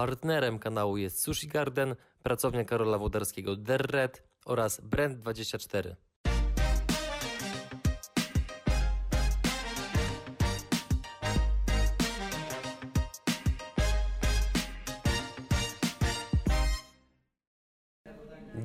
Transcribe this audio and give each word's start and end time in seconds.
Partnerem 0.00 0.58
kanału 0.58 0.96
jest 0.96 1.22
Sushi 1.22 1.48
Garden, 1.48 1.96
pracownia 2.22 2.64
Karola 2.64 2.98
Wodarskiego 2.98 3.56
Derred 3.56 4.22
oraz 4.44 4.82
Brand24. 4.82 5.94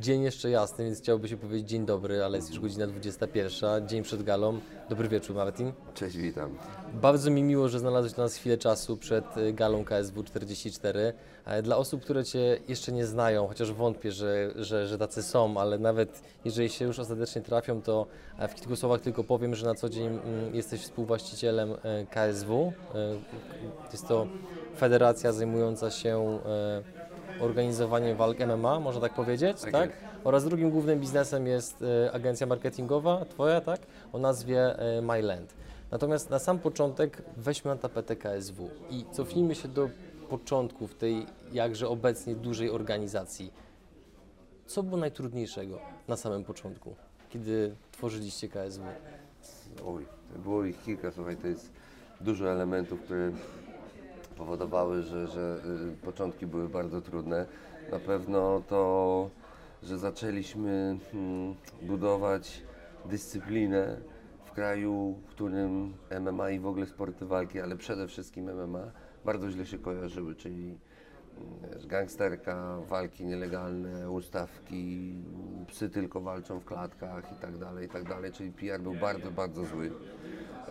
Dzień 0.05 0.21
jeszcze 0.21 0.49
jasny, 0.49 0.85
więc 0.85 0.99
chciałoby 0.99 1.27
się 1.27 1.37
powiedzieć 1.37 1.69
dzień 1.69 1.85
dobry, 1.85 2.23
ale 2.23 2.37
jest 2.37 2.49
już 2.49 2.59
godzina 2.59 2.87
21, 2.87 3.87
dzień 3.87 4.04
przed 4.04 4.23
galą. 4.23 4.59
Dobry 4.89 5.09
wieczór 5.09 5.35
Martin. 5.35 5.71
Cześć, 5.93 6.17
witam. 6.17 6.57
Bardzo 6.93 7.31
mi 7.31 7.43
miło, 7.43 7.69
że 7.69 7.79
znalazłeś 7.79 8.13
dla 8.13 8.23
nas 8.23 8.36
chwilę 8.36 8.57
czasu 8.57 8.97
przed 8.97 9.37
y, 9.37 9.54
galą 9.54 9.86
KSW 9.86 10.23
44. 10.23 11.13
E, 11.45 11.61
Dla 11.61 11.77
osób, 11.77 12.01
które 12.01 12.23
Cię 12.23 12.59
jeszcze 12.68 12.91
nie 12.91 13.05
znają, 13.05 13.47
chociaż 13.47 13.71
wątpię, 13.71 14.11
że, 14.11 14.51
że, 14.55 14.87
że 14.87 14.97
tacy 14.97 15.23
są, 15.23 15.57
ale 15.57 15.79
nawet 15.79 16.21
jeżeli 16.46 16.69
się 16.69 16.85
już 16.85 16.99
ostatecznie 16.99 17.41
trafią, 17.41 17.82
to 17.82 18.05
e, 18.39 18.47
w 18.47 18.55
kilku 18.55 18.75
słowach 18.75 19.01
tylko 19.01 19.24
powiem, 19.24 19.55
że 19.55 19.65
na 19.65 19.75
co 19.75 19.89
dzień 19.89 20.07
mm, 20.07 20.55
jesteś 20.55 20.82
współwłaścicielem 20.82 21.74
e, 21.83 22.05
KSW. 22.05 22.74
Jest 23.91 24.07
to 24.07 24.27
federacja 24.77 25.32
zajmująca 25.32 25.91
się 25.91 26.39
organizowaniem 27.39 28.18
walk 28.18 28.38
MMA, 28.39 28.80
można 28.80 29.02
tak 29.02 29.14
powiedzieć, 29.14 29.62
tak? 29.62 29.71
Tak. 29.71 29.89
Oraz 30.24 30.46
drugim 30.46 30.71
głównym 30.71 31.00
biznesem 31.00 31.48
jest 31.48 31.82
e, 31.82 32.11
agencja 32.11 32.48
marketingowa, 32.48 33.25
Twoja, 33.25 33.61
tak? 33.61 33.80
O 34.14 34.17
nazwie 34.17 34.80
e, 34.80 35.02
MyLand. 35.02 35.53
Natomiast 35.92 36.30
na 36.30 36.39
sam 36.39 36.59
początek 36.59 37.22
weźmy 37.38 37.72
na 37.72 37.78
tapetę 37.78 38.16
KSW 38.16 38.70
i 38.89 39.06
cofnijmy 39.11 39.56
się 39.56 39.67
do 39.67 39.89
początków 40.30 40.95
tej 40.95 41.25
jakże 41.53 41.88
obecnie 41.88 42.36
dużej 42.36 42.70
organizacji. 42.70 43.53
Co 44.66 44.83
było 44.83 44.97
najtrudniejszego 44.97 45.80
na 46.08 46.17
samym 46.17 46.44
początku, 46.44 46.95
kiedy 47.30 47.75
tworzyliście 47.92 48.49
KSW? 48.49 48.83
Oj, 49.88 50.05
było 50.44 50.66
ich 50.66 50.83
kilka, 50.83 51.11
słuchaj, 51.11 51.38
to 51.38 51.47
jest 51.47 51.72
dużo 52.22 52.52
elementów, 52.52 53.02
które 53.02 53.31
powodowały, 54.38 55.02
że, 55.02 55.28
że 55.28 55.61
y, 55.94 56.05
początki 56.05 56.47
były 56.47 56.69
bardzo 56.69 57.02
trudne. 57.02 57.45
Na 57.91 58.00
pewno 58.00 58.61
to, 58.67 59.30
że 59.83 59.97
zaczęliśmy 59.97 60.97
mm, 61.14 61.55
budować 61.81 62.64
dyscyplinę 63.05 63.97
w 64.45 64.52
kraju, 64.52 65.16
w 65.27 65.30
którym 65.30 65.94
MMA 66.22 66.50
i 66.50 66.59
w 66.59 66.67
ogóle 66.67 66.86
sporty 66.86 67.25
walki, 67.25 67.59
ale 67.61 67.75
przede 67.75 68.08
wszystkim 68.08 68.45
MMA 68.45 68.92
bardzo 69.25 69.52
źle 69.52 69.66
się 69.66 69.77
kojarzyły, 69.77 70.36
czyli 70.36 70.77
mm, 71.38 71.72
wiesz, 71.73 71.88
gangsterka, 71.88 72.77
walki 72.89 73.25
nielegalne, 73.25 74.11
ustawki, 74.11 75.14
psy 75.67 75.89
tylko 75.89 76.22
walczą 76.22 76.59
w 76.59 76.66
klatkach 76.66 77.31
i 77.38 77.42
tak 77.42 77.58
dalej, 77.58 77.86
i 77.86 77.89
tak 77.89 78.09
dalej, 78.09 78.31
czyli 78.31 78.52
PR 78.52 78.81
był 78.81 78.94
bardzo, 78.94 79.31
bardzo 79.31 79.66
zły. 79.66 79.92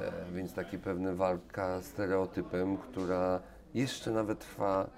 E, 0.00 0.32
więc 0.32 0.54
taki 0.54 0.78
pewna 0.78 1.14
walka 1.14 1.82
stereotypem, 1.82 2.76
która 2.76 3.40
jeszcze 3.74 4.10
nawet 4.10 4.38
trwa 4.38 4.90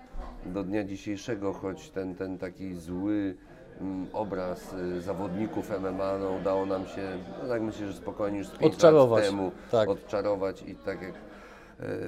do 0.46 0.62
dnia 0.64 0.84
dzisiejszego, 0.84 1.52
choć 1.52 1.90
ten, 1.90 2.14
ten 2.14 2.38
taki 2.38 2.74
zły 2.74 3.34
mm, 3.80 4.06
obraz 4.12 4.72
y, 4.72 5.00
zawodników 5.00 5.70
MMA 5.80 6.18
no, 6.18 6.30
udało 6.30 6.66
nam 6.66 6.86
się, 6.86 7.18
no 7.42 7.48
tak 7.48 7.62
myślę, 7.62 7.86
że 7.86 7.92
spokojnie 7.92 8.38
już 8.38 8.46
z 8.46 8.50
pięć 8.50 8.74
Odczarować, 8.74 9.22
lat 9.22 9.30
temu 9.30 9.52
tak. 9.70 9.88
odczarować 9.88 10.62
i 10.62 10.74
tak 10.74 11.02
jak 11.02 11.14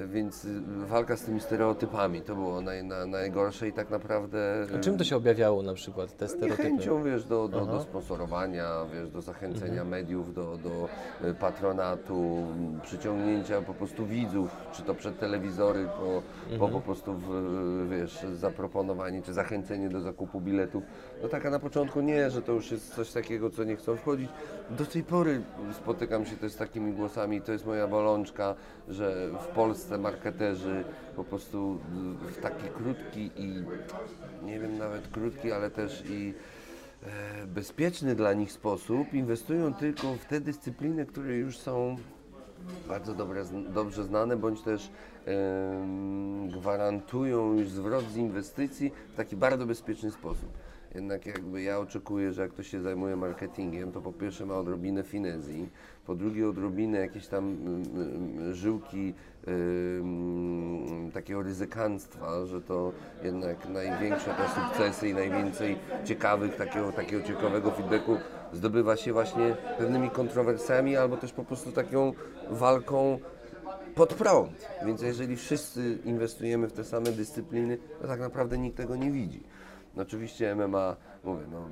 więc 0.07 0.45
y, 0.45 0.61
walka 0.87 1.17
z 1.17 1.21
tymi 1.21 1.41
stereotypami 1.41 2.21
to 2.21 2.35
było 2.35 2.61
naj, 2.61 2.83
na, 2.83 3.05
najgorsze 3.05 3.67
i 3.67 3.73
tak 3.73 3.89
naprawdę 3.89 4.65
A 4.75 4.79
czym 4.79 4.97
to 4.97 5.03
się 5.03 5.15
objawiało 5.15 5.61
na 5.63 5.73
przykład, 5.73 6.17
te 6.17 6.27
stereotypy? 6.27 6.63
Chęcią, 6.63 7.03
wiesz, 7.03 7.25
do, 7.25 7.47
do, 7.47 7.65
do 7.65 7.81
sponsorowania, 7.81 8.69
wiesz, 8.93 9.09
do 9.09 9.21
zachęcenia 9.21 9.69
Mhm. 9.71 9.89
mediów, 9.89 10.33
do, 10.33 10.57
do 10.57 10.89
y, 11.29 11.33
patronatu, 11.33 12.47
przyciągnięcia 12.83 13.61
po 13.61 13.73
prostu 13.73 14.05
widzów, 14.05 14.49
czy 14.73 14.83
to 14.83 14.95
przed 14.95 15.19
telewizory, 15.19 15.85
po, 15.85 16.21
po 16.49 16.53
Mhm. 16.53 16.71
po 16.71 16.81
prostu, 16.81 17.13
w, 17.13 17.29
wiesz, 17.89 18.25
zaproponowanie, 18.33 19.21
czy 19.21 19.33
zachęcenie 19.33 19.89
do 19.89 20.01
zakupu 20.01 20.41
biletów. 20.41 20.83
No 21.23 21.29
taka 21.29 21.49
na 21.49 21.59
początku 21.59 22.01
nie, 22.01 22.29
że 22.29 22.41
to 22.41 22.51
już 22.51 22.71
jest 22.71 22.95
coś 22.95 23.11
takiego, 23.11 23.49
co 23.49 23.63
nie 23.63 23.75
chcą 23.75 23.95
wchodzić. 23.95 24.29
Do 24.69 24.85
tej 24.85 25.03
pory 25.03 25.41
spotykam 25.73 26.25
się 26.25 26.35
też 26.37 26.51
z 26.51 26.55
takimi 26.55 26.93
głosami, 26.93 27.41
to 27.41 27.51
jest 27.51 27.65
moja 27.65 27.87
bolączka, 27.87 28.55
że 28.89 29.29
w 29.41 29.47
Polsce 29.47 29.97
marketerzy 29.97 30.83
po 31.15 31.23
prostu 31.23 31.79
w 32.21 32.41
taki 32.41 32.67
krótki 32.67 33.31
i 33.35 33.63
nie 34.45 34.59
wiem 34.59 34.77
nawet 34.77 35.07
krótki, 35.07 35.51
ale 35.51 35.71
też 35.71 36.03
i 36.09 36.33
e, 37.03 37.47
bezpieczny 37.47 38.15
dla 38.15 38.33
nich 38.33 38.51
sposób 38.51 39.13
inwestują 39.13 39.73
tylko 39.73 40.13
w 40.13 40.25
te 40.25 40.41
dyscypliny, 40.41 41.05
które 41.05 41.35
już 41.35 41.57
są 41.57 41.95
bardzo 42.87 43.15
dobre, 43.15 43.45
dobrze 43.73 44.03
znane, 44.03 44.37
bądź 44.37 44.61
też 44.61 44.89
gwarantują 46.47 47.53
już 47.53 47.69
zwrot 47.69 48.05
z 48.05 48.17
inwestycji 48.17 48.91
w 49.13 49.15
taki 49.15 49.35
bardzo 49.35 49.65
bezpieczny 49.65 50.11
sposób. 50.11 50.49
Jednak 50.95 51.25
jakby 51.25 51.61
ja 51.61 51.79
oczekuję, 51.79 52.33
że 52.33 52.41
jak 52.41 52.51
ktoś 52.51 52.67
się 52.67 52.81
zajmuje 52.81 53.15
marketingiem, 53.15 53.91
to 53.91 54.01
po 54.01 54.13
pierwsze 54.13 54.45
ma 54.45 54.55
odrobinę 54.57 55.03
finezji, 55.03 55.69
po 56.05 56.15
drugie 56.15 56.49
odrobinę 56.49 56.99
jakieś 56.99 57.27
tam 57.27 57.45
mm, 57.45 57.83
mm, 57.95 58.53
żyłki 58.53 59.13
takiego 61.13 61.43
ryzykanstwa, 61.43 62.45
że 62.45 62.61
to 62.61 62.91
jednak 63.23 63.69
największe 63.69 64.33
te 64.33 64.47
sukcesy 64.47 65.09
i 65.09 65.13
najwięcej 65.13 65.77
ciekawych, 66.05 66.55
takiego, 66.55 66.91
takiego 66.91 67.27
ciekawego 67.27 67.71
feedbacku 67.71 68.17
zdobywa 68.53 68.95
się 68.95 69.13
właśnie 69.13 69.55
pewnymi 69.77 70.09
kontrowersjami 70.09 70.97
albo 70.97 71.17
też 71.17 71.33
po 71.33 71.43
prostu 71.43 71.71
taką 71.71 72.13
walką 72.49 73.19
pod 73.95 74.13
prąd. 74.13 74.67
Więc 74.85 75.01
jeżeli 75.01 75.35
wszyscy 75.35 75.97
inwestujemy 76.05 76.67
w 76.67 76.73
te 76.73 76.83
same 76.83 77.11
dyscypliny, 77.11 77.77
to 78.01 78.07
tak 78.07 78.19
naprawdę 78.19 78.57
nikt 78.57 78.77
tego 78.77 78.95
nie 78.95 79.11
widzi. 79.11 79.43
No 79.95 80.01
oczywiście 80.03 80.55
MMA, 80.55 80.95
mówię, 81.23 81.43
no 81.51 81.69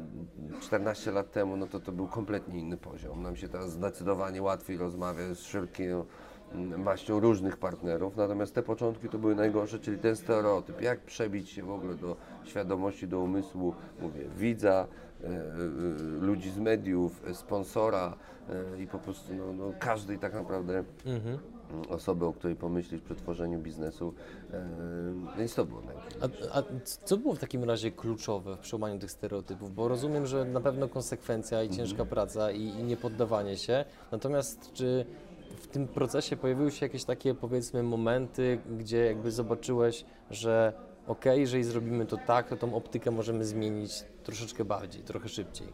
14 0.61 1.11
lat 1.11 1.31
temu, 1.31 1.57
no 1.57 1.67
to 1.67 1.79
to 1.79 1.91
był 1.91 2.07
kompletnie 2.07 2.59
inny 2.59 2.77
poziom. 2.77 3.23
Nam 3.23 3.35
się 3.35 3.47
teraz 3.47 3.71
zdecydowanie 3.71 4.41
łatwiej 4.41 4.77
rozmawia 4.77 5.33
z 5.35 5.39
szeroką 5.39 6.05
mm, 6.53 6.83
maścią 6.83 7.19
różnych 7.19 7.57
partnerów, 7.57 8.17
natomiast 8.17 8.55
te 8.55 8.63
początki 8.63 9.09
to 9.09 9.17
były 9.17 9.35
najgorsze, 9.35 9.79
czyli 9.79 9.97
ten 9.97 10.15
stereotyp, 10.15 10.81
jak 10.81 10.99
przebić 10.99 11.49
się 11.49 11.63
w 11.63 11.71
ogóle 11.71 11.95
do 11.95 12.15
świadomości, 12.43 13.07
do 13.07 13.19
umysłu, 13.19 13.75
mówię, 14.01 14.25
widza, 14.37 14.87
e, 15.23 15.27
e, 15.27 15.31
ludzi 16.21 16.49
z 16.49 16.57
mediów, 16.57 17.21
sponsora 17.33 18.17
e, 18.49 18.81
i 18.81 18.87
po 18.87 18.99
prostu 18.99 19.33
no, 19.33 19.53
no, 19.53 19.73
każdej 19.79 20.19
tak 20.19 20.33
naprawdę 20.33 20.83
Mhm. 21.05 21.56
Osoby, 21.89 22.25
o 22.25 22.33
której 22.33 22.55
pomyślisz 22.55 23.01
przy 23.01 23.15
tworzeniu 23.15 23.59
biznesu, 23.59 24.13
e, 24.53 24.69
więc 25.37 25.55
to 25.55 25.65
było 25.65 25.81
najważniejsze. 25.81 26.51
A, 26.53 26.59
a 26.59 26.63
co 27.03 27.17
było 27.17 27.33
w 27.33 27.39
takim 27.39 27.63
razie 27.63 27.91
kluczowe 27.91 28.55
w 28.55 28.59
przełamaniu 28.59 28.99
tych 28.99 29.11
stereotypów? 29.11 29.75
Bo 29.75 29.87
rozumiem, 29.87 30.25
że 30.25 30.45
na 30.45 30.61
pewno 30.61 30.89
konsekwencja 30.89 31.63
i 31.63 31.69
ciężka 31.69 32.05
praca 32.05 32.51
i, 32.51 32.63
i 32.63 32.83
niepoddawanie 32.83 33.57
się. 33.57 33.85
Natomiast 34.11 34.73
czy 34.73 35.05
w 35.57 35.67
tym 35.67 35.87
procesie 35.87 36.37
pojawiły 36.37 36.71
się 36.71 36.85
jakieś 36.85 37.03
takie 37.03 37.33
powiedzmy 37.33 37.83
momenty, 37.83 38.59
gdzie 38.77 39.05
jakby 39.05 39.31
zobaczyłeś, 39.31 40.05
że 40.31 40.73
okej, 41.07 41.39
jeżeli 41.41 41.63
zrobimy 41.63 42.05
to 42.05 42.17
tak, 42.17 42.49
to 42.49 42.57
tą 42.57 42.75
optykę 42.75 43.11
możemy 43.11 43.45
zmienić 43.45 44.05
troszeczkę 44.23 44.65
bardziej, 44.65 45.03
trochę 45.03 45.29
szybciej. 45.29 45.67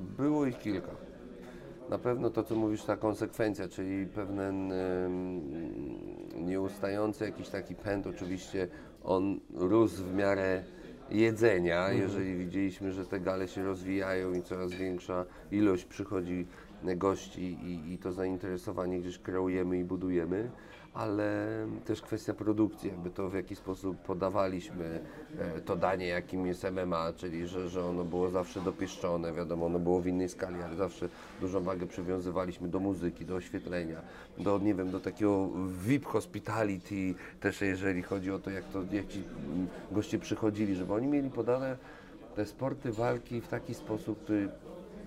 Było 0.00 0.46
ich 0.46 0.58
kilka. 0.58 1.13
Na 1.90 1.98
pewno 1.98 2.30
to, 2.30 2.42
co 2.42 2.54
mówisz, 2.54 2.84
ta 2.84 2.96
konsekwencja, 2.96 3.68
czyli 3.68 4.06
pewien 4.06 4.72
nieustający 6.36 7.24
jakiś 7.24 7.48
taki 7.48 7.74
pęd, 7.74 8.06
oczywiście 8.06 8.68
on 9.02 9.40
rósł 9.54 10.04
w 10.04 10.14
miarę 10.14 10.62
jedzenia, 11.10 11.92
jeżeli 11.92 12.36
widzieliśmy, 12.36 12.92
że 12.92 13.06
te 13.06 13.20
gale 13.20 13.48
się 13.48 13.64
rozwijają 13.64 14.32
i 14.32 14.42
coraz 14.42 14.72
większa 14.72 15.26
ilość 15.50 15.84
przychodzi 15.84 16.46
gości 16.96 17.42
i, 17.42 17.92
i 17.92 17.98
to 17.98 18.12
zainteresowanie 18.12 19.00
gdzieś 19.00 19.18
kreujemy 19.18 19.78
i 19.78 19.84
budujemy, 19.84 20.50
ale 20.94 21.46
też 21.84 22.02
kwestia 22.02 22.34
produkcji, 22.34 22.90
jakby 22.90 23.10
to 23.10 23.28
w 23.28 23.34
jaki 23.34 23.56
sposób 23.56 23.98
podawaliśmy 23.98 25.00
e, 25.38 25.60
to 25.60 25.76
danie, 25.76 26.06
jakim 26.06 26.46
jest 26.46 26.66
MMA, 26.70 27.12
czyli 27.16 27.46
że, 27.46 27.68
że 27.68 27.84
ono 27.84 28.04
było 28.04 28.30
zawsze 28.30 28.60
dopieszczone, 28.60 29.32
wiadomo, 29.32 29.66
ono 29.66 29.78
było 29.78 30.00
w 30.00 30.06
innej 30.06 30.28
skali, 30.28 30.62
ale 30.62 30.76
zawsze 30.76 31.08
dużą 31.40 31.62
wagę 31.62 31.86
przywiązywaliśmy 31.86 32.68
do 32.68 32.80
muzyki, 32.80 33.24
do 33.24 33.34
oświetlenia, 33.34 34.00
do, 34.38 34.58
nie 34.58 34.74
wiem, 34.74 34.90
do 34.90 35.00
takiego 35.00 35.48
VIP 35.86 36.04
hospitality, 36.06 37.14
też 37.40 37.60
jeżeli 37.60 38.02
chodzi 38.02 38.30
o 38.30 38.38
to, 38.38 38.50
jak, 38.50 38.64
to, 38.64 38.82
jak 38.92 39.08
ci 39.08 39.22
goście 39.92 40.18
przychodzili, 40.18 40.74
żeby 40.74 40.94
oni 40.94 41.06
mieli 41.06 41.30
podane 41.30 41.76
te 42.36 42.46
sporty 42.46 42.92
walki 42.92 43.40
w 43.40 43.48
taki 43.48 43.74
sposób, 43.74 44.22
który 44.22 44.48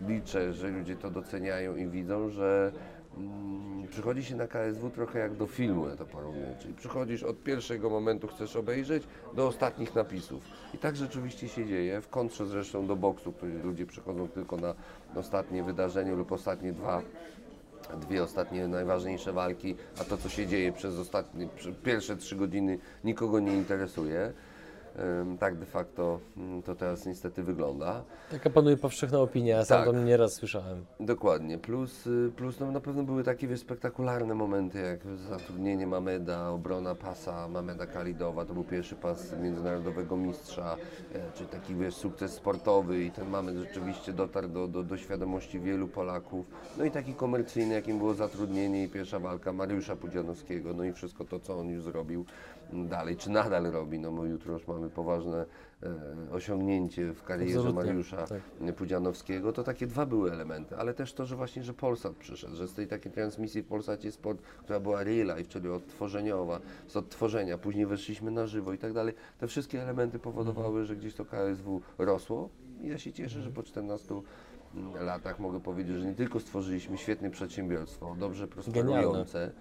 liczę, 0.08 0.54
że 0.54 0.70
ludzie 0.70 0.96
to 0.96 1.12
doceniają 1.12 1.76
i 1.76 1.88
widzą, 1.88 2.30
że 2.30 2.72
przychodzi 3.90 4.24
się 4.24 4.36
na 4.36 4.48
KSW 4.48 4.90
trochę 4.90 5.20
jak 5.20 5.36
do 5.36 5.48
filmu, 5.48 5.88
ja 5.88 5.96
to 5.96 6.06
porównuję. 6.06 6.56
Czyli 6.60 6.74
przychodzisz 6.74 7.24
od 7.24 7.44
pierwszego 7.44 7.90
momentu, 7.90 8.28
chcesz 8.28 8.56
obejrzeć, 8.56 9.04
do 9.36 9.48
ostatnich 9.48 9.96
napisów. 9.96 10.44
I 10.74 10.78
tak 10.78 10.96
rzeczywiście 10.96 11.48
się 11.48 11.66
dzieje, 11.66 12.02
w 12.02 12.10
kontrze 12.10 12.46
zresztą 12.46 12.88
do 12.88 12.96
boksu, 12.96 13.32
który 13.32 13.64
ludzie 13.64 13.86
przychodzą 13.86 14.28
tylko 14.28 14.58
na 14.58 14.74
ostatnie 15.16 15.64
wydarzenie 15.64 16.12
lub 16.12 16.32
ostatnie 16.32 16.74
dwa 16.74 17.02
dwie 18.02 18.24
ostatnie 18.24 18.68
najważniejsze 18.68 19.34
walki, 19.34 19.76
a 20.02 20.04
to 20.04 20.18
co 20.18 20.30
się 20.30 20.48
dzieje 20.48 20.72
przez 20.72 21.00
ostatnie, 21.00 21.48
pierwsze 21.84 22.18
trzy 22.18 22.36
godziny 22.36 22.80
nikogo 23.04 23.40
nie 23.40 23.54
interesuje. 23.54 24.34
Tak 25.40 25.56
de 25.56 25.66
facto 25.66 26.20
mm, 26.38 26.62
to 26.62 26.76
teraz 26.76 27.06
niestety 27.06 27.44
wygląda. 27.44 28.04
Taka 28.32 28.50
panuje 28.50 28.78
powszechna 28.78 29.20
opinia, 29.20 29.58
ja 29.58 29.66
sam 29.66 29.78
Tak. 29.86 29.94
to 29.94 30.04
nieraz 30.04 30.34
słyszałem. 30.34 30.86
Dokładnie. 31.00 31.58
Plus, 31.58 32.08
y, 32.08 32.32
plus 32.36 32.60
no, 32.60 32.72
na 32.72 32.80
pewno 32.80 33.04
były 33.04 33.24
takie 33.24 33.48
wiesz, 33.48 33.60
spektakularne 33.60 34.36
momenty, 34.36 34.80
jak 34.80 35.00
zatrudnienie 35.30 35.88
Mameda, 35.88 36.50
obrona 36.50 36.96
pasa 36.96 37.48
Mameda 37.48 37.86
Kalidowa, 37.86 38.46
to 38.46 38.54
był 38.54 38.64
pierwszy 38.64 38.96
pas 38.96 39.34
międzynarodowego 39.42 40.18
mistrza, 40.18 40.76
e, 41.14 41.32
czy 41.34 41.46
taki 41.46 41.76
wiesz, 41.76 41.96
sukces 41.96 42.34
sportowy 42.34 43.04
i 43.04 43.12
ten 43.12 43.30
Mamed 43.30 43.58
rzeczywiście 43.58 44.14
dotarł 44.14 44.48
do, 44.48 44.68
do, 44.68 44.84
do 44.84 44.98
świadomości 44.98 45.60
wielu 45.60 45.88
Polaków. 45.88 46.46
No 46.78 46.86
i 46.86 46.92
taki 46.92 47.14
komercyjny, 47.14 47.74
jakim 47.74 47.98
było 47.98 48.14
zatrudnienie 48.14 48.84
i 48.84 48.90
pierwsza 48.90 49.20
walka 49.20 49.54
Mariusza 49.54 49.96
Pudzianowskiego, 49.96 50.74
no 50.74 50.84
i 50.84 50.94
wszystko 50.94 51.26
to, 51.26 51.40
co 51.40 51.60
on 51.60 51.70
już 51.70 51.84
zrobił 51.84 52.26
dalej, 52.74 53.18
czy 53.18 53.30
nadal 53.30 53.64
robi, 53.64 54.00
no 54.00 54.12
bo 54.12 54.26
jutro 54.26 54.54
już 54.54 54.68
mamy 54.68 54.90
poważne 54.90 55.46
e, 55.84 56.32
osiągnięcie 56.32 57.14
w 57.14 57.24
karierze 57.24 57.60
Absolutnie, 57.60 57.86
Mariusza 57.86 58.28
tak. 58.28 58.76
Pudzianowskiego, 58.76 59.54
to 59.54 59.64
takie 59.64 59.88
dwa 59.88 60.06
były 60.06 60.32
elementy, 60.32 60.78
ale 60.78 60.94
też 60.94 61.14
to, 61.14 61.26
że 61.26 61.36
właśnie, 61.36 61.64
że 61.64 61.74
Polsat 61.74 62.16
przyszedł, 62.16 62.56
że 62.56 62.68
z 62.68 62.74
tej 62.74 62.88
takiej 62.88 63.12
transmisji 63.12 63.62
w 63.62 63.68
Polsacie 63.68 64.12
Sport, 64.12 64.42
która 64.42 64.80
była 64.80 65.04
real 65.04 65.38
life, 65.38 65.50
czyli 65.50 65.70
odtworzeniowa, 65.70 66.60
z 66.88 66.98
odtworzenia, 66.98 67.58
później 67.58 67.86
weszliśmy 67.86 68.32
na 68.32 68.48
żywo 68.48 68.74
i 68.74 68.78
tak 68.78 68.94
dalej, 68.94 69.14
te 69.40 69.48
wszystkie 69.48 69.82
elementy 69.84 70.20
powodowały, 70.20 70.68
Mhm. 70.68 70.86
że 70.86 70.96
gdzieś 70.96 71.14
to 71.16 71.26
KSW 71.26 71.82
rosło. 71.98 72.50
I 72.82 72.88
ja 72.88 72.98
się 72.98 73.14
cieszę, 73.14 73.42
że 73.42 73.52
po 73.52 73.64
14 73.64 74.22
latach 75.02 75.40
mogę 75.40 75.60
powiedzieć, 75.60 75.96
że 75.98 76.06
nie 76.06 76.14
tylko 76.16 76.40
stworzyliśmy 76.40 76.98
świetne 76.98 77.30
przedsiębiorstwo, 77.30 78.16
dobrze 78.20 78.48
prosperujące, 78.48 79.52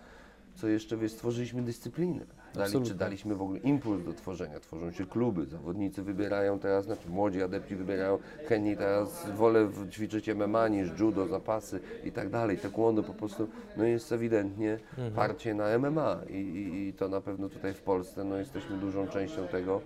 co 0.56 0.68
jeszcze 0.68 0.96
wiesz, 0.96 1.12
stworzyliśmy 1.12 1.62
dyscyplinę. 1.62 2.20
Dali, 2.54 2.82
czy 2.82 2.94
daliśmy 2.94 3.34
w 3.34 3.42
ogóle 3.42 3.58
impuls 3.58 4.04
do 4.04 4.12
tworzenia, 4.12 4.60
tworzą 4.60 4.92
się 4.92 5.06
kluby, 5.06 5.46
zawodnicy 5.46 6.02
wybierają 6.02 6.58
teraz, 6.58 6.84
znaczy 6.84 7.08
młodzi 7.08 7.42
adepci 7.42 7.76
wybierają 7.76 8.18
chętniej 8.48 8.76
teraz 8.76 9.26
wolę 9.36 9.68
ćwiczyć 9.90 10.28
MMA 10.28 10.68
niż 10.68 11.00
judo, 11.00 11.26
zapasy 11.26 11.80
i 12.04 12.12
tak 12.12 12.30
dalej. 12.30 12.58
Taekwondo 12.58 13.02
po 13.02 13.14
prostu 13.14 13.48
no 13.76 13.84
jest 13.84 14.12
ewidentnie 14.12 14.78
parcie 15.14 15.54
na 15.54 15.78
MMA 15.78 16.18
I, 16.30 16.34
i, 16.34 16.88
i 16.88 16.92
to 16.92 17.08
na 17.08 17.20
pewno 17.20 17.48
tutaj 17.48 17.74
w 17.74 17.80
Polsce 17.80 18.24
no 18.24 18.36
jesteśmy 18.36 18.76
dużą 18.76 19.08
częścią 19.08 19.48
tego 19.48 19.80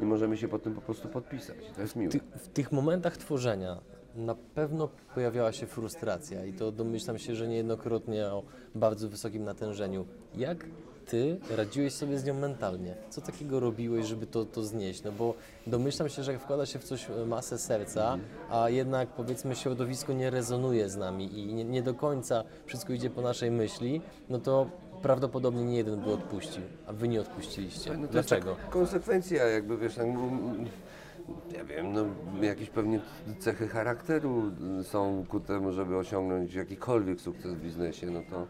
i 0.00 0.04
możemy 0.04 0.36
się 0.36 0.48
pod 0.48 0.62
tym 0.62 0.74
po 0.74 0.80
prostu 0.80 1.08
podpisać. 1.08 1.56
To 1.76 1.82
jest 1.82 1.96
miłe. 1.96 2.12
Ty, 2.12 2.20
w 2.38 2.48
tych 2.48 2.72
momentach 2.72 3.16
tworzenia 3.16 3.80
na 4.16 4.34
pewno 4.34 4.88
pojawiała 5.14 5.52
się 5.52 5.66
frustracja 5.66 6.44
i 6.44 6.52
to 6.52 6.72
domyślam 6.72 7.18
się, 7.18 7.34
że 7.34 7.48
niejednokrotnie 7.48 8.26
o 8.26 8.42
bardzo 8.74 9.08
wysokim 9.08 9.44
natężeniu. 9.44 10.06
Jak 10.34 10.66
ty 11.06 11.36
radziłeś 11.56 11.92
sobie 11.92 12.18
z 12.18 12.24
nią 12.24 12.34
mentalnie? 12.34 12.94
Co 13.10 13.20
takiego 13.20 13.60
robiłeś, 13.60 14.06
żeby 14.06 14.26
to, 14.26 14.44
to 14.44 14.62
znieść? 14.62 15.02
No 15.02 15.12
bo 15.12 15.34
domyślam 15.66 16.08
się, 16.08 16.22
że 16.22 16.32
jak 16.32 16.40
wkłada 16.40 16.66
się 16.66 16.78
w 16.78 16.84
coś 16.84 17.10
e, 17.10 17.26
masę 17.26 17.58
serca, 17.58 18.18
a 18.50 18.70
jednak 18.70 19.08
powiedzmy 19.08 19.56
środowisko 19.56 20.12
nie 20.12 20.30
rezonuje 20.30 20.88
z 20.88 20.96
nami 20.96 21.38
i 21.38 21.54
nie, 21.54 21.64
nie 21.64 21.82
do 21.82 21.94
końca 21.94 22.44
wszystko 22.66 22.92
idzie 22.92 23.10
po 23.10 23.20
naszej 23.22 23.50
myśli, 23.50 24.00
no 24.28 24.38
to 24.38 24.66
prawdopodobnie 25.02 25.64
nie 25.64 25.76
jeden 25.76 26.00
by 26.00 26.12
odpuścił, 26.12 26.62
a 26.86 26.92
wy 26.92 27.08
nie 27.08 27.20
odpuściliście. 27.20 27.96
No 27.96 28.08
Dlaczego? 28.08 28.54
taka 28.54 28.70
konsekwencja, 28.70 29.44
jakby 29.44 29.78
wiesz, 29.78 29.94
tak, 29.94 30.06
ja 31.56 31.64
wiem, 31.64 31.92
no, 31.92 32.04
jakieś 32.42 32.70
pewnie 32.70 33.00
cechy 33.38 33.68
charakteru 33.68 34.42
są 34.82 35.24
ku 35.28 35.40
temu, 35.40 35.72
żeby 35.72 35.96
osiągnąć 35.96 36.54
jakikolwiek 36.54 37.20
sukces 37.20 37.54
w 37.54 37.60
biznesie, 37.60 38.06
no 38.10 38.20
to, 38.30 38.46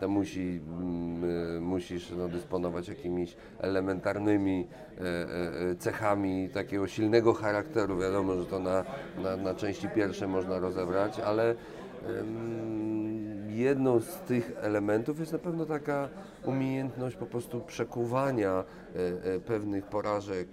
to 0.00 0.08
musi, 0.08 0.60
mm, 0.66 1.24
y, 1.56 1.60
musisz 1.60 2.10
no, 2.10 2.28
dysponować 2.28 2.88
jakimiś 2.88 3.36
elementarnymi 3.58 4.68
e, 4.98 5.02
e, 5.02 5.70
e, 5.70 5.76
cechami 5.76 6.48
takiego 6.48 6.86
silnego 6.86 7.34
charakteru. 7.34 7.98
Wiadomo, 7.98 8.34
że 8.34 8.46
to 8.46 8.58
na, 8.58 8.84
na, 9.22 9.36
na 9.36 9.54
części 9.54 9.88
pierwsze 9.88 10.28
można 10.28 10.58
rozebrać, 10.58 11.20
ale 11.20 11.54
jedną 13.48 14.00
z 14.00 14.16
tych 14.20 14.52
elementów 14.60 15.20
jest 15.20 15.32
na 15.32 15.38
pewno 15.38 15.66
taka 15.66 16.08
umiejętność 16.44 17.16
po 17.16 17.26
prostu 17.26 17.60
przekuwania 17.60 18.64
pewnych 19.46 19.86
porażek 19.86 20.48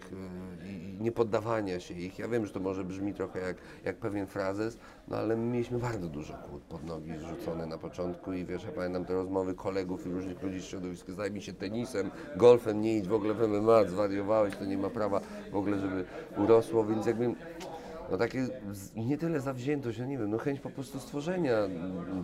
e, 0.97 1.03
i 1.03 1.03
i 1.03 1.03
nie 1.03 1.11
poddawania 1.11 1.79
się 1.79 1.93
ich. 1.93 2.19
Ja 2.19 2.27
wiem, 2.27 2.45
że 2.45 2.53
to 2.53 2.59
może 2.59 2.83
brzmi 2.83 3.13
trochę 3.13 3.39
jak, 3.39 3.57
jak 3.85 3.95
pewien 3.95 4.27
frazes, 4.27 4.77
no 5.07 5.17
ale 5.17 5.35
my 5.35 5.45
mieliśmy 5.45 5.79
bardzo 5.79 6.07
dużo 6.07 6.33
kłód 6.33 6.61
pod 6.63 6.83
nogi 6.83 7.11
zrzucone 7.17 7.65
na 7.65 7.77
początku 7.77 8.33
i 8.33 8.45
wiesz, 8.45 8.63
ja 8.63 8.71
pamiętam 8.71 9.05
te 9.05 9.13
rozmowy 9.13 9.53
kolegów 9.53 10.07
i 10.07 10.09
różnych 10.09 10.43
ludzi 10.43 10.59
z 10.59 10.65
środowiska, 10.65 11.13
zajmij 11.13 11.41
się 11.41 11.53
tenisem, 11.53 12.11
golfem, 12.35 12.81
nie 12.81 12.97
idź 12.97 13.07
w 13.07 13.13
ogóle 13.13 13.33
w 13.33 13.47
MMA, 13.47 13.83
zwariowałeś, 13.83 14.55
to 14.55 14.65
nie 14.65 14.77
ma 14.77 14.89
prawa 14.89 15.21
w 15.51 15.55
ogóle, 15.55 15.79
żeby 15.79 16.05
urosło, 16.37 16.85
więc 16.85 17.05
jakby 17.05 17.35
no 18.11 18.17
takie 18.17 18.47
nie 18.95 19.17
tyle 19.17 19.41
zawziętość, 19.41 19.97
ja 19.97 20.05
nie 20.05 20.17
wiem, 20.17 20.29
no 20.29 20.37
chęć 20.37 20.59
po 20.59 20.69
prostu 20.69 20.99
stworzenia 20.99 21.55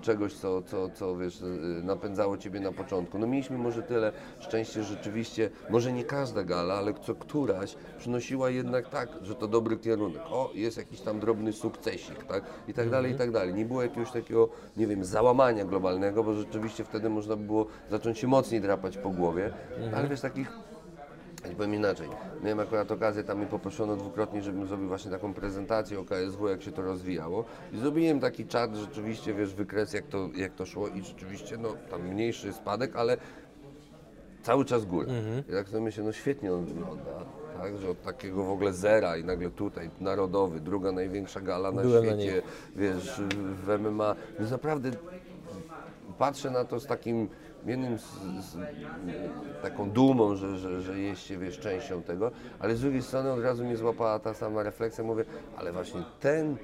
czegoś, 0.01 0.33
co, 0.33 0.62
co, 0.62 0.89
co 0.89 1.18
wiesz, 1.18 1.41
y, 1.41 1.81
napędzało 1.83 2.38
Ciebie 2.38 2.59
na 2.59 2.71
początku. 2.71 3.19
No 3.19 3.27
mieliśmy 3.27 3.57
może 3.57 3.81
tyle 3.81 4.12
szczęście, 4.39 4.83
że 4.83 4.95
rzeczywiście, 4.95 5.50
może 5.69 5.94
nie 5.94 6.03
każda 6.03 6.44
gala, 6.44 6.74
ale 6.74 6.94
co 6.94 7.15
któraś 7.15 7.75
przynosiła 7.97 8.50
jednak 8.50 8.89
tak, 8.89 9.09
że 9.21 9.35
to 9.35 9.47
dobry 9.47 9.77
kierunek. 9.77 10.21
O, 10.25 10.51
jest 10.53 10.77
jakiś 10.77 11.01
tam 11.01 11.19
drobny 11.19 11.53
sukcesik, 11.53 12.24
tak? 12.24 12.44
I 12.68 12.74
tak 12.74 12.89
dalej, 12.89 13.12
i 13.12 13.15
tak 13.15 13.31
dalej. 13.31 13.53
Nie 13.53 13.65
było 13.65 13.83
jakiegoś 13.83 14.12
takiego, 14.12 14.50
nie 14.77 14.88
wiem, 14.88 15.06
załamania 15.06 15.65
globalnego, 15.65 16.24
bo 16.24 16.33
rzeczywiście 16.33 16.83
wtedy 16.83 17.09
można 17.09 17.36
było 17.36 17.65
zacząć 17.91 18.19
się 18.19 18.27
mocniej 18.27 18.62
drapać 18.62 18.97
po 18.97 19.09
głowie, 19.09 19.53
ale 19.95 20.07
wiesz, 20.07 20.21
takich 20.21 20.73
ci 21.50 21.56
powiem 21.56 21.74
inaczej. 21.74 22.10
Miałem 22.44 22.60
akurat 22.60 22.92
okazję, 22.92 23.24
tam 23.24 23.40
mi 23.40 23.45
poproszono 23.45 23.95
dwukrotnie, 23.95 24.42
żebym 24.42 24.68
zrobił 24.68 24.88
właśnie 24.88 25.12
taką 25.12 25.34
prezentację 25.34 26.00
o 26.00 26.04
KSW, 26.04 26.48
jak 26.48 26.62
się 26.62 26.72
to 26.72 26.81
rozwijało. 26.81 27.45
I 27.74 27.78
zrobiłem 27.78 28.19
taki 28.19 28.45
czat, 28.45 28.75
rzeczywiście, 28.75 29.34
wiesz, 29.34 29.54
wykres, 29.54 29.94
jak 29.94 30.07
to, 30.07 30.30
jak 30.36 30.54
to 30.54 30.66
szło 30.66 30.88
i 30.88 31.01
rzeczywiście, 31.01 31.57
no, 31.57 31.69
tam 31.92 32.07
mniejszy 32.07 32.54
spadek, 32.54 32.95
ale 32.95 33.18
cały 34.42 34.66
czas 34.66 34.86
górę. 34.86 35.07
I 35.50 35.51
tak 35.51 35.69
sobie 35.69 35.81
myślę, 35.81 36.04
no 36.04 36.12
świetnie 36.12 36.54
on 36.54 36.66
wygląda, 36.66 37.25
tak, 37.62 37.78
że 37.78 37.89
od 37.89 38.01
takiego 38.01 38.44
w 38.44 38.50
ogóle 38.50 38.74
zera 38.74 39.18
i 39.18 39.24
nagle 39.24 39.50
tutaj, 39.50 39.89
narodowy, 40.00 40.60
druga 40.60 40.91
największa 40.91 41.41
gala 41.41 41.72
na 41.72 41.82
Byłem 41.82 42.06
na 42.06 42.12
świecie, 42.12 42.41
wiesz, 42.75 43.22
w 43.65 43.79
MMA, 43.79 44.15
więc 44.39 44.51
naprawdę 44.51 44.91
patrzę 46.17 46.51
na 46.51 46.65
to 46.65 46.79
z 46.79 46.86
takim 46.86 47.29
jednym 47.65 48.00
z, 48.00 48.03
z 48.39 48.58
taką 49.62 49.89
dumą, 49.89 50.36
że, 50.36 50.58
że, 50.58 50.82
że 50.82 51.00
jest 51.00 51.22
się 51.22 51.38
wiesz, 51.38 51.60
częścią 51.60 52.01
tego, 52.01 52.32
ale 52.60 52.75
z 52.75 52.82
drugiej 52.82 53.01
strony 53.01 53.32
od 53.32 53.43
razu 53.43 53.65
mnie 53.65 53.77
złapała 53.77 54.20
ta 54.20 54.34
sama 54.34 54.63
refleksja, 54.63 55.03
mówię, 55.03 55.25
ale 55.58 55.72
właśnie 55.72 56.03
ten 56.20 56.51
e, 56.51 56.55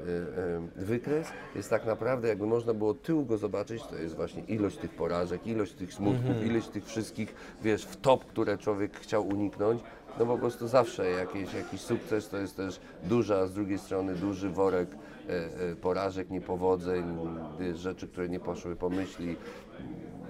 e, 0.00 0.60
wykres 0.76 1.28
jest 1.54 1.70
tak 1.70 1.86
naprawdę, 1.86 2.28
jakby 2.28 2.46
można 2.46 2.74
było 2.74 2.90
od 2.90 3.02
tyłu 3.02 3.24
go 3.24 3.38
zobaczyć, 3.38 3.82
to 3.82 3.96
jest 3.96 4.16
właśnie 4.16 4.42
ilość 4.42 4.76
tych 4.76 4.90
porażek, 4.90 5.46
ilość 5.46 5.72
tych 5.72 5.94
smutków, 5.94 6.46
ilość 6.46 6.68
tych 6.68 6.84
wszystkich, 6.84 7.34
wiesz, 7.62 7.84
w 7.84 7.96
top, 7.96 8.24
które 8.24 8.58
człowiek 8.58 8.96
chciał 8.96 9.28
uniknąć, 9.28 9.82
no 10.18 10.26
po 10.26 10.38
prostu 10.38 10.68
zawsze 10.68 11.10
jakiś, 11.10 11.54
jakiś 11.54 11.80
sukces 11.80 12.28
to 12.28 12.36
jest 12.36 12.56
też 12.56 12.80
duża, 13.04 13.46
z 13.46 13.52
drugiej 13.54 13.78
strony 13.78 14.14
duży 14.14 14.50
worek 14.50 14.88
e, 15.28 15.76
porażek, 15.76 16.30
niepowodzeń, 16.30 17.04
rzeczy, 17.74 18.08
które 18.08 18.28
nie 18.28 18.40
poszły 18.40 18.76
po 18.76 18.90
myśli. 18.90 19.36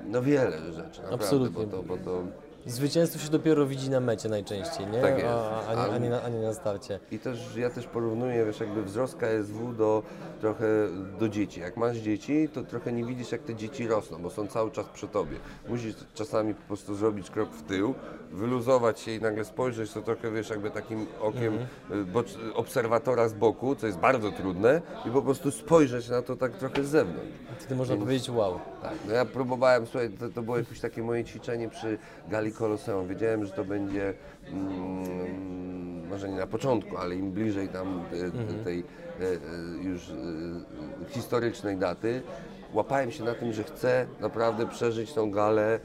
No 0.08 0.22
wiele 0.22 0.72
rzeczy, 0.72 1.02
naprawdę, 1.02 1.14
Absolutnie. 1.14 1.66
bo 1.66 1.70
to, 1.76 1.82
bo 1.82 1.96
to 1.96 2.22
Zwycięstwo 2.68 3.18
się 3.18 3.30
dopiero 3.30 3.66
widzi 3.66 3.90
na 3.90 4.00
mecie 4.00 4.28
najczęściej, 4.28 4.87
nie? 4.87 5.00
Tak 5.00 5.14
jest. 5.14 5.26
A, 5.28 5.66
a, 5.66 5.75
nie, 5.75 5.92
a, 5.94 5.98
nie 5.98 6.10
na, 6.10 6.22
a 6.22 6.28
nie 6.28 6.38
na 6.38 6.54
starcie. 6.54 7.00
I 7.10 7.18
też 7.18 7.56
ja 7.56 7.70
też 7.70 7.87
porównuję, 7.87 8.44
wiesz, 8.44 8.60
jakby 8.60 8.82
wzrost 8.82 9.16
KSW 9.16 9.72
do 9.72 10.02
trochę 10.40 10.66
do 11.18 11.28
dzieci. 11.28 11.60
Jak 11.60 11.76
masz 11.76 11.96
dzieci, 11.96 12.48
to 12.54 12.62
trochę 12.62 12.92
nie 12.92 13.04
widzisz, 13.04 13.32
jak 13.32 13.42
te 13.42 13.54
dzieci 13.54 13.87
rosną, 13.88 14.18
bo 14.18 14.30
są 14.30 14.46
cały 14.46 14.70
czas 14.70 14.87
przy 14.87 15.08
tobie. 15.08 15.37
Musisz 15.68 15.94
czasami 16.14 16.54
po 16.54 16.62
prostu 16.62 16.94
zrobić 16.94 17.30
krok 17.30 17.50
w 17.50 17.62
tył, 17.62 17.94
wyluzować 18.32 19.00
się 19.00 19.10
i 19.12 19.20
nagle 19.20 19.44
spojrzeć, 19.44 19.92
to 19.92 20.02
trochę, 20.02 20.30
wiesz, 20.30 20.50
jakby 20.50 20.70
takim 20.70 21.06
okiem 21.20 21.54
y, 21.54 22.04
bocz- 22.12 22.37
obserwatora 22.54 23.28
z 23.28 23.32
boku, 23.34 23.75
co 23.76 23.87
jest 23.87 23.98
bardzo 23.98 24.32
trudne, 24.32 24.82
i 25.06 25.10
po 25.10 25.22
prostu 25.22 25.50
spojrzeć 25.50 26.08
na 26.08 26.22
to 26.22 26.37
tak 26.37 26.52
trochę 26.56 26.84
z 26.84 26.88
zewnątrz. 26.88 27.28
Wtedy 27.58 27.76
można 27.76 27.96
powiedzieć 27.96 28.30
wow. 28.30 28.60
Tak, 28.82 28.94
no 29.08 29.14
ja 29.14 29.25
próbowałem, 29.25 29.87
słuchaj, 29.87 30.10
to, 30.10 30.28
to 30.28 30.42
było 30.42 30.58
jakieś 30.58 30.80
takie 30.80 31.02
moje 31.02 31.25
ćwiczenie 31.25 31.68
przy 31.68 31.98
Gali 32.28 32.52
Koloseum. 32.58 33.08
Wiedziałem, 33.08 33.44
że 33.44 33.52
to 33.52 33.64
będzie, 33.64 34.14
mm, 34.46 36.08
może 36.08 36.28
nie 36.28 36.36
na 36.36 36.46
początku, 36.46 36.96
ale 36.96 37.16
im 37.16 37.32
bliżej 37.32 37.68
tam 37.68 38.02
e, 38.58 38.64
tej 38.64 38.78
e, 38.80 39.24
e, 39.24 39.84
już 39.84 40.10
e, 40.10 40.14
historycznej 41.08 41.76
daty, 41.76 42.22
łapałem 42.72 43.10
się 43.10 43.24
na 43.24 43.34
tym, 43.34 43.52
że 43.52 43.64
chcę 43.64 44.06
naprawdę 44.20 44.66
przeżyć 44.66 45.12
tą 45.12 45.30
galę, 45.30 45.80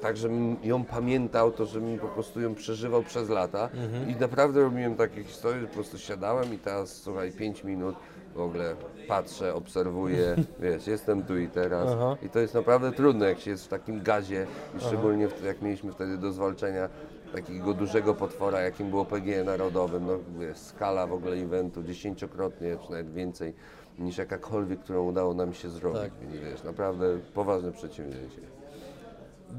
tak 0.00 0.16
żebym 0.16 0.56
ją 0.62 0.84
pamiętał, 0.84 1.52
to 1.52 1.66
żebym 1.66 1.98
po 1.98 2.08
prostu 2.08 2.40
ją 2.40 2.54
przeżywał 2.54 3.02
przez 3.02 3.28
lata. 3.28 3.68
I 4.08 4.16
naprawdę 4.16 4.60
robiłem 4.60 4.94
takie 4.94 5.24
historie, 5.24 5.66
po 5.66 5.74
prostu 5.74 5.98
siadałem 5.98 6.54
i 6.54 6.58
teraz, 6.58 7.02
słuchaj, 7.02 7.32
5 7.32 7.64
minut 7.64 7.96
w 8.36 8.40
ogóle 8.40 8.76
patrzę, 9.08 9.54
obserwuję, 9.54 10.36
wiesz, 10.60 10.86
jestem 10.86 11.22
tu 11.22 11.38
i 11.38 11.48
teraz. 11.48 11.88
Aha. 11.92 12.16
I 12.22 12.28
to 12.28 12.38
jest 12.38 12.54
naprawdę 12.54 12.92
trudne, 12.92 13.28
jak 13.28 13.40
się 13.40 13.50
jest 13.50 13.64
w 13.64 13.68
takim 13.68 14.02
gazie 14.02 14.46
i 14.76 14.80
szczególnie 14.80 15.28
w, 15.28 15.44
jak 15.44 15.62
mieliśmy 15.62 15.92
wtedy 15.92 16.18
do 16.18 16.32
zwalczenia 16.32 16.88
takiego 17.32 17.74
dużego 17.74 18.14
potwora, 18.14 18.60
jakim 18.60 18.90
było 18.90 19.04
PGE 19.04 19.44
Narodowym, 19.44 20.06
no 20.06 20.18
wiesz, 20.38 20.58
skala 20.58 21.06
w 21.06 21.12
ogóle 21.12 21.36
eventu 21.36 21.82
dziesięciokrotnie, 21.82 22.76
czy 22.86 22.90
nawet 22.90 23.12
więcej 23.12 23.54
niż 23.98 24.18
jakakolwiek, 24.18 24.80
którą 24.80 25.04
udało 25.04 25.34
nam 25.34 25.54
się 25.54 25.68
zrobić. 25.70 26.00
Tak. 26.02 26.12
Więc 26.20 26.44
wiesz, 26.44 26.62
naprawdę 26.62 27.18
poważne 27.34 27.72
przedsięwzięcie. 27.72 28.40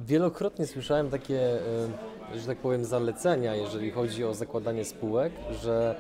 Wielokrotnie 0.06 0.68
słyszałem 0.68 1.10
takie, 1.10 1.60
że 2.36 2.48
tak 2.48 2.58
powiem, 2.58 2.86
zalecenia, 2.86 3.56
jeżeli 3.56 3.92
chodzi 3.92 4.26
o 4.26 4.34
zakładanie 4.34 4.86
spółek, 4.86 5.34
że 5.52 5.96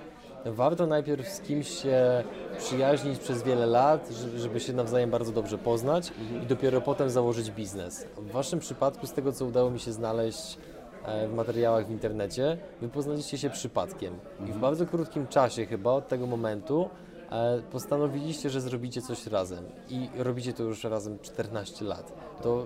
warto 0.51 0.87
najpierw 0.87 1.27
z 1.29 1.39
kimś 1.41 1.67
się 1.67 2.23
przyjaźnić 2.57 3.19
przez 3.19 3.43
wiele 3.43 3.65
lat, 3.65 4.09
żeby- 4.37 4.59
się 4.59 4.73
nawzajem 4.73 5.09
bardzo 5.11 5.31
dobrze 5.31 5.57
poznać 5.57 6.11
i 6.43 6.45
dopiero 6.45 6.81
potem 6.81 7.09
założyć 7.09 7.51
biznes. 7.51 8.05
W 8.17 8.31
Waszym 8.31 8.59
przypadku, 8.59 9.07
z 9.07 9.13
tego 9.13 9.31
co 9.31 9.45
udało 9.45 9.71
mi 9.71 9.79
się 9.79 9.91
znaleźć 9.91 10.57
e, 11.05 11.27
w 11.27 11.33
materiałach 11.33 11.87
w 11.87 11.91
internecie, 11.91 12.57
Wy 12.81 12.89
poznaliście 12.89 13.37
się 13.37 13.49
przypadkiem 13.49 14.13
i 14.49 14.51
w 14.51 14.57
bardzo 14.57 14.85
krótkim 14.85 15.27
czasie 15.27 15.65
chyba 15.65 15.91
od 15.91 16.07
tego 16.07 16.25
momentu 16.27 16.89
e, 17.31 17.61
postanowiliście, 17.71 18.49
że 18.49 18.61
zrobicie 18.61 19.01
coś 19.01 19.27
razem 19.27 19.63
i 19.89 20.09
robicie 20.17 20.53
to 20.53 20.63
już 20.63 20.83
razem 20.83 21.19
14 21.19 21.85
lat. 21.85 22.13
To 22.43 22.65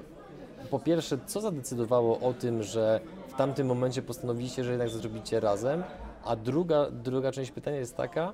po 0.69 0.79
pierwsze, 0.79 1.17
co 1.25 1.41
zadecydowało 1.41 2.19
o 2.19 2.33
tym, 2.33 2.63
że 2.63 3.00
w 3.27 3.33
tamtym 3.38 3.67
momencie 3.67 4.01
postanowiliście, 4.01 4.63
że 4.63 4.71
jednak 4.71 4.89
zrobicie 4.89 5.39
razem? 5.39 5.83
A 6.25 6.36
druga, 6.36 6.92
druga 6.92 7.32
część 7.32 7.51
pytania 7.51 7.78
jest 7.78 7.98
taka, 7.98 8.34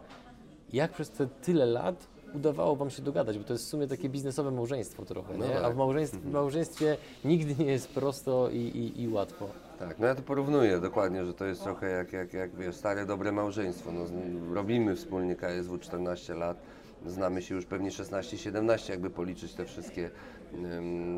jak 0.73 0.91
przez 0.91 1.09
te 1.09 1.27
tyle 1.27 1.65
lat 1.65 2.07
udawało 2.33 2.75
Wam 2.75 2.89
się 2.89 3.01
dogadać? 3.01 3.37
Bo 3.37 3.43
to 3.43 3.53
jest 3.53 3.65
w 3.65 3.67
sumie 3.67 3.87
takie 3.87 4.09
biznesowe 4.09 4.51
małżeństwo 4.51 5.05
trochę, 5.05 5.37
No 5.37 5.47
nie? 5.47 5.53
tak. 5.53 5.63
A 5.63 5.69
w 5.69 5.75
małżeństwie, 5.75 6.19
w 6.19 6.31
małżeństwie 6.31 6.97
nigdy 7.25 7.63
nie 7.63 7.71
jest 7.71 7.87
prosto 7.89 8.49
i, 8.49 8.57
i, 8.57 9.01
i 9.01 9.09
łatwo. 9.09 9.47
Tak, 9.79 9.99
no 9.99 10.07
ja 10.07 10.15
to 10.15 10.21
porównuję 10.21 10.79
dokładnie, 10.79 11.25
że 11.25 11.33
to 11.33 11.45
jest 11.45 11.63
trochę 11.63 11.89
jak, 11.89 12.13
jak, 12.13 12.33
jak 12.33 12.55
wiesz, 12.55 12.75
stare 12.75 13.05
dobre 13.05 13.31
małżeństwo. 13.31 13.91
No, 13.91 14.01
robimy 14.53 14.95
wspólnie 14.95 15.35
KSW 15.35 15.77
14 15.77 16.33
lat, 16.33 16.57
znamy 17.05 17.41
się 17.41 17.55
już 17.55 17.65
pewnie 17.65 17.89
16-17, 17.89 18.89
jakby 18.89 19.09
policzyć 19.09 19.53
te 19.53 19.65
wszystkie 19.65 20.09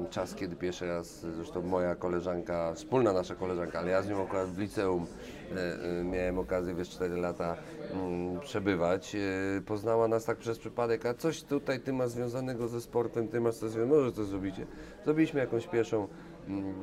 czas, 0.10 0.36
kiedy 0.36 0.56
pierwszy 0.56 0.88
raz, 0.88 1.20
zresztą 1.20 1.62
moja 1.62 1.96
koleżanka, 1.96 2.74
wspólna 2.74 3.14
nasza 3.14 3.36
koleżanka, 3.36 3.80
ale 3.80 3.92
ja 3.92 4.02
z 4.02 4.10
nią 4.10 4.24
akurat 4.24 4.50
w 4.50 4.60
liceum 4.60 5.06
e, 5.52 6.00
e, 6.00 6.04
miałem 6.04 6.40
okazję, 6.40 6.74
wiesz, 6.74 6.90
4 6.90 7.16
lata 7.16 7.56
mm, 7.94 8.40
przebywać. 8.40 9.16
E, 9.16 9.62
poznała 9.62 10.08
nas 10.08 10.26
tak 10.26 10.38
przez 10.38 10.60
przypadek, 10.60 11.06
a 11.06 11.14
coś 11.14 11.44
tutaj 11.44 11.80
ty 11.80 11.94
masz 11.94 12.10
związanego 12.10 12.68
ze 12.68 12.82
sportem, 12.82 13.28
ty 13.28 13.42
masz 13.42 13.56
coś 13.56 13.76
może 13.88 14.12
to 14.12 14.24
zrobicie. 14.24 14.66
Zrobiliśmy 15.06 15.40
jakąś 15.40 15.68
pierwszą 15.68 16.08
mm, 16.48 16.74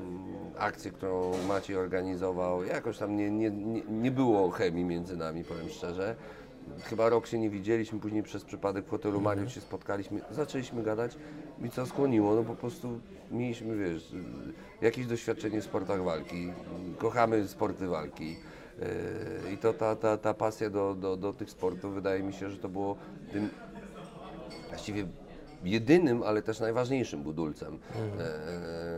akcję, 0.59 0.91
którą 0.91 1.33
Maciej 1.49 1.77
organizował. 1.77 2.65
Jakoś 2.65 2.99
tam 2.99 3.17
nie, 3.17 3.31
nie, 3.31 3.51
nie 3.89 4.11
było 4.11 4.51
chemii 4.51 4.85
między 4.85 5.17
nami, 5.17 5.45
powiem 5.45 5.69
szczerze. 5.69 6.17
Chyba 6.83 7.09
rok 7.09 7.27
się 7.27 7.39
nie 7.39 7.51
widzieliśmy, 7.51 8.01
później 8.01 8.23
przez 8.23 8.45
przypadek 8.45 8.85
w 8.85 8.89
hotelu 8.89 9.21
Mariusz 9.21 9.55
się 9.55 9.61
spotkaliśmy, 9.61 10.21
zaczęliśmy 10.31 10.83
gadać 10.83 11.17
i 11.65 11.71
co 11.71 11.87
skłoniło, 11.87 12.35
no 12.35 12.45
po 12.45 12.55
prostu 12.55 13.01
mieliśmy, 13.31 13.77
wiesz, 13.77 14.15
jakieś 14.81 15.07
doświadczenie 15.07 15.61
w 15.61 15.65
sportach 15.65 16.03
walki, 16.03 16.53
kochamy 16.99 17.49
sporty 17.49 17.87
walki. 17.87 18.37
Yy, 19.47 19.53
I 19.53 19.59
to 19.59 19.73
ta, 19.73 19.97
ta, 19.97 20.17
ta 20.17 20.35
pasja 20.35 20.71
do, 20.71 20.95
do, 20.95 21.17
do 21.17 21.33
tych 21.33 21.51
sportów, 21.51 21.95
wydaje 21.95 22.23
mi 22.23 22.33
się, 22.33 22.51
że 22.51 22.57
to 22.57 22.69
było 22.69 22.97
tym 23.33 23.49
właściwie 24.69 25.07
jedynym, 25.65 26.23
ale 26.23 26.43
też 26.43 26.61
najważniejszym 26.61 27.23
budulcem 27.23 27.79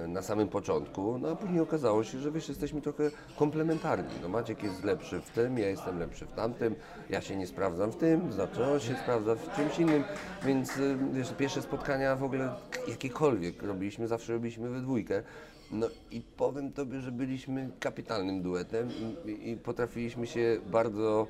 e, 0.04 0.08
na 0.08 0.22
samym 0.22 0.48
początku. 0.48 1.18
No 1.18 1.28
a 1.28 1.36
później 1.36 1.60
okazało 1.60 2.04
się, 2.04 2.18
że 2.18 2.32
wiesz, 2.32 2.48
jesteśmy 2.48 2.80
trochę 2.80 3.10
komplementarni. 3.36 4.14
No 4.22 4.28
Maciek 4.28 4.62
jest 4.62 4.84
lepszy 4.84 5.20
w 5.20 5.30
tym, 5.30 5.58
ja 5.58 5.68
jestem 5.68 5.98
lepszy 5.98 6.26
w 6.26 6.32
tamtym, 6.32 6.74
ja 7.10 7.20
się 7.20 7.36
nie 7.36 7.46
sprawdzam 7.46 7.92
w 7.92 7.96
tym, 7.96 8.32
znaczy 8.32 8.64
on 8.64 8.80
się 8.80 8.94
sprawdza 8.94 9.34
w 9.34 9.56
czymś 9.56 9.78
innym, 9.78 10.04
więc 10.46 10.70
e, 10.70 10.98
wiesz, 11.12 11.34
pierwsze 11.38 11.62
spotkania 11.62 12.16
w 12.16 12.24
ogóle 12.24 12.54
jakiekolwiek 12.88 13.62
robiliśmy, 13.62 14.08
zawsze 14.08 14.32
robiliśmy 14.32 14.68
we 14.68 14.80
dwójkę. 14.80 15.22
No 15.70 15.86
i 16.10 16.20
powiem 16.20 16.72
Tobie, 16.72 17.00
że 17.00 17.12
byliśmy 17.12 17.70
kapitalnym 17.80 18.42
duetem 18.42 18.88
i, 18.90 19.30
i, 19.30 19.50
i 19.50 19.56
potrafiliśmy 19.56 20.26
się 20.26 20.60
bardzo 20.66 21.26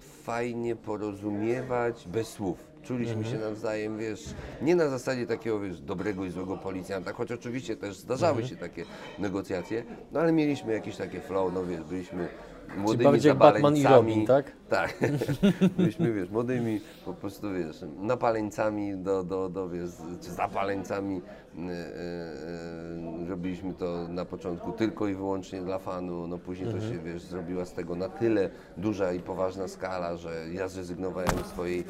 fajnie 0.00 0.76
porozumiewać 0.76 2.08
bez 2.08 2.28
słów. 2.28 2.65
Czuliśmy 2.86 3.24
się 3.24 3.38
nawzajem, 3.38 3.98
wiesz, 3.98 4.24
nie 4.62 4.76
na 4.76 4.88
zasadzie 4.88 5.26
takiego, 5.26 5.60
wiesz, 5.60 5.80
dobrego 5.80 6.24
i 6.24 6.30
złego 6.30 6.56
policjanta, 6.56 7.12
choć 7.12 7.32
oczywiście 7.32 7.76
też 7.76 7.96
zdarzały 7.96 8.46
się 8.46 8.56
takie 8.56 8.84
negocjacje, 9.18 9.84
no 10.12 10.20
ale 10.20 10.32
mieliśmy 10.32 10.72
jakieś 10.72 10.96
takie 10.96 11.20
flow, 11.20 11.54
no 11.54 11.64
wiesz, 11.64 11.84
byliśmy 11.84 12.28
młodymi 12.76 13.04
bardziej 13.04 13.28
jak 13.28 13.38
Batman 13.38 13.76
i. 13.76 13.84
Robin, 13.84 14.26
tak? 14.26 14.52
Tak. 14.68 14.98
Byliśmy, 15.76 16.12
wiesz, 16.12 16.30
młodymi, 16.30 16.80
po 17.04 17.14
prostu, 17.14 17.54
wiesz, 17.54 17.84
napaleńcami 17.98 18.96
do, 18.96 19.24
do, 19.24 19.48
do 19.48 19.68
wiesz, 19.68 19.90
czy 20.22 20.30
zapaleńcami. 20.30 21.20
E, 21.58 21.62
e, 21.62 23.22
e, 23.22 23.28
Robiliśmy 23.28 23.74
to 23.74 24.08
na 24.08 24.24
początku 24.24 24.72
tylko 24.72 25.08
i 25.08 25.14
wyłącznie 25.14 25.62
dla 25.62 25.78
fanu, 25.78 26.26
no 26.26 26.38
później 26.38 26.72
to 26.72 26.80
się, 26.80 26.98
wiesz, 26.98 27.22
zrobiła 27.22 27.64
z 27.64 27.72
tego 27.72 27.94
na 27.94 28.08
tyle 28.08 28.50
duża 28.76 29.12
i 29.12 29.20
poważna 29.20 29.68
skala, 29.68 30.16
że 30.16 30.46
ja 30.52 30.68
zrezygnowałem 30.68 31.38
z 31.44 31.46
swojej 31.46 31.84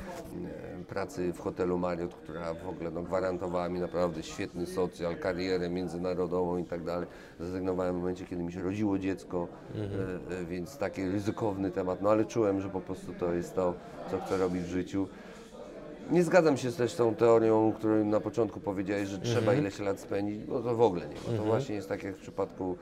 pracy 0.89 1.33
w 1.33 1.41
hotelu 1.41 1.79
Marriott, 1.79 2.15
która 2.15 2.55
w 2.55 2.69
ogóle 2.69 2.91
no, 2.91 3.03
gwarantowała 3.03 3.69
mi 3.69 3.81
naprawdę 3.81 4.23
świetny 4.23 4.67
socjal, 4.67 5.17
karierę 5.17 5.71
międzynarodową 5.71 6.59
i 6.59 6.65
tak 6.65 6.85
dalej. 6.85 7.09
Zrezygnowałem 7.41 7.95
w 7.95 7.99
momencie, 7.99 8.25
kiedy 8.25 8.43
mi 8.43 8.53
się 8.53 8.63
rodziło 8.63 8.99
dziecko, 8.99 9.49
e, 10.41 10.45
więc 10.45 10.79
taki 10.79 11.11
ryzykowny 11.11 11.71
temat, 11.71 12.03
no 12.03 12.11
ale 12.11 12.25
czułem, 12.25 12.61
że 12.61 12.69
po 12.69 12.81
prostu 12.81 13.13
to 13.13 13.33
jest 13.33 13.55
to, 13.55 13.75
co 14.11 14.21
chcę 14.21 14.39
robić 14.39 14.63
w 14.63 14.69
życiu. 14.69 15.09
Nie 16.11 16.25
zgadzam 16.25 16.57
się 16.57 16.73
też 16.73 16.93
z 16.93 16.97
tą 16.97 17.15
teorią, 17.15 17.73
którą 17.73 18.05
na 18.05 18.21
początku 18.21 18.61
powiedziałeś, 18.61 19.09
że 19.09 19.19
trzeba 19.19 19.55
ileś 19.55 19.79
lat 19.79 20.01
spędzić, 20.01 20.41
no 20.49 20.61
to 20.61 20.77
w 20.77 20.81
ogóle 20.81 21.03
nie 21.09 21.33
ma. 21.33 21.39
To 21.39 21.45
właśnie 21.45 21.75
jest 21.75 21.89
tak 21.89 22.03
jak 22.05 22.17
w 22.17 22.21
przypadku 22.21 22.77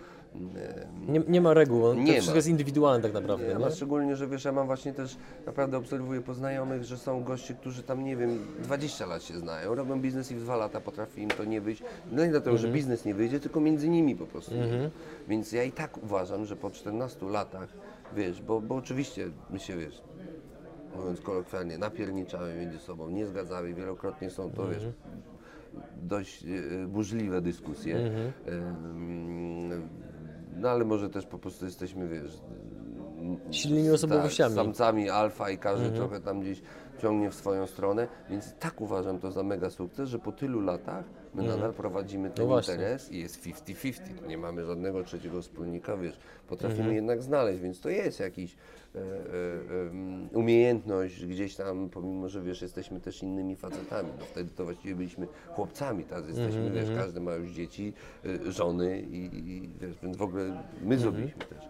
Nie, 1.08 1.20
nie 1.28 1.40
ma 1.40 1.54
reguł, 1.54 1.82
to 1.82 1.94
Nie 1.94 2.12
wszystko 2.12 2.30
ma. 2.32 2.36
jest 2.36 2.48
indywidualne 2.48 3.02
tak 3.02 3.12
naprawdę, 3.12 3.48
nie, 3.48 3.54
nie? 3.54 3.66
a 3.66 3.70
szczególnie, 3.70 4.16
że 4.16 4.26
wiesz, 4.26 4.44
ja 4.44 4.52
mam 4.52 4.66
właśnie 4.66 4.92
też, 4.92 5.16
naprawdę 5.46 5.76
obserwuję 5.76 6.20
poznajomych, 6.20 6.84
że 6.84 6.98
są 6.98 7.24
goście, 7.24 7.54
którzy 7.54 7.82
tam, 7.82 8.04
nie 8.04 8.16
wiem, 8.16 8.38
20 8.62 9.06
lat 9.06 9.22
się 9.22 9.34
znają, 9.38 9.74
robią 9.74 10.00
biznes 10.00 10.30
i 10.30 10.34
w 10.34 10.40
dwa 10.40 10.56
lata 10.56 10.80
potrafi 10.80 11.22
im 11.22 11.28
to 11.30 11.44
nie 11.44 11.60
wyjść. 11.60 11.82
No 12.12 12.24
nie 12.24 12.30
dlatego, 12.30 12.58
że 12.58 12.68
biznes 12.68 13.04
nie 13.04 13.14
wyjdzie, 13.14 13.40
tylko 13.40 13.60
między 13.60 13.88
nimi 13.88 14.16
po 14.16 14.26
prostu. 14.26 14.54
nie 14.54 14.60
wyjdzie. 14.66 14.90
Więc 15.28 15.52
ja 15.52 15.64
i 15.64 15.72
tak 15.72 16.02
uważam, 16.02 16.44
że 16.44 16.56
po 16.56 16.70
14 16.70 17.26
latach, 17.26 17.68
wiesz, 18.16 18.42
bo, 18.42 18.60
bo 18.60 18.74
oczywiście 18.74 19.26
my 19.50 19.58
się, 19.58 19.76
wiesz, 19.76 20.02
mówiąc 20.96 21.20
kolokwialnie, 21.20 21.78
napierniczamy 21.78 22.54
między 22.56 22.78
sobą, 22.78 23.10
nie 23.10 23.26
zgadzamy, 23.26 23.74
wielokrotnie 23.74 24.30
są 24.30 24.50
to, 24.50 24.68
wiesz, 24.68 24.88
dość 26.02 26.44
e, 26.44 26.86
burzliwe 26.86 27.40
dyskusje. 27.40 27.96
Em, 28.46 29.70
No 30.56 30.70
ale 30.70 30.84
może 30.84 31.10
też 31.10 31.26
po 31.26 31.38
prostu 31.38 31.64
jesteśmy, 31.64 32.08
wiesz, 32.08 32.40
Silnymi 33.50 33.90
osobowościami. 33.90 34.54
tak, 34.54 34.64
samcami 34.64 35.10
alfa 35.10 35.50
i 35.50 35.58
każdy 35.58 35.90
trochę 35.90 36.20
tam 36.20 36.40
gdzieś 36.40 36.62
ciągnie 36.98 37.30
w 37.30 37.34
swoją 37.34 37.66
stronę, 37.66 38.08
więc 38.30 38.54
tak 38.58 38.80
uważam 38.80 39.18
to 39.18 39.30
za 39.30 39.42
mega 39.42 39.70
sukces, 39.70 40.08
że 40.08 40.18
po 40.18 40.32
tylu 40.32 40.60
latach 40.60 41.04
my 41.34 41.42
nadal 41.42 41.72
prowadzimy 41.72 42.30
ten 42.30 42.48
No 42.48 42.58
interes 42.58 43.12
i 43.12 43.18
jest 43.18 43.46
50-50, 43.46 44.28
nie 44.28 44.38
mamy 44.38 44.64
żadnego 44.64 45.04
trzeciego 45.04 45.42
wspólnika, 45.42 45.96
wiesz, 45.96 46.18
potrafimy 46.48 46.94
jednak 46.94 47.22
znaleźć, 47.22 47.60
więc 47.60 47.80
to 47.80 47.88
jest 47.88 48.20
jakiś 48.20 48.56
e, 48.94 48.98
e, 48.98 49.02
umiejętność 50.32 51.26
gdzieś 51.26 51.56
tam, 51.56 51.88
pomimo, 51.90 52.28
że 52.28 52.42
wiesz, 52.42 52.62
jesteśmy 52.62 53.00
też 53.00 53.22
innymi 53.22 53.56
facetami, 53.56 54.08
no 54.18 54.24
wtedy 54.24 54.50
to 54.50 54.64
właściwie 54.64 54.94
byliśmy 54.94 55.26
chłopcami, 55.48 56.04
teraz 56.04 56.28
jesteśmy, 56.28 56.70
wiesz, 56.70 56.90
każdy 56.96 57.20
ma 57.20 57.34
już 57.34 57.50
dzieci, 57.50 57.92
e, 58.24 58.52
żony 58.52 59.00
i, 59.00 59.30
i 59.34 59.68
wiesz, 59.80 59.96
więc 60.02 60.16
w 60.16 60.22
ogóle 60.22 60.62
my 60.82 60.98
zrobiliśmy 60.98 61.44
też 61.44 61.68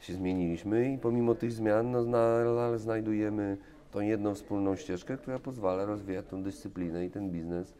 się 0.00 0.14
zmieniliśmy 0.14 0.92
i 0.92 0.98
pomimo 0.98 1.34
tych 1.34 1.52
zmian 1.52 1.90
no, 1.90 2.04
nadal 2.04 2.78
znajdujemy 2.78 3.56
tą 3.90 4.00
jedną 4.00 4.34
wspólną 4.34 4.76
ścieżkę, 4.76 5.16
która 5.16 5.38
pozwala 5.38 5.84
rozwijać 5.84 6.26
tą 6.26 6.42
dyscyplinę 6.42 7.06
i 7.06 7.10
ten 7.10 7.30
biznes. 7.30 7.74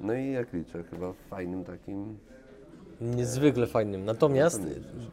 No 0.00 0.14
i 0.14 0.32
jak 0.32 0.52
liczę, 0.52 0.84
chyba 0.84 1.12
w 1.12 1.16
fajnym 1.16 1.64
takim. 1.64 2.18
Niezwykle 3.00 3.66
fajnym. 3.66 4.04
Natomiast 4.04 4.60
No 4.62 5.04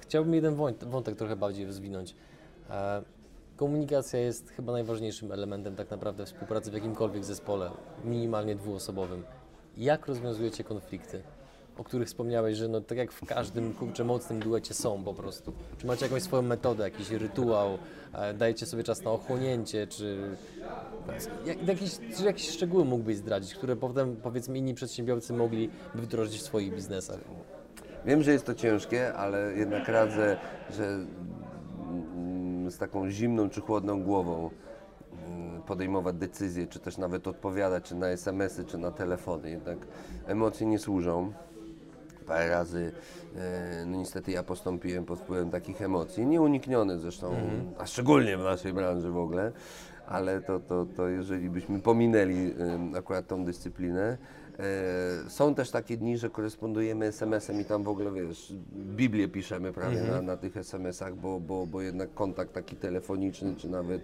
chciałbym 0.00 0.34
jeden 0.34 0.54
wąt- 0.54 0.84
wątek 0.84 1.16
trochę 1.16 1.36
bardziej 1.36 1.66
rozwinąć. 1.66 2.14
E, 2.70 3.02
Komunikacja 3.56 4.20
jest 4.20 4.50
chyba 4.50 4.72
najważniejszym 4.72 5.32
elementem 5.32 5.76
tak 5.76 5.90
naprawdę 5.90 6.26
współpracy 6.26 6.70
w 6.70 6.74
jakimkolwiek 6.74 7.24
zespole, 7.24 7.70
minimalnie 8.04 8.54
dwuosobowym. 8.56 9.24
jak 9.76 10.06
rozwiązujecie 10.06 10.64
konflikty? 10.64 11.22
O 11.78 11.84
których 11.84 12.08
wspomniałeś, 12.08 12.56
że 12.56 12.68
no 12.68 12.80
tak 12.80 12.98
jak 12.98 13.12
w 13.12 13.26
każdym 13.26 13.72
kurczę 13.72 14.04
mocnym 14.04 14.40
duecie 14.40 14.74
są 14.74 15.04
po 15.04 15.14
prostu. 15.14 15.52
Czy 15.78 15.86
macie 15.86 16.04
jakąś 16.04 16.22
swoją 16.22 16.42
metodę, 16.42 16.84
jakiś 16.84 17.10
rytuał, 17.10 17.78
e, 18.12 18.34
dajecie 18.34 18.66
sobie 18.66 18.82
czas 18.82 19.02
na 19.02 19.10
ochłonięcie, 19.10 19.86
czy 19.86 20.36
jak, 21.46 21.68
jakieś, 21.68 21.98
czy 22.16 22.24
jakieś 22.24 22.50
szczegóły 22.50 22.84
mógłbyś 22.84 23.16
zdradzić, 23.16 23.54
które 23.54 23.76
potem 23.76 24.16
powiedzmy 24.16 24.58
inni 24.58 24.74
przedsiębiorcy 24.74 25.32
mogliby 25.32 25.74
wdrożyć 25.94 26.40
w 26.40 26.42
swoich 26.42 26.74
biznesach? 26.74 27.18
Wiem, 28.06 28.22
że 28.22 28.32
jest 28.32 28.46
to 28.46 28.54
ciężkie, 28.54 29.14
ale 29.14 29.52
jednak 29.56 29.88
radzę, 29.88 30.36
że 30.70 30.84
mm, 30.84 32.70
z 32.70 32.78
taką 32.78 33.10
zimną 33.10 33.50
czy 33.50 33.60
chłodną 33.60 34.02
głową 34.02 34.50
mm, 35.26 35.62
podejmować 35.62 36.16
decyzje, 36.16 36.66
czy 36.66 36.78
też 36.78 36.98
nawet 36.98 37.28
odpowiadać, 37.28 37.84
czy 37.84 37.94
na 37.94 38.08
SMS-y, 38.08 38.64
czy 38.64 38.78
na 38.78 38.90
telefony. 38.90 39.50
Jednak 39.50 39.78
emocje 40.26 40.66
nie 40.66 40.78
służą. 40.78 41.32
Parę 42.26 42.48
razy, 42.48 42.92
e, 43.36 43.84
no 43.86 43.98
niestety 43.98 44.30
ja 44.32 44.42
postąpiłem 44.42 45.04
pod 45.04 45.18
wpływem 45.18 45.50
takich 45.50 45.82
emocji, 45.82 46.26
nieuniknione 46.26 46.98
zresztą, 46.98 47.34
a 47.78 47.86
szczególnie 47.86 48.36
w 48.36 48.40
naszej 48.40 48.72
branży 48.72 49.10
w 49.10 49.18
ogóle, 49.18 49.52
ale 50.06 50.40
to, 50.40 50.60
to, 50.60 50.86
to 50.96 51.08
jeżeli 51.08 51.50
byśmy 51.50 51.80
pominęli 51.80 52.54
akurat 52.94 53.26
tą 53.26 53.44
dyscyplinę, 53.44 54.18
E, 54.60 55.30
Są 55.30 55.54
też 55.54 55.70
takie 55.70 55.96
dni, 55.96 56.18
że 56.18 56.30
korespondujemy 56.30 57.06
SMS-em 57.06 57.60
i 57.60 57.64
tam 57.64 57.84
w 57.84 57.88
ogóle, 57.88 58.12
wiesz, 58.12 58.52
Biblię 58.72 59.28
piszemy 59.28 59.72
prawie 59.72 60.02
na, 60.02 60.22
na 60.22 60.36
tych 60.36 60.56
SMS-ach, 60.56 61.14
bo, 61.14 61.40
bo, 61.40 61.66
bo 61.66 61.82
jednak 61.82 62.14
kontakt 62.14 62.52
taki 62.52 62.76
telefoniczny, 62.76 63.56
czy 63.56 63.68
nawet 63.68 64.02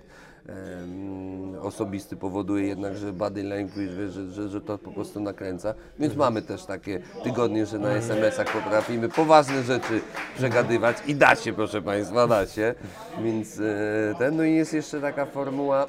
osobisty 1.62 2.16
powoduje 2.16 2.66
jednak, 2.66 2.96
że 2.96 3.12
body 3.12 3.42
language, 3.42 3.92
wiesz, 3.92 4.12
że, 4.12 4.30
że, 4.30 4.48
że 4.48 4.60
to 4.60 4.78
po 4.78 4.92
prostu 4.92 5.20
nakręca. 5.20 5.74
Więc 5.98 6.16
mamy 6.16 6.42
też 6.42 6.64
takie 6.64 7.00
tygodnie, 7.24 7.66
że 7.66 7.78
na 7.78 7.90
SMS-ach 7.90 8.52
potrafimy 8.52 9.08
poważne 9.08 9.62
rzeczy 9.62 10.00
przegadywać 10.36 10.96
i 11.06 11.14
da 11.14 11.36
się, 11.36 11.52
proszę 11.52 11.82
Państwa, 11.82 12.26
da 12.26 12.46
się. 12.46 12.74
Więc 13.24 13.60
e, 13.60 14.14
ten, 14.18 14.36
no 14.36 14.44
i 14.44 14.54
jest 14.54 14.72
jeszcze 14.72 15.00
taka 15.00 15.26
formuła, 15.26 15.86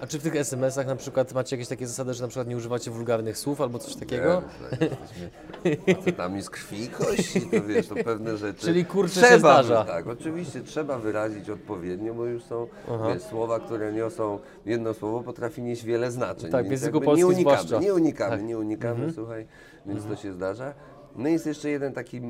A 0.00 0.06
czy 0.06 0.18
w 0.18 0.22
tych 0.22 0.36
SMS-ach 0.36 0.86
na 0.86 0.96
przykład 0.96 1.32
macie 1.32 1.56
jakieś 1.56 1.68
takie 1.68 1.86
zasady, 1.86 2.14
że 2.14 2.22
na 2.22 2.28
przykład 2.28 2.48
nie 2.48 2.56
używacie 2.56 2.90
wulgarnych 2.90 3.38
słów 3.38 3.60
albo 3.60 3.78
coś 3.78 3.96
takiego? 3.96 4.42
Nie, 4.72 5.70
jesteśmy 5.70 5.94
facetami 5.94 6.42
z 6.42 6.50
krwi 6.50 6.82
i 6.82 6.88
kości, 6.88 7.40
to 7.40 7.62
wiesz, 7.62 7.88
to 7.88 7.94
pewne 7.94 8.36
rzeczy. 8.36 8.60
Czyli 8.60 8.84
kurczę 8.84 9.14
się 9.14 9.20
trzeba, 9.20 9.62
zdarza. 9.62 9.84
Tak, 9.84 10.06
oczywiście 10.06 10.60
trzeba 10.60 10.98
wyrazić 10.98 11.50
odpowiednio, 11.50 12.14
bo 12.14 12.24
już 12.24 12.44
są 12.44 12.66
wiesz, 13.08 13.22
słowa, 13.22 13.60
które 13.60 13.85
niosą, 13.92 14.38
jedno 14.66 14.94
słowo 14.94 15.22
potrafi 15.22 15.62
nieść 15.62 15.84
wiele 15.84 16.10
znaczeń. 16.10 16.50
Tak, 16.50 16.68
w 16.68 16.70
języku 16.70 17.00
polskim 17.00 17.28
nie 17.28 17.34
unikamy, 17.34 17.56
zwłaszcza. 17.56 17.78
nie 17.86 17.94
unikamy, 17.94 18.36
Tak. 18.36 18.46
nie 18.46 18.58
unikamy, 18.58 19.12
słuchaj, 19.12 19.46
więc 19.86 20.04
to 20.06 20.16
się 20.16 20.32
zdarza. 20.32 20.74
No 21.16 21.28
i 21.28 21.32
jest 21.32 21.46
jeszcze 21.46 21.70
jeden 21.70 21.92
taki 21.92 22.20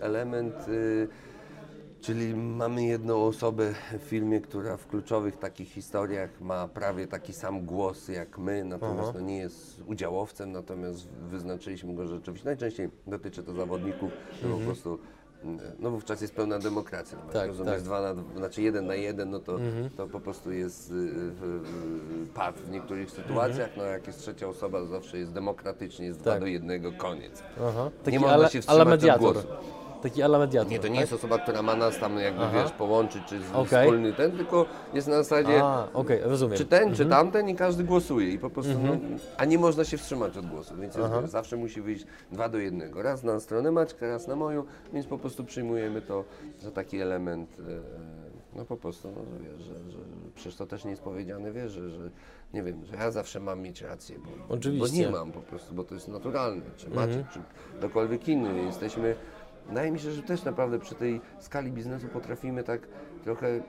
element, 0.00 0.68
y, 0.68 1.08
Czyli 2.04 2.34
mamy 2.34 2.84
jedną 2.84 3.24
osobę 3.24 3.74
w 3.98 4.02
filmie, 4.02 4.40
która 4.40 4.76
w 4.76 4.86
kluczowych 4.86 5.36
takich 5.36 5.68
historiach 5.68 6.40
ma 6.40 6.68
prawie 6.68 7.06
taki 7.06 7.32
sam 7.32 7.64
głos 7.66 8.08
jak 8.08 8.38
my, 8.38 8.64
natomiast 8.64 9.14
no, 9.14 9.20
nie 9.20 9.38
jest 9.38 9.82
udziałowcem, 9.86 10.52
natomiast 10.52 11.08
wyznaczyliśmy 11.08 11.94
go 11.94 12.06
rzeczywiście. 12.06 12.48
Najczęściej 12.48 12.88
dotyczy 13.06 13.42
to 13.42 13.54
zawodników, 13.54 14.10
że 14.42 14.48
po 14.48 14.56
prostu 14.56 14.98
no 15.78 15.90
wówczas 15.90 16.20
jest 16.20 16.34
pełna 16.34 16.58
demokracja. 16.58 17.18
No, 17.26 17.32
Tak, 17.32 17.48
rozumiesz, 17.48 17.74
tak. 17.74 17.82
dwa 17.82 18.00
na, 18.00 18.14
dwa- 18.14 18.36
znaczy 18.38 18.62
jeden 18.62 18.86
na 18.86 18.94
jeden, 18.94 19.30
no 19.30 19.38
to, 19.40 19.58
to 19.96 20.06
po 20.06 20.20
prostu 20.20 20.52
jest 20.52 20.90
y, 20.90 20.94
y, 20.94 20.96
y, 20.98 22.26
pad 22.34 22.54
w 22.60 22.70
niektórych 22.70 23.10
sytuacjach, 23.10 23.70
no 23.76 23.82
jak 23.84 24.06
jest 24.06 24.18
trzecia 24.18 24.48
osoba, 24.48 24.78
to 24.78 24.86
zawsze 24.86 25.18
jest 25.18 25.32
demokratycznie, 25.32 26.06
jest 26.06 26.18
dwa 26.20 26.30
Tak. 26.30 26.40
do 26.40 26.46
jednego, 26.46 26.92
koniec. 26.92 27.42
Aha. 27.68 27.90
Nie 28.06 28.20
można 28.20 28.34
ala, 28.34 28.48
się 28.48 28.60
wstrzymać 28.62 29.04
od 29.04 29.18
głosu. 29.18 29.46
Taki 30.04 30.22
ala 30.22 30.38
mediator. 30.38 30.70
Nie, 30.70 30.78
to 30.78 30.88
nie 30.88 30.94
tak? 30.94 31.00
jest 31.00 31.12
osoba, 31.12 31.38
która 31.38 31.62
ma 31.62 31.76
nas 31.76 31.98
tam 31.98 32.18
jakby, 32.18 32.42
Aha. 32.42 32.62
wiesz, 32.62 32.72
połączyć, 32.72 33.22
czy 33.26 33.40
Okej. 33.54 33.84
wspólny 33.84 34.12
ten, 34.12 34.32
tylko 34.32 34.66
jest 34.94 35.08
na 35.08 35.14
zasadzie, 35.14 35.62
A, 35.62 35.88
okej, 35.92 36.20
rozumiem. 36.22 36.58
czy 36.58 36.64
ten, 36.64 36.94
czy 36.94 37.06
tamten 37.06 37.48
i 37.48 37.54
każdy 37.54 37.84
głosuje 37.84 38.30
i 38.32 38.38
po 38.38 38.50
prostu, 38.50 38.72
no, 38.82 38.96
a 39.36 39.44
nie 39.44 39.58
można 39.58 39.84
się 39.84 39.98
wstrzymać 39.98 40.36
od 40.36 40.46
głosu, 40.46 40.74
więc 40.76 40.96
jest, 40.96 41.10
wiesz, 41.20 41.30
zawsze 41.30 41.56
musi 41.56 41.80
wyjść 41.80 42.06
dwa 42.32 42.48
do 42.48 42.58
jednego. 42.58 43.02
Raz 43.02 43.22
na 43.22 43.40
stronę 43.40 43.70
Maćka, 43.70 44.06
raz 44.06 44.26
na 44.26 44.36
moją, 44.36 44.64
więc 44.92 45.06
po 45.06 45.18
prostu 45.18 45.44
przyjmujemy 45.44 46.02
to 46.02 46.24
za 46.60 46.70
taki 46.70 47.00
element, 47.00 47.56
e, 47.60 47.62
no 48.56 48.64
po 48.64 48.76
prostu, 48.76 49.08
no, 49.08 49.24
że 49.24 49.38
wiesz, 49.38 49.66
że, 49.66 49.90
że 49.90 49.98
przecież 50.34 50.56
to 50.56 50.66
też 50.66 50.84
nie 50.84 50.90
jest 50.90 51.02
powiedziane, 51.02 51.52
wiesz, 51.52 51.72
że, 51.72 51.90
że 51.90 52.10
nie 52.54 52.62
wiem, 52.62 52.84
że 52.84 52.96
ja 52.96 53.10
zawsze 53.10 53.40
mam 53.40 53.60
mieć 53.60 53.82
rację, 53.82 54.16
bo, 54.18 54.54
Oczywiście. 54.54 54.88
bo 54.88 54.98
nie 54.98 55.10
mam 55.10 55.32
po 55.32 55.40
prostu, 55.40 55.74
bo 55.74 55.84
to 55.84 55.94
jest 55.94 56.08
naturalne, 56.08 56.62
czy 56.76 56.90
Maciek, 56.90 57.28
czy 57.32 57.38
ktokolwiek 57.78 58.28
inny, 58.28 58.62
jesteśmy 58.62 59.16
Wydaje 59.68 59.90
mi 59.90 59.98
się, 60.00 60.10
że 60.10 60.22
też 60.22 60.44
naprawdę 60.44 60.78
przy 60.78 60.94
tej 60.94 61.20
skali 61.40 61.72
biznesu 61.72 62.08
potrafimy 62.08 62.64
tak 62.64 62.80
trochę 63.24 63.60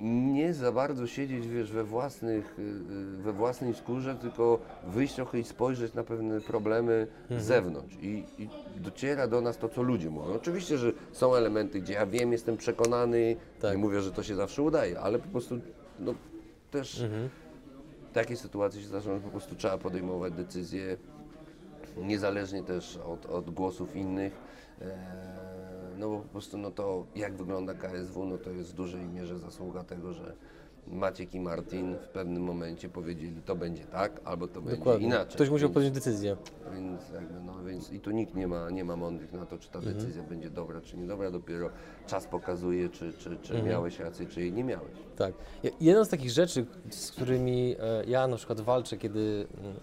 nie 0.00 0.54
za 0.54 0.72
bardzo 0.72 1.06
siedzieć, 1.06 1.48
wiesz, 1.48 1.72
we, 1.72 1.84
własnych, 1.84 2.58
y, 2.58 2.62
y, 2.62 3.22
we 3.22 3.32
własnej 3.32 3.74
skórze, 3.74 4.14
tylko 4.14 4.58
wyjść 4.86 5.14
trochę 5.14 5.38
i 5.38 5.44
spojrzeć 5.44 5.94
na 5.94 6.04
pewne 6.04 6.40
problemy 6.40 7.06
z 7.30 7.42
zewnątrz. 7.42 7.96
I, 8.02 8.24
I 8.38 8.48
dociera 8.76 9.26
do 9.26 9.40
nas 9.40 9.58
to, 9.58 9.68
co 9.68 9.82
ludzie 9.82 10.10
mówią. 10.10 10.34
Oczywiście, 10.34 10.78
że 10.78 10.92
są 11.12 11.34
elementy, 11.34 11.80
gdzie 11.80 11.92
ja 11.92 12.06
wiem, 12.06 12.32
jestem 12.32 12.56
przekonany, 12.56 13.36
Tak. 13.60 13.72
nie 13.72 13.78
mówię, 13.78 14.00
że 14.00 14.12
to 14.12 14.22
się 14.22 14.34
zawsze 14.34 14.62
udaje, 14.62 15.00
ale 15.00 15.18
po 15.18 15.28
prostu 15.28 15.60
no, 15.98 16.14
też 16.70 17.04
takie 18.12 18.36
sytuacje 18.36 18.80
się 18.80 18.86
zdarzają, 18.86 19.16
że 19.16 19.22
po 19.24 19.30
prostu 19.30 19.54
trzeba 19.54 19.78
podejmować 19.78 20.32
decyzje 20.32 20.96
niezależnie 21.96 22.62
też 22.62 22.96
od, 22.96 23.26
od 23.26 23.50
głosów 23.50 23.96
innych. 23.96 24.32
E, 24.82 25.30
No 25.98 26.08
bo 26.08 26.18
po 26.18 26.28
prostu 26.28 26.58
no 26.58 26.70
to 26.70 27.06
jak 27.16 27.36
wygląda 27.36 27.74
KSW, 27.74 28.24
no 28.26 28.38
to 28.38 28.50
jest 28.50 28.70
w 28.72 28.74
dużej 28.74 29.08
mierze 29.08 29.38
zasługa 29.38 29.84
tego, 29.84 30.12
że 30.12 30.34
Maciek 30.86 31.34
i 31.34 31.40
Martin 31.40 31.96
w 31.96 32.08
pewnym 32.08 32.42
momencie 32.42 32.88
powiedzieli 32.88 33.42
to 33.46 33.56
będzie 33.56 33.84
tak, 33.84 34.20
albo 34.24 34.48
to 34.48 34.60
będzie 34.62 34.78
Dokładnie. 34.78 35.06
inaczej. 35.06 35.34
Ktoś 35.34 35.50
musiał 35.50 35.68
Więc- 35.68 35.74
podjąć 35.74 35.94
decyzję. 35.94 36.36
więc, 36.74 37.00
jakby, 37.14 37.40
no, 37.40 37.64
więc 37.64 37.92
i 37.92 38.00
tu 38.00 38.10
nikt 38.10 38.34
nie 38.34 38.46
ma, 38.48 38.70
nie 38.70 38.84
ma 38.84 38.96
mądrych 38.96 39.32
na 39.32 39.46
to, 39.46 39.58
czy 39.58 39.68
ta 39.70 39.78
Mhm. 39.78 39.96
decyzja 39.98 40.22
będzie 40.22 40.50
dobra, 40.50 40.80
czy 40.80 40.96
niedobra. 40.96 41.30
Dopiero 41.30 41.70
czas 42.06 42.26
pokazuje, 42.26 42.88
czy, 42.88 43.12
czy, 43.12 43.36
czy 43.42 43.52
Mhm. 43.54 43.68
miałeś 43.68 43.98
rację, 43.98 44.26
czy 44.26 44.40
jej 44.40 44.52
nie 44.52 44.64
miałeś. 44.64 44.92
Tak. 45.16 45.34
Je- 45.62 45.70
Jedną 45.80 46.04
z 46.04 46.08
takich 46.08 46.30
rzeczy, 46.30 46.66
z 46.90 47.10
którymi 47.10 47.76
e, 47.80 48.04
ja 48.04 48.26
na 48.26 48.36
przykład 48.36 48.60
walczę, 48.60 48.96
kiedy 48.96 49.46
mm, 49.60 49.76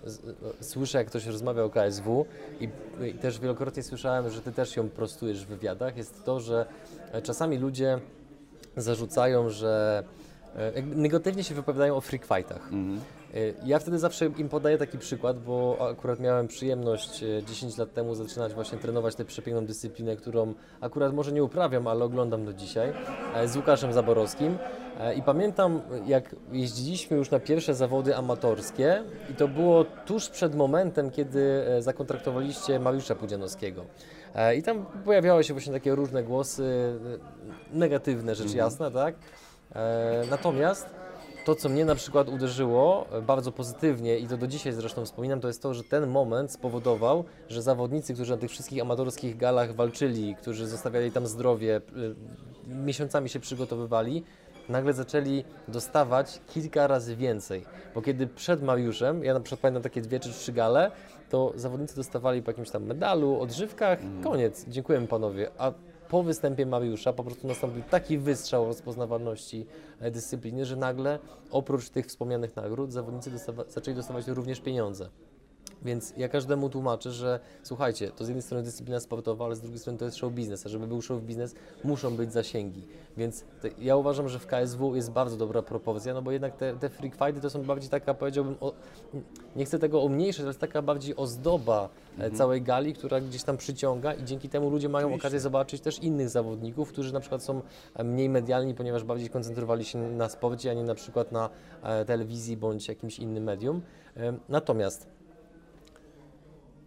e, 0.59 0.63
słyszę, 0.63 0.97
jak 0.97 1.07
ktoś 1.07 1.25
rozmawia 1.25 1.63
o 1.63 1.69
KSW 1.69 2.25
i, 2.59 2.69
i 3.09 3.13
też 3.13 3.39
wielokrotnie 3.39 3.83
słyszałem, 3.83 4.29
że 4.29 4.41
ty 4.41 4.51
też 4.51 4.75
ją 4.75 4.89
prostujesz 4.89 5.45
w 5.45 5.47
wywiadach, 5.49 5.97
jest 5.97 6.23
to, 6.23 6.39
że 6.39 6.65
e, 7.11 7.21
czasami 7.21 7.57
ludzie 7.57 7.99
zarzucają, 8.77 9.49
że 9.49 10.03
negatywnie 10.95 11.43
się 11.43 11.55
wypowiadają 11.55 11.95
o 11.95 12.01
freak 12.01 12.25
fightach. 12.25 12.69
E, 13.33 13.37
Ja 13.65 13.79
wtedy 13.79 13.99
zawsze 13.99 14.25
im 14.25 14.49
podaję 14.49 14.77
taki 14.77 14.97
przykład, 14.97 15.39
bo 15.39 15.77
akurat 15.91 16.19
miałem 16.19 16.47
przyjemność 16.47 17.23
e, 17.23 17.43
10 17.43 17.77
lat 17.77 17.93
temu 17.93 18.15
zaczynać 18.15 18.53
właśnie 18.53 18.77
trenować 18.77 19.15
tę 19.15 19.25
przepiękną 19.25 19.65
dyscyplinę, 19.65 20.15
którą 20.15 20.53
akurat 20.81 21.13
może 21.13 21.31
nie 21.31 21.43
uprawiam, 21.43 21.87
ale 21.87 22.05
oglądam 22.05 22.45
do 22.45 22.53
dzisiaj, 22.53 22.93
e, 23.35 23.47
z 23.47 23.55
Łukaszem 23.55 23.93
Zaborowskim. 23.93 24.57
E, 24.99 25.13
I 25.15 25.21
pamiętam, 25.21 25.81
jak 26.07 26.35
jeździliśmy 26.51 27.17
już 27.17 27.31
na 27.31 27.39
pierwsze 27.39 27.75
zawody 27.75 28.15
amatorskie 28.15 29.03
i 29.31 29.33
to 29.33 29.47
było 29.47 29.83
tuż 29.83 30.29
przed 30.29 30.55
momentem, 30.55 31.11
kiedy 31.11 31.63
e, 31.67 31.81
zakontraktowaliście 31.81 32.79
Mariusza 32.79 33.15
Pudzianowskiego. 33.15 33.85
E, 34.35 34.55
I 34.55 34.63
tam 34.63 34.85
pojawiały 35.05 35.43
się 35.43 35.53
właśnie 35.53 35.73
takie 35.73 35.95
różne 35.95 36.23
głosy, 36.23 36.63
e, 37.73 37.77
negatywne 37.77 38.35
rzecz 38.35 38.53
jasna, 38.53 38.91
tak? 38.91 39.15
E, 39.75 40.23
Natomiast 40.29 40.87
to, 41.45 41.55
co 41.55 41.69
mnie 41.69 41.85
na 41.85 41.95
przykład 41.95 42.29
uderzyło 42.29 43.05
e, 43.11 43.21
bardzo 43.21 43.51
pozytywnie 43.51 44.17
i 44.17 44.27
to 44.27 44.37
do 44.37 44.47
dzisiaj 44.47 44.73
zresztą 44.73 45.05
wspominam, 45.05 45.39
to 45.39 45.47
jest 45.47 45.61
to, 45.61 45.73
że 45.73 45.83
ten 45.83 46.07
moment 46.07 46.51
spowodował, 46.51 47.23
że 47.49 47.61
zawodnicy, 47.61 48.13
którzy 48.13 48.31
na 48.31 48.37
tych 48.37 48.49
wszystkich 48.51 48.81
amatorskich 48.81 49.37
galach 49.37 49.75
walczyli, 49.75 50.35
którzy 50.35 50.67
zostawiali 50.67 51.11
tam 51.11 51.27
zdrowie, 51.27 51.77
y, 51.77 52.15
miesiącami 52.67 53.29
się 53.29 53.39
przygotowywali, 53.39 54.23
nagle 54.69 54.93
zaczęli 54.93 55.43
dostawać 55.67 56.41
kilka 56.47 56.87
razy 56.87 57.15
więcej. 57.15 57.65
Bo 57.95 58.01
kiedy 58.01 58.27
przed 58.27 58.63
Mariuszem, 58.63 59.23
ja 59.23 59.33
na 59.33 59.39
przykład 59.39 59.59
pamiętam 59.61 59.83
takie 59.83 60.01
dwie 60.01 60.19
czy 60.19 60.29
trzy 60.29 60.53
gale, 60.53 60.91
to 61.29 61.53
zawodnicy 61.55 61.95
dostawali 61.95 62.41
po 62.41 62.51
jakimś 62.51 62.69
tam 62.69 62.83
medalu, 62.83 63.39
odżywkach, 63.41 63.99
koniec, 64.23 64.65
dziękujemy 64.67 65.07
panowie. 65.07 65.49
A 65.57 65.71
po 66.09 66.23
występie 66.23 66.65
Mariusza 66.65 67.13
po 67.13 67.23
prostu 67.23 67.47
nastąpił 67.47 67.83
taki 67.89 68.17
wystrzał 68.17 68.65
rozpoznawalności 68.65 69.65
e, 69.99 70.11
dyscypliny, 70.11 70.65
że 70.65 70.75
nagle 70.75 71.19
oprócz 71.51 71.89
tych 71.89 72.05
wspomnianych 72.05 72.55
nagród 72.55 72.93
zawodnicy 72.93 73.31
dostawa- 73.31 73.69
zaczęli 73.69 73.95
dostawać 73.95 74.27
również 74.27 74.59
pieniądze. 74.61 75.09
Więc 75.85 76.13
ja 76.17 76.29
każdemu 76.29 76.69
tłumaczę, 76.69 77.11
że 77.11 77.39
słuchajcie, 77.63 78.11
to 78.11 78.25
z 78.25 78.27
jednej 78.27 78.41
strony 78.41 78.63
dyscyplina 78.63 78.99
sportowa, 78.99 79.45
ale 79.45 79.55
z 79.55 79.61
drugiej 79.61 79.79
strony 79.79 79.99
to 79.99 80.05
jest 80.05 80.17
show 80.17 80.33
biznes, 80.33 80.65
a 80.65 80.69
żeby 80.69 80.87
był 80.87 81.01
show 81.01 81.21
biznes, 81.21 81.55
muszą 81.83 82.15
być 82.15 82.33
zasięgi. 82.33 82.81
Więc 83.17 83.43
te, 83.61 83.69
ja 83.79 83.95
uważam, 83.95 84.29
że 84.29 84.39
w 84.39 84.47
KSW 84.47 84.95
jest 84.95 85.11
bardzo 85.11 85.37
dobra 85.37 85.61
proporcja, 85.61 86.13
no 86.13 86.21
bo 86.21 86.31
jednak 86.31 86.55
te, 86.55 86.73
te 86.73 86.89
freak 86.89 87.15
fighty 87.15 87.41
to 87.41 87.49
są 87.49 87.63
bardziej 87.63 87.89
taka, 87.89 88.13
powiedziałbym, 88.13 88.55
o, 88.59 88.73
nie 89.55 89.65
chcę 89.65 89.79
tego 89.79 90.01
umniejszać, 90.01 90.39
ale 90.39 90.47
jest 90.47 90.59
taka 90.59 90.81
bardziej 90.81 91.15
ozdoba 91.15 91.89
e, 92.19 92.31
całej 92.31 92.61
gali, 92.61 92.93
która 92.93 93.21
gdzieś 93.21 93.43
tam 93.43 93.57
przyciąga 93.57 94.13
i 94.13 94.23
dzięki 94.23 94.49
temu 94.49 94.69
ludzie 94.69 94.89
mają 94.89 95.07
Oczywiście. 95.07 95.27
okazję 95.27 95.39
zobaczyć 95.39 95.81
też 95.81 95.99
innych 95.99 96.29
zawodników, 96.29 96.89
którzy 96.89 97.13
na 97.13 97.19
przykład 97.19 97.43
są 97.43 97.61
e, 97.95 98.03
mniej 98.03 98.29
medialni, 98.29 98.73
ponieważ 98.73 99.03
bardziej 99.03 99.29
koncentrowali 99.29 99.85
się 99.85 99.99
na 99.99 100.29
sporcie, 100.29 100.71
a 100.71 100.73
nie 100.73 100.83
na 100.83 100.95
przykład 100.95 101.31
na 101.31 101.49
e, 101.83 102.05
telewizji 102.05 102.57
bądź 102.57 102.87
jakimś 102.87 103.19
innym 103.19 103.43
medium. 103.43 103.81
Natomiast 104.49 105.16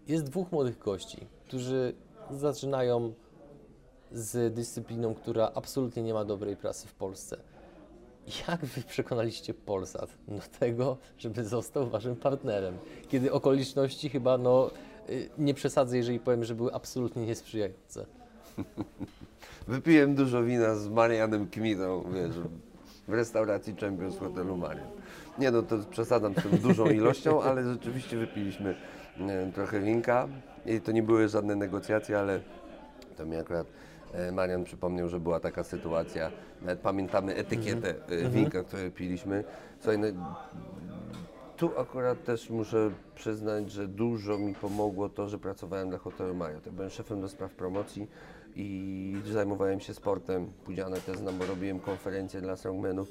jest 0.08 0.24
dwóch 0.24 0.52
młodych 0.52 0.78
gości, 0.78 1.26
którzy 1.44 1.94
zaczynają 2.30 3.12
z 4.12 4.54
dyscypliną, 4.54 5.14
która 5.14 5.50
absolutnie 5.54 6.02
nie 6.02 6.14
ma 6.14 6.24
dobrej 6.24 6.56
prasy 6.56 6.88
w 6.88 6.94
Polsce. 6.94 7.36
Jak 8.48 8.64
wy 8.64 8.82
przekonaliście 8.82 9.54
Polsat 9.54 10.10
do 10.28 10.42
tego, 10.58 10.96
żeby 11.18 11.44
został 11.44 11.86
waszym 11.86 12.16
partnerem? 12.16 12.78
Kiedy 13.08 13.32
okoliczności 13.32 14.08
chyba, 14.08 14.38
no, 14.38 14.70
y, 15.10 15.28
nie 15.38 15.54
przesadzę, 15.54 15.96
jeżeli 15.96 16.20
powiem, 16.20 16.44
że 16.44 16.54
były 16.54 16.74
absolutnie 16.74 17.26
niesprzyjające. 17.26 18.06
Wypiłem 19.68 20.14
dużo 20.14 20.42
wina 20.42 20.74
z 20.74 20.88
Marianem 20.88 21.50
Kmitą, 21.50 22.04
wiesz, 22.14 22.36
w 23.08 23.12
restauracji 23.12 23.76
Champions 23.80 24.18
hotelu 24.18 24.56
Marian. 24.56 24.88
Nie 25.38 25.50
no, 25.50 25.62
to 25.62 25.78
przesadzam 25.90 26.34
z 26.34 26.42
tą 26.42 26.68
dużą 26.68 26.86
ilością, 26.86 27.42
ale 27.42 27.72
rzeczywiście 27.72 28.16
wypiliśmy 28.16 28.74
trochę 29.54 29.80
winka 29.80 30.28
i 30.66 30.80
to 30.80 30.92
nie 30.92 31.02
były 31.02 31.28
żadne 31.28 31.56
negocjacje, 31.56 32.18
ale 32.18 32.40
to 33.16 33.26
mi 33.26 33.36
akurat 33.36 33.66
e, 34.12 34.32
Marian 34.32 34.64
przypomniał, 34.64 35.08
że 35.08 35.20
była 35.20 35.40
taka 35.40 35.64
sytuacja, 35.64 36.30
nawet 36.62 36.80
pamiętamy 36.80 37.34
etykietę 37.34 37.94
e, 38.08 38.28
winka, 38.28 38.64
które 38.64 38.90
piliśmy. 38.90 39.44
Słuchaj, 39.78 39.98
no, 39.98 40.06
tu 41.56 41.70
akurat 41.78 42.24
też 42.24 42.50
muszę 42.50 42.90
przyznać, 43.14 43.70
że 43.70 43.88
dużo 43.88 44.38
mi 44.38 44.54
pomogło 44.54 45.08
to, 45.08 45.28
że 45.28 45.38
pracowałem 45.38 45.88
dla 45.88 45.98
hotelu 45.98 46.34
Mario. 46.34 46.60
To 46.60 46.72
byłem 46.72 46.90
szefem 46.90 47.20
do 47.20 47.28
spraw 47.28 47.54
promocji 47.54 48.06
i 48.56 49.22
zajmowałem 49.32 49.80
się 49.80 49.94
sportem. 49.94 50.46
Pudzianę 50.64 50.96
też 50.96 51.18
znam, 51.18 51.38
bo 51.38 51.46
robiłem 51.46 51.80
konferencje 51.80 52.40
dla 52.40 52.56
strongmenów. 52.56 53.08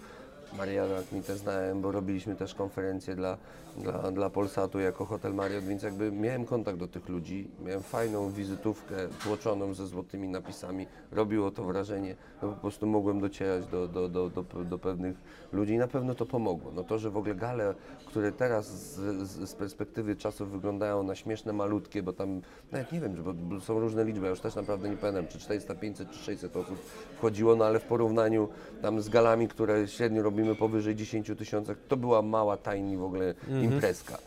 Mariana 0.57 0.95
mi 1.11 1.23
też 1.23 1.37
znałem, 1.37 1.81
bo 1.81 1.91
robiliśmy 1.91 2.35
też 2.35 2.55
konferencje 2.55 3.15
dla, 3.15 3.37
dla, 3.77 4.11
dla 4.11 4.29
Polsatu 4.29 4.79
jako 4.79 5.05
Hotel 5.05 5.33
Marriott, 5.33 5.65
więc 5.65 5.83
jakby 5.83 6.11
miałem 6.11 6.45
kontakt 6.45 6.77
do 6.77 6.87
tych 6.87 7.09
ludzi, 7.09 7.47
miałem 7.65 7.83
fajną 7.83 8.29
wizytówkę 8.29 8.95
tłoczoną 9.23 9.73
ze 9.73 9.87
złotymi 9.87 10.27
napisami, 10.27 10.87
robiło 11.11 11.51
to 11.51 11.63
wrażenie, 11.63 12.15
no 12.41 12.49
po 12.49 12.55
prostu 12.55 12.87
mogłem 12.87 13.19
docierać 13.19 13.65
do, 13.65 13.87
do, 13.87 14.09
do, 14.09 14.29
do, 14.29 14.43
do 14.43 14.79
pewnych 14.79 15.15
ludzi 15.51 15.73
i 15.73 15.77
na 15.77 15.87
pewno 15.87 16.15
to 16.15 16.25
pomogło. 16.25 16.71
No 16.71 16.83
to, 16.83 16.99
że 16.99 17.09
w 17.09 17.17
ogóle 17.17 17.35
gale, 17.35 17.75
które 18.05 18.31
teraz 18.31 18.67
z, 18.67 19.49
z, 19.49 19.53
perspektywy 19.53 20.15
czasów 20.15 20.51
wyglądają 20.51 21.03
na 21.03 21.15
śmieszne, 21.15 21.53
malutkie, 21.53 22.03
bo 22.03 22.13
tam, 22.13 22.41
nawet 22.71 22.91
nie 22.91 22.99
wiem, 22.99 23.23
bo, 23.23 23.61
są 23.61 23.79
różne 23.79 24.05
liczby, 24.05 24.25
ja 24.25 24.29
już 24.29 24.39
też 24.39 24.55
naprawdę 24.55 24.89
nie 24.89 24.97
pamiętam, 24.97 25.27
czy 25.27 25.39
400, 25.39 25.75
500 25.75 26.11
czy 26.11 26.19
600 26.19 26.55
osób 26.57 26.79
wchodziło, 27.17 27.55
no 27.55 27.65
ale 27.65 27.79
w 27.79 27.83
porównaniu 27.83 28.47
tam 28.81 29.01
z 29.01 29.09
galami, 29.09 29.47
które 29.47 29.87
średnio 29.87 30.23
robimy 30.39 30.55
powyżej 30.55 30.95
10 30.95 31.31
tysiącach, 31.37 31.77
to 31.87 31.97
była 31.97 32.21
mała, 32.21 32.57
tiny 32.57 32.97
w 32.97 33.03
ogóle 33.03 33.33
imprezka. 33.61 34.17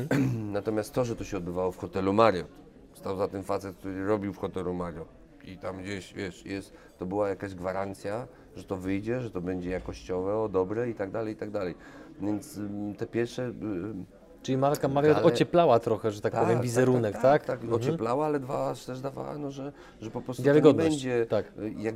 Natomiast 0.52 0.92
to, 0.94 1.04
że 1.04 1.16
to 1.16 1.24
się 1.24 1.36
odbywało 1.36 1.72
w 1.72 1.76
hotelu 1.76 2.12
Marriott, 2.12 2.48
stał 2.94 3.16
za 3.16 3.28
tym 3.28 3.42
facet, 3.42 3.76
który 3.76 4.06
robił 4.06 4.32
w 4.32 4.38
hotelu 4.38 4.74
Marriott 4.74 5.08
i 5.44 5.58
tam 5.58 5.82
gdzieś, 5.82 6.14
wiesz, 6.14 6.46
jest, 6.46 6.72
to 6.98 7.06
była 7.06 7.28
jakaś 7.28 7.54
gwarancja, 7.54 8.26
że 8.56 8.64
to 8.64 8.76
wyjdzie, 8.76 9.20
że 9.20 9.30
to 9.30 9.40
będzie 9.40 9.70
jakościowe, 9.70 10.36
o, 10.36 10.48
dobre 10.48 10.90
i 10.90 10.94
tak 10.94 11.10
dalej, 11.10 11.32
i 11.34 11.36
tak 11.36 11.50
dalej. 11.50 11.74
Więc 12.20 12.58
te 12.98 13.06
pierwsze... 13.06 13.42
ym, 13.44 14.04
Czyli 14.42 14.58
marka 14.58 14.88
Marriott 14.88 15.16
Ale- 15.16 15.26
ocieplała 15.26 15.78
trochę, 15.80 16.10
że 16.10 16.20
tak, 16.20 16.32
powiem, 16.32 16.60
wizerunek, 16.60 17.12
tak? 17.12 17.22
Tak, 17.22 17.44
tak, 17.44 17.62
Mhm. 17.62 17.82
ocieplała, 17.82 18.26
ale 18.26 18.40
dwa 18.40 18.74
też 18.86 19.00
dawała, 19.00 19.38
no, 19.38 19.50
że, 19.50 19.72
że 20.00 20.10
po 20.10 20.20
prostu 20.20 20.42
to 20.42 20.54
nie 20.54 20.74
będzie 20.74 21.26
tak. 21.26 21.46
y, 21.58 21.74
jak 21.78 21.94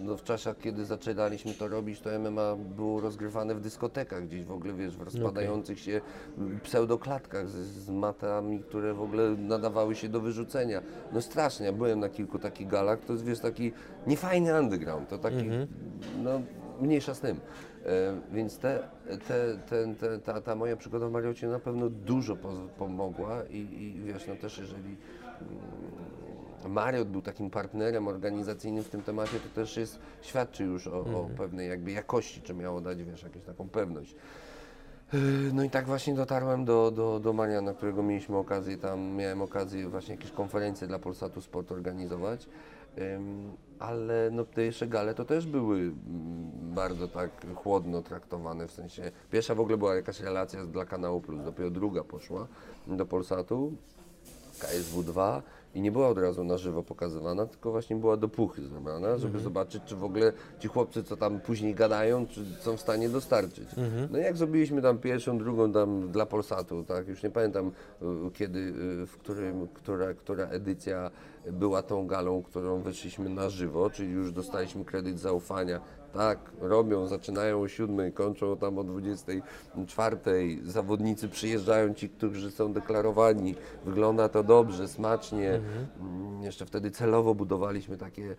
no, 0.00 0.16
w 0.16 0.22
czasach, 0.22 0.58
kiedy 0.58 0.84
zaczynaliśmy 0.84 1.54
to 1.54 1.68
robić, 1.68 2.00
to 2.00 2.10
MMA 2.18 2.56
było 2.76 3.00
rozgrywane 3.00 3.54
w 3.54 3.60
dyskotekach, 3.60 4.26
gdzieś 4.26 4.44
w 4.44 4.52
ogóle, 4.52 4.74
wiesz, 4.74 4.96
w 4.96 5.02
rozpadających 5.02 5.78
się 5.80 6.00
pseudoklatkach 6.62 7.48
z, 7.48 7.54
z 7.54 7.90
matami, 7.90 8.60
które 8.60 8.94
w 8.94 9.02
ogóle 9.02 9.30
nadawały 9.30 9.94
się 9.94 10.08
do 10.08 10.20
wyrzucenia. 10.20 10.82
No 11.12 11.22
strasznie, 11.22 11.66
ja 11.66 11.72
byłem 11.72 12.00
na 12.00 12.08
kilku 12.08 12.38
takich 12.38 12.68
galach, 12.68 13.00
to 13.00 13.12
jest, 13.12 13.24
wiesz, 13.24 13.40
taki 13.40 13.72
niefajny 14.06 14.60
underground, 14.60 15.08
to 15.08 15.18
taki, 15.18 15.48
no, 16.22 16.40
mniejsza 16.80 17.14
z 17.14 17.20
tym. 17.20 17.36
E, 17.86 18.20
więc 18.32 18.58
te, 18.58 18.78
te, 19.28 19.56
ten- 19.70 19.94
te, 19.96 20.18
ta, 20.18 20.40
ta 20.40 20.54
moja 20.54 20.76
przygoda 20.76 21.08
w 21.08 21.12
Mariocie 21.12 21.48
na 21.48 21.58
pewno 21.58 21.90
dużo 21.90 22.36
pomogła 22.78 23.42
i, 23.50 23.56
i 23.56 24.00
wiesz, 24.04 24.26
no 24.26 24.36
też 24.36 24.58
jeżeli 24.58 24.96
mm, 25.40 25.60
Mariot 26.68 27.08
był 27.08 27.22
takim 27.22 27.50
partnerem 27.50 28.08
organizacyjnym 28.08 28.84
w 28.84 28.88
tym 28.88 29.02
temacie, 29.02 29.40
to 29.40 29.54
też 29.54 29.76
jest, 29.76 29.98
świadczy 30.22 30.64
już 30.64 30.86
o, 30.86 31.00
o 31.00 31.28
pewnej 31.36 31.68
jakby 31.68 31.90
jakości, 31.90 32.42
czy 32.42 32.54
miało 32.54 32.80
dać, 32.80 33.02
wiesz, 33.02 33.22
jakąś 33.22 33.42
taką 33.42 33.68
pewność. 33.68 34.14
Yy, 35.12 35.20
No 35.52 35.64
i 35.64 35.70
tak 35.70 35.86
właśnie 35.86 36.14
dotarłem 36.14 36.64
do, 36.64 36.90
do, 36.90 37.20
do 37.20 37.32
Mariana, 37.32 37.74
którego 37.74 38.02
mieliśmy 38.02 38.36
okazję 38.36 38.78
tam, 38.78 39.00
miałem 39.00 39.42
okazję 39.42 39.88
właśnie 39.88 40.14
jakieś 40.14 40.30
konferencje 40.30 40.86
dla 40.86 40.98
Polsatu 40.98 41.40
Sport 41.40 41.72
organizować. 41.72 42.46
Ale 43.78 44.30
no 44.32 44.44
te 44.44 44.62
jeszcze 44.62 44.86
gale 44.86 45.14
to 45.14 45.24
też 45.24 45.46
były 45.46 45.78
mm, 45.78 45.94
bardzo 46.74 47.08
tak 47.08 47.30
chłodno 47.54 48.02
traktowane, 48.02 48.68
w 48.68 48.72
sensie 48.72 49.12
pierwsza 49.30 49.54
w 49.54 49.60
ogóle 49.60 49.76
była 49.76 49.94
jakaś 49.94 50.20
relacja 50.20 50.66
dla 50.66 50.84
Kanału 50.84 51.20
Plus, 51.20 51.44
dopiero 51.44 51.70
druga 51.70 52.04
poszła 52.04 52.46
do 52.86 53.06
Polsatu, 53.06 53.72
KSW 54.60 55.02
2 55.02 55.42
i 55.74 55.80
nie 55.80 55.92
była 55.92 56.08
od 56.08 56.18
razu 56.18 56.44
na 56.44 56.58
żywo 56.58 56.82
pokazywana, 56.82 57.46
tylko 57.46 57.70
właśnie 57.70 57.96
była 57.96 58.16
do 58.16 58.28
puchy 58.28 58.62
zebrana, 58.68 59.16
żeby 59.16 59.40
zobaczyć, 59.40 59.82
czy 59.86 59.96
w 59.96 60.04
ogóle 60.04 60.32
ci 60.58 60.68
chłopcy, 60.68 61.04
co 61.04 61.16
tam 61.16 61.40
później 61.40 61.74
gadają, 61.74 62.26
czy 62.26 62.44
są 62.60 62.76
w 62.76 62.80
stanie 62.80 63.08
dostarczyć. 63.08 63.68
No 64.10 64.18
i 64.18 64.22
jak 64.22 64.36
zrobiliśmy 64.36 64.82
tam 64.82 64.98
pierwszą, 64.98 65.38
drugą 65.38 65.72
tam 65.72 66.10
dla 66.10 66.26
Polsatu, 66.26 66.84
tak, 66.84 67.08
już 67.08 67.22
nie 67.22 67.30
pamiętam 67.30 67.72
y, 68.02 68.04
kiedy, 68.34 68.58
y, 68.58 69.06
w 69.06 69.16
którym, 69.18 69.68
która, 69.68 70.14
która 70.14 70.44
edycja 70.46 71.10
była 71.52 71.82
tą 71.82 72.06
galą, 72.06 72.42
którą 72.42 72.80
wyszliśmy 72.80 73.28
na 73.28 73.48
żywo, 73.48 73.90
czyli 73.90 74.12
już 74.12 74.32
dostaliśmy 74.32 74.84
kredyt 74.84 75.18
zaufania. 75.18 75.80
Tak, 76.14 76.38
robią, 76.60 77.06
zaczynają 77.06 77.60
o 77.60 77.68
7, 77.68 78.12
kończą 78.12 78.56
tam 78.56 78.78
o 78.78 78.84
24. 78.84 80.16
Zawodnicy 80.64 81.28
przyjeżdżają, 81.28 81.94
ci, 81.94 82.08
którzy 82.08 82.50
są 82.50 82.72
deklarowani. 82.72 83.54
Wygląda 83.84 84.28
to 84.28 84.42
dobrze, 84.42 84.88
smacznie. 84.88 85.60
Mm, 86.00 86.42
Jeszcze 86.42 86.66
wtedy 86.66 86.90
celowo 86.90 87.34
budowaliśmy 87.34 87.96
takie 87.96 88.24
e, 88.30 88.36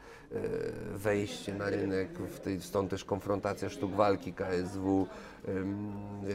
wejście 0.98 1.54
na 1.56 1.70
rynek, 1.70 2.10
w 2.20 2.40
tej, 2.40 2.62
stąd 2.62 2.90
też 2.90 3.06
konfrontacja 3.06 3.70
sztuk 3.70 3.92
walki 3.92 4.34
KSW, 4.34 5.08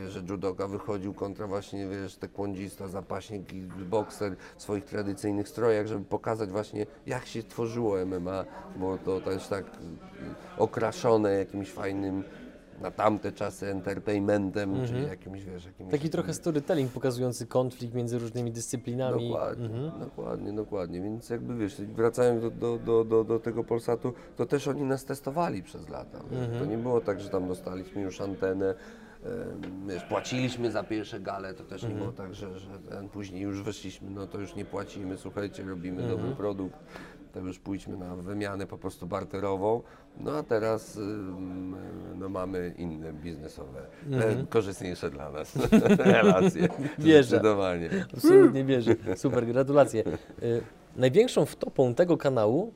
że 0.09 0.21
judoka 0.29 0.67
wychodził 0.69 1.15
kontra 1.15 1.47
właśnie, 1.47 1.87
wiesz, 1.87 2.17
taekwondzista, 2.17 2.89
zapaśnik 2.89 3.53
i 3.53 3.63
bokser 3.67 4.37
w 4.57 4.63
swoich 4.63 4.85
tradycyjnych 4.85 5.49
strojach, 5.49 5.87
żeby 5.87 6.05
pokazać 6.05 6.51
właśnie 6.51 6.87
jak 7.07 7.27
się 7.27 7.43
tworzyło 7.43 8.07
MMA, 8.07 8.45
bo 8.77 8.99
to 8.99 9.21
też 9.21 9.49
tak 9.49 9.65
y, 9.65 9.69
okraszone 10.59 11.33
jakimś 11.33 11.71
fajnym 11.71 12.25
na 12.81 12.91
tamte 12.91 13.33
czasy 13.33 13.67
entertainmentem, 13.67 14.87
czyli 14.87 15.03
jakimś, 15.07 15.45
wiesz, 15.45 15.65
jakimś... 15.67 15.91
Taki 15.91 16.11
trochę 16.11 16.35
storytelling 16.35 16.93
pokazujący 16.93 17.47
konflikt 17.47 17.95
między 17.95 18.19
różnymi 18.19 18.53
dyscyplinami. 18.53 19.29
Dokładnie, 19.29 19.67
Mhm. 19.67 20.01
dokładnie, 20.01 20.53
dokładnie. 20.53 21.01
Więc 21.03 21.31
jakby 21.31 21.57
wiesz, 21.57 21.81
wracając 21.81 22.43
do, 22.43 22.51
do, 22.51 22.79
do, 22.79 23.05
do, 23.05 23.25
do 23.25 23.39
tego 23.41 23.65
Polsatu, 23.65 24.13
to 24.37 24.47
też 24.47 24.69
oni 24.69 24.83
nas 24.83 25.05
testowali 25.05 25.63
przez 25.63 25.89
lata. 25.89 26.19
Mhm. 26.19 26.59
To 26.59 26.65
nie 26.65 26.79
było 26.79 27.01
tak, 27.01 27.21
że 27.21 27.29
tam 27.29 27.49
dostaliśmy 27.49 28.03
już 28.03 28.21
antenę, 28.21 28.75
wiesz, 29.89 30.03
płaciliśmy 30.03 30.71
za 30.71 30.83
pierwsze 30.83 31.21
gale, 31.21 31.55
to 31.55 31.65
też 31.65 31.83
nie 31.83 31.89
Mhm. 31.89 32.05
było 32.05 32.13
tak, 32.27 32.35
że, 32.35 32.59
że 32.59 32.79
ten, 32.79 33.09
później 33.09 33.43
już 33.43 33.63
weszliśmy, 33.63 34.11
no 34.11 34.27
to 34.27 34.41
już 34.41 34.55
nie 34.55 34.65
płacimy, 34.65 35.17
słuchajcie, 35.17 35.63
robimy 35.65 36.03
Mhm. 36.03 36.19
dobry 36.21 36.37
produkt, 36.37 36.77
to 37.33 37.41
już 37.41 37.59
pójdźmy 37.59 37.97
na 37.97 38.17
wymianę 38.17 38.67
po 38.67 38.79
prostu 38.79 39.07
barterową. 39.07 39.83
No 40.21 40.33
a 40.33 40.43
teraz 40.43 40.99
no, 42.15 42.29
mamy 42.29 42.75
inne 42.79 43.13
biznesowe, 43.13 43.87
e, 44.13 44.47
korzystniejsze 44.47 45.11
dla 45.11 45.31
nas 45.31 45.59
relacje. 45.99 46.63
Mhm. 46.63 46.89
Wierzę. 46.99 47.29
Zdecydowanie. 47.29 47.91
Absolutnie 48.15 48.65
wierzę. 48.65 48.97
Super, 49.17 49.47
gratulacje. 49.47 50.05
Y, 50.43 50.63
największą 50.97 51.47
wtopą 51.47 51.95
tego 51.95 52.17
kanału 52.17 52.73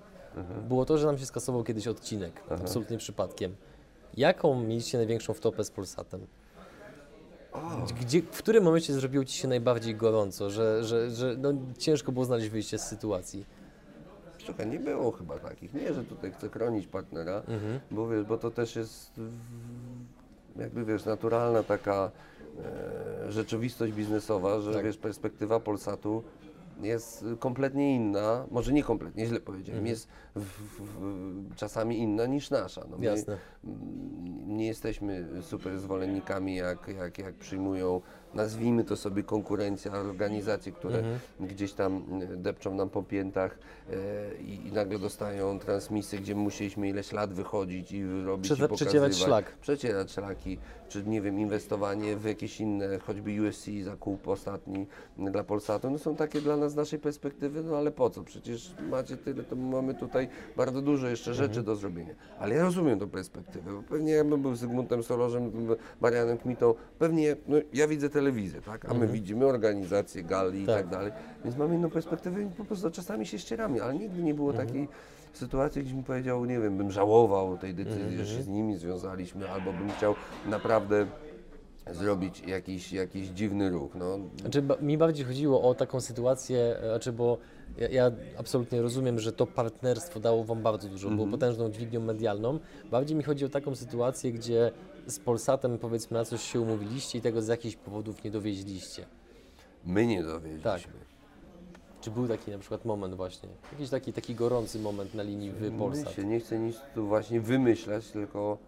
było 0.69 0.85
to, 0.85 0.99
że 0.99 1.07
nam 1.07 1.19
się 1.19 1.27
skasował 1.27 1.65
kiedyś 1.65 1.87
odcinek. 1.87 2.43
Absolutnie 2.51 2.99
przypadkiem. 2.99 3.55
Jaką 4.17 4.63
mieliście 4.63 4.99
największą 4.99 5.35
wtopę 5.35 5.65
z 5.65 5.71
Polsatem? 5.71 6.27
Gdzie, 8.01 8.23
w 8.23 8.39
którym 8.39 8.65
momencie 8.65 8.93
zrobiło 8.93 9.25
Ci 9.25 9.39
się 9.39 9.49
najbardziej 9.49 9.95
gorąco, 9.95 10.51
że, 10.51 10.85
że, 10.85 11.11
że 11.11 11.37
no, 11.39 11.53
ciężko 11.79 12.13
było 12.13 12.25
znaleźć 12.25 12.49
wyjście 12.49 12.79
z 12.79 12.83
sytuacji? 12.83 13.45
Słuchaj, 14.47 14.67
nie 14.67 14.81
było 14.81 15.13
chyba 15.13 15.39
takich. 15.39 15.75
Nie, 15.75 15.95
że 15.95 16.05
tutaj 16.05 16.33
chcę 16.33 16.49
chronić 16.49 16.87
partnera, 16.87 17.43
bo 17.91 18.09
wiesz, 18.09 18.25
bo 18.25 18.39
to 18.39 18.51
też 18.51 18.77
jest 18.77 19.21
jakby 20.57 20.85
wiesz, 20.85 21.05
naturalna 21.05 21.63
taka 21.63 22.11
e, 23.27 23.33
rzeczywistość 23.33 23.93
biznesowa, 23.93 24.61
że 24.61 24.75
Tak. 24.75 24.85
wiesz, 24.85 24.97
perspektywa 24.97 25.61
Polsatu 25.61 26.23
jest 26.83 27.25
kompletnie 27.39 27.95
inna, 27.95 28.47
może 28.51 28.73
nie 28.73 28.83
kompletnie, 28.85 29.27
źle 29.27 29.41
powiedziałem, 29.41 29.87
jest 29.87 30.09
w, 30.35 30.41
w, 30.41 30.81
w, 30.91 31.55
czasami 31.55 31.99
inna 31.99 32.27
niż 32.27 32.51
nasza. 32.51 32.85
No, 32.91 32.99
my, 32.99 33.05
Jasne. 33.05 33.39
mm, 33.65 34.57
nie 34.57 34.67
jesteśmy 34.67 35.29
super 35.43 35.79
zwolennikami, 35.79 36.57
jak, 36.57 36.89
jak, 36.89 37.19
jak 37.19 37.35
przyjmują, 37.35 38.01
nazwijmy 38.35 38.85
to 38.85 38.97
sobie 38.97 39.23
konkurencja, 39.23 39.93
organizacje, 39.93 40.73
które 40.73 40.99
Mhm. 40.99 41.19
gdzieś 41.41 41.73
tam 41.73 42.05
e, 42.33 42.37
depczą 42.37 42.75
nam 42.75 42.91
po 42.91 43.03
piętach 43.03 43.59
e, 43.91 44.43
i, 44.43 44.67
i 44.69 44.73
nagle 44.73 44.99
dostają 44.99 45.59
transmisje, 45.59 46.19
gdzie 46.19 46.35
musieliśmy 46.35 46.89
ileś 46.89 47.13
lat 47.13 47.33
wychodzić 47.33 47.93
i 47.93 48.05
robić 48.25 48.47
Przece- 48.53 48.59
i 48.65 48.69
pokazywać. 48.69 48.79
przecierać 48.89 49.17
szlak. 49.17 49.45
Przecierać 49.61 50.11
szlaki, 50.13 50.59
czy 50.89 51.03
nie 51.05 51.21
wiem, 51.23 51.41
inwestowanie 51.41 52.17
w 52.17 52.25
jakieś 52.25 52.61
inne, 52.61 52.99
choćby 52.99 53.49
USC, 53.49 53.67
zakup 53.85 54.29
ostatni 54.29 54.87
dla 55.19 55.45
Polsatu, 55.45 55.91
no 55.91 55.99
są 55.99 56.17
takie 56.17 56.41
dla 56.41 56.57
nas 56.57 56.73
z 56.73 56.75
naszej 56.77 56.99
perspektywy, 56.99 57.63
no 57.63 57.77
ale 57.77 57.91
po 57.91 58.11
co? 58.11 58.23
Przecież 58.25 58.75
macie 58.91 59.17
tyle, 59.17 59.43
to 59.45 59.57
mamy 59.57 59.95
tutaj 59.95 60.29
bardzo 60.57 60.83
dużo 60.83 61.09
jeszcze 61.09 61.35
rzeczy 61.35 61.63
do 61.63 61.77
zrobienia. 61.77 62.15
Ale 62.39 62.55
ja 62.55 62.63
rozumiem 62.63 62.99
tę 62.99 63.07
perspektywę, 63.11 63.73
bo 63.73 63.83
pewnie 63.83 64.13
jakbym 64.13 64.43
był 64.43 64.55
Zygmuntem 64.55 65.03
Solorzem, 65.03 65.53
Marianem 66.01 66.39
Kmitą, 66.39 66.75
pewnie, 66.99 67.37
no 67.49 67.57
ja 67.73 67.89
widzę 67.89 68.11
telewizję, 68.21 68.61
tak, 68.63 68.85
a 68.91 68.95
my 68.95 69.07
widzimy 69.09 69.47
organizację, 69.47 70.23
gali 70.23 70.63
i 70.63 70.67
Tak. 70.67 70.77
tak 70.77 70.89
dalej, 70.89 71.13
więc 71.45 71.57
mamy 71.57 71.75
inną 71.75 71.91
perspektywę 71.91 72.43
i 72.43 72.47
po 72.47 72.65
prostu 72.65 72.91
czasami 72.91 73.27
się 73.27 73.39
ścieramy, 73.39 73.83
ale 73.83 73.95
nigdy 73.95 74.23
nie 74.23 74.35
było 74.35 74.53
takiej 74.53 74.89
sytuacji, 75.33 75.83
gdzie 75.83 75.95
bym 75.95 76.05
powiedział, 76.05 76.45
nie 76.45 76.61
wiem, 76.61 76.77
bym 76.77 76.91
żałował 76.91 77.59
tej 77.59 77.75
decyzji, 77.75 78.17
że 78.19 78.27
się 78.27 78.43
z 78.43 78.49
nimi 78.49 78.77
związaliśmy, 78.77 79.51
albo 79.51 79.73
bym 79.73 79.91
chciał 79.91 80.15
naprawdę 80.47 81.07
zrobić 81.91 82.41
jakiś, 82.47 82.93
jakiś 82.93 83.29
dziwny 83.29 83.71
ruch. 83.71 83.95
No, 83.95 84.19
Znaczy, 84.41 84.63
mi 84.81 84.99
bardziej 84.99 85.25
chodziło 85.27 85.63
o 85.63 85.75
taką 85.75 86.01
sytuację, 86.01 86.77
e, 86.83 86.89
znaczy, 86.89 87.13
bo 87.13 87.39
ja, 87.79 87.89
ja 87.89 88.11
absolutnie 88.39 88.83
rozumiem, 88.83 89.19
że 89.19 89.33
to 89.33 89.47
partnerstwo 89.47 90.21
dało 90.21 90.45
Wam 90.45 90.63
bardzo 90.63 90.89
dużo, 90.89 91.11
było 91.11 91.27
potężną 91.27 91.71
dźwignią 91.71 92.01
medialną. 92.01 92.59
Bardziej 92.91 93.17
mi 93.17 93.23
chodzi 93.23 93.45
o 93.45 93.49
taką 93.49 93.75
sytuację, 93.77 94.33
gdzie 94.33 94.71
z 95.07 95.19
Polsatem 95.19 95.79
powiedzmy 95.79 96.19
na 96.19 96.25
coś 96.25 96.43
się 96.43 96.61
umówiliście 96.61 97.19
i 97.19 97.21
tego 97.21 97.43
z 97.43 97.49
jakichś 97.49 97.77
powodów 97.77 98.25
nie 98.25 98.31
dowieźliście. 98.31 99.07
my 99.85 100.07
nie 100.07 100.23
dowiedzieliśmy. 100.23 100.63
Tak. 100.63 101.11
Czy 102.01 102.11
był 102.11 102.29
taki 102.29 102.51
na 102.51 102.59
przykład 102.59 102.85
moment 102.85 103.15
właśnie, 103.15 103.49
jakiś 103.73 103.91
taki, 103.91 104.13
taki 104.13 104.35
gorący 104.35 104.79
moment 104.79 105.15
na 105.15 105.23
linii 105.23 105.51
Wy 105.51 105.71
Polsat? 105.71 106.05
Myślę, 106.07 106.25
nie 106.25 106.41
chcę 106.41 106.59
nic 106.59 106.77
tu 106.95 107.07
właśnie 107.07 107.41
wymyślać, 107.41 108.07
tylko 108.11 108.59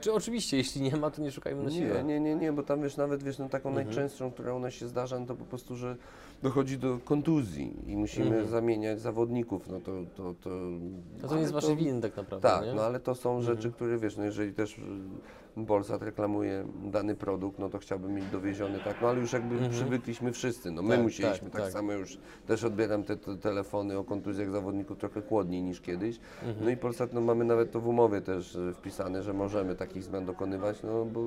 Czy 0.00 0.12
oczywiście, 0.12 0.56
jeśli 0.56 0.80
nie 0.82 0.96
ma, 0.96 1.10
to 1.10 1.22
nie 1.22 1.30
szukajmy 1.30 1.62
na 1.62 1.70
nie, 1.70 1.76
siłę. 1.76 2.04
nie, 2.04 2.20
nie, 2.20 2.34
nie, 2.34 2.52
bo 2.52 2.62
tam 2.62 2.82
wiesz, 2.82 2.96
nawet 2.96 3.22
wiesz, 3.22 3.38
no, 3.38 3.48
taką 3.48 3.70
najczęstszą, 3.72 4.30
która 4.30 4.54
u 4.54 4.58
nas 4.58 4.74
się 4.74 4.88
zdarza, 4.88 5.18
no 5.18 5.26
to 5.26 5.34
po 5.34 5.44
prostu, 5.44 5.76
że 5.76 5.96
dochodzi 6.42 6.78
do 6.78 6.98
kontuzji 7.04 7.74
i 7.86 7.96
musimy 7.96 8.46
zamieniać 8.46 9.00
zawodników, 9.00 9.68
no 9.68 9.80
to... 9.80 9.92
to, 10.16 10.34
to 10.34 10.50
No 11.22 11.28
to 11.28 11.34
nie 11.34 11.40
jest 11.40 11.52
Waszej 11.52 11.76
winy 11.76 12.00
tak 12.00 12.16
naprawdę, 12.16 12.48
Tak, 12.48 12.64
nie? 12.66 12.74
no 12.74 12.82
ale 12.82 13.00
to 13.00 13.14
są 13.14 13.42
rzeczy, 13.42 13.72
które 13.72 13.98
wiesz, 13.98 14.16
no 14.16 14.24
jeżeli 14.24 14.52
też 14.54 14.78
y, 14.78 14.82
Polsat 15.66 16.02
reklamuje 16.02 16.64
dany 16.84 17.14
produkt, 17.14 17.58
no 17.58 17.68
to 17.68 17.78
chciałbym 17.78 18.14
mieć 18.14 18.24
dowieziony 18.26 18.78
tak, 18.84 18.96
no 19.02 19.08
ale 19.08 19.20
już 19.20 19.32
jakby 19.32 19.68
przywykliśmy 19.68 20.32
wszyscy, 20.32 20.70
no 20.70 20.82
my 20.82 20.94
Tak, 20.94 21.02
musieliśmy, 21.02 21.50
tak, 21.50 21.52
tak, 21.52 21.62
tak. 21.62 21.72
samo 21.72 21.92
już 21.92 22.18
też 22.46 22.64
odbieram 22.64 23.04
te, 23.04 23.16
te 23.16 23.36
telefony 23.36 23.98
o 23.98 24.04
kontuzjach 24.04 24.50
zawodników 24.50 24.98
trochę 24.98 25.22
chłodniej 25.22 25.62
niż 25.62 25.80
kiedyś, 25.80 26.20
no 26.60 26.70
i 26.70 26.76
Polsat, 26.76 27.12
no 27.12 27.20
mamy 27.20 27.44
nawet 27.44 27.72
to 27.72 27.80
w 27.80 27.88
umowie 27.88 28.20
też 28.20 28.54
y, 28.54 28.74
wpisane, 28.74 29.22
że 29.22 29.32
możemy 29.34 29.74
takich 29.76 30.04
zmian 30.04 30.24
dokonywać, 30.24 30.82
no 30.82 31.04
bo, 31.04 31.20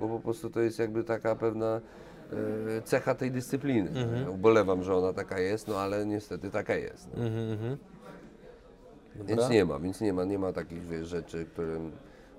bo 0.00 0.08
po 0.08 0.20
prostu 0.20 0.50
to 0.50 0.60
jest 0.60 0.78
jakby 0.78 1.04
taka 1.04 1.36
pewna 1.36 1.76
y, 1.76 1.80
cecha 2.84 3.14
tej 3.14 3.30
dyscypliny. 3.30 3.90
Ja 4.24 4.30
ubolewam, 4.30 4.82
że 4.82 4.96
ona 4.96 5.12
taka 5.12 5.38
jest, 5.38 5.68
no 5.68 5.78
ale 5.78 6.06
niestety 6.06 6.50
taka 6.50 6.74
jest. 6.74 7.08
No. 7.16 7.24
Mhm, 7.24 7.52
mhm. 7.52 7.76
Więc 9.16 9.48
nie 9.50 9.64
ma, 9.64 9.78
więc 9.78 10.00
nie 10.00 10.12
ma, 10.12 10.24
nie 10.24 10.38
ma 10.38 10.52
takich 10.52 10.86
wiesz, 10.86 11.08
rzeczy, 11.08 11.44
którym, 11.44 11.92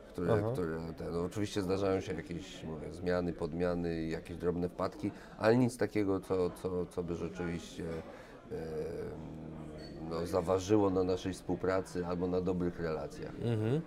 które, 0.07 0.33
Aha. 0.33 0.49
które 0.53 0.79
te, 0.97 1.11
no, 1.11 1.23
oczywiście 1.23 1.61
zdarzają 1.61 2.01
się 2.01 2.13
jakieś 2.13 2.63
mówię, 2.63 2.93
zmiany, 2.93 3.33
podmiany, 3.33 4.05
jakieś 4.05 4.37
drobne 4.37 4.69
wpadki, 4.69 5.11
ale 5.37 5.57
nic 5.57 5.77
takiego, 5.77 6.19
co, 6.19 6.49
co, 6.49 6.85
co 6.85 7.03
by 7.03 7.15
rzeczywiście 7.15 7.83
e, 8.51 8.55
no, 10.09 10.25
zaważyło 10.25 10.89
na 10.89 11.03
naszej 11.03 11.33
współpracy 11.33 12.05
albo 12.05 12.27
na 12.27 12.41
dobrych 12.41 12.79
relacjach. 12.79 13.33
Mhm. 13.41 13.81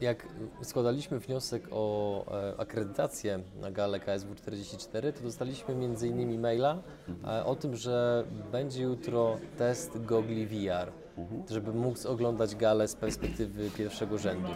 Jak 0.00 0.26
składaliśmy 0.62 1.18
wniosek 1.18 1.62
o 1.70 2.24
e, 2.30 2.60
akredytację 2.60 3.40
na 3.60 3.70
galę 3.70 4.00
KSW 4.00 4.34
44, 4.34 5.12
to 5.12 5.22
dostaliśmy 5.22 5.74
m.in. 5.74 6.40
maila 6.40 6.78
e, 7.24 7.44
o 7.44 7.56
tym, 7.56 7.76
że 7.76 8.24
będzie 8.52 8.82
jutro 8.82 9.36
test 9.58 10.04
gogli 10.04 10.46
VR, 10.46 10.92
żeby 11.50 11.72
móc 11.72 12.06
oglądać 12.06 12.56
galę 12.56 12.88
z 12.88 12.96
perspektywy 12.96 13.70
pierwszego 13.70 14.18
rzędu. 14.18 14.50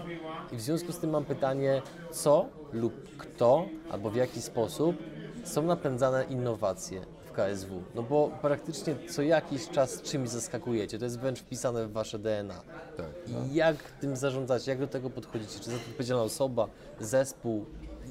I 0.53 0.57
w 0.57 0.61
związku 0.61 0.92
z 0.92 0.98
tym 0.98 1.11
mam 1.11 1.24
pytanie, 1.24 1.83
co 2.11 2.46
lub 2.72 3.16
kto 3.18 3.66
albo 3.90 4.11
w 4.11 4.16
jaki 4.16 4.42
sposób 4.42 4.96
są 5.44 5.62
napędzane 5.62 6.24
innowacje 6.24 7.00
w 7.31 7.33
KSW? 7.33 7.83
No 7.95 8.03
bo 8.03 8.31
praktycznie 8.43 8.95
co 9.09 9.23
jakiś 9.23 9.69
czas 9.69 10.03
czymś 10.03 10.29
zaskakujecie, 10.29 10.99
to 10.99 11.05
jest 11.05 11.21
wręcz 11.21 11.40
wpisane 11.40 11.87
w 11.87 11.93
wasze 11.93 12.19
DNA. 12.19 12.62
Tak. 12.97 13.07
I 13.29 13.55
jak 13.55 13.77
tym 13.77 14.16
zarządzacie? 14.16 14.71
Jak 14.71 14.81
do 14.81 14.87
tego 14.87 15.11
podchodzicie? 15.11 15.61
Czy 15.61 15.71
za 15.71 15.77
to 15.77 15.83
odpowiedzialna 15.83 16.23
osoba, 16.23 16.66
zespół? 17.01 17.66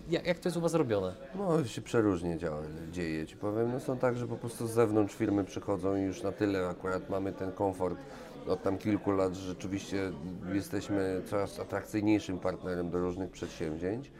Jak, 0.09 0.27
jak 0.27 0.39
to 0.39 0.49
jest 0.49 0.57
u 0.57 0.61
Was 0.61 0.73
robione? 0.73 1.13
No 1.35 1.65
się 1.65 1.81
przeróżnie 1.81 2.37
działa, 2.37 2.61
dzieje, 2.91 3.27
ci 3.27 3.37
powiem. 3.37 3.71
No 3.71 3.79
są 3.79 3.97
tak, 3.97 4.17
że 4.17 4.27
po 4.27 4.37
prostu 4.37 4.67
z 4.67 4.71
zewnątrz 4.71 5.15
firmy 5.15 5.43
przychodzą 5.43 5.95
i 5.95 6.01
już 6.01 6.23
na 6.23 6.31
tyle 6.31 6.67
akurat 6.67 7.09
mamy 7.09 7.33
ten 7.33 7.51
komfort 7.51 7.97
od 8.47 8.63
tam 8.63 8.77
kilku 8.77 9.11
lat, 9.11 9.35
że 9.35 9.47
rzeczywiście 9.47 10.11
jesteśmy 10.53 11.21
coraz 11.25 11.59
atrakcyjniejszym 11.59 12.39
partnerem 12.39 12.89
do 12.89 12.99
różnych 12.99 13.31
przedsięwzięć. 13.31 14.11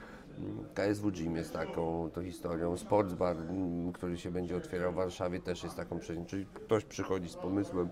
KSW 0.74 1.12
Gym 1.12 1.36
jest 1.36 1.54
taką 1.54 2.10
to 2.14 2.24
historią, 2.24 2.78
Sportsbar, 2.78 3.38
mm, 3.38 3.94
który 3.94 4.18
się 4.18 4.32
będzie 4.32 4.58
otwierał 4.58 4.92
w 4.92 4.96
Warszawie 4.96 5.40
też 5.40 5.64
jest 5.64 5.76
taką 5.76 6.00
przedsięwzięciem, 6.00 6.26
czyli 6.26 6.46
ktoś 6.46 6.86
przychodzi 6.86 7.30
z 7.30 7.36
pomysłem, 7.36 7.90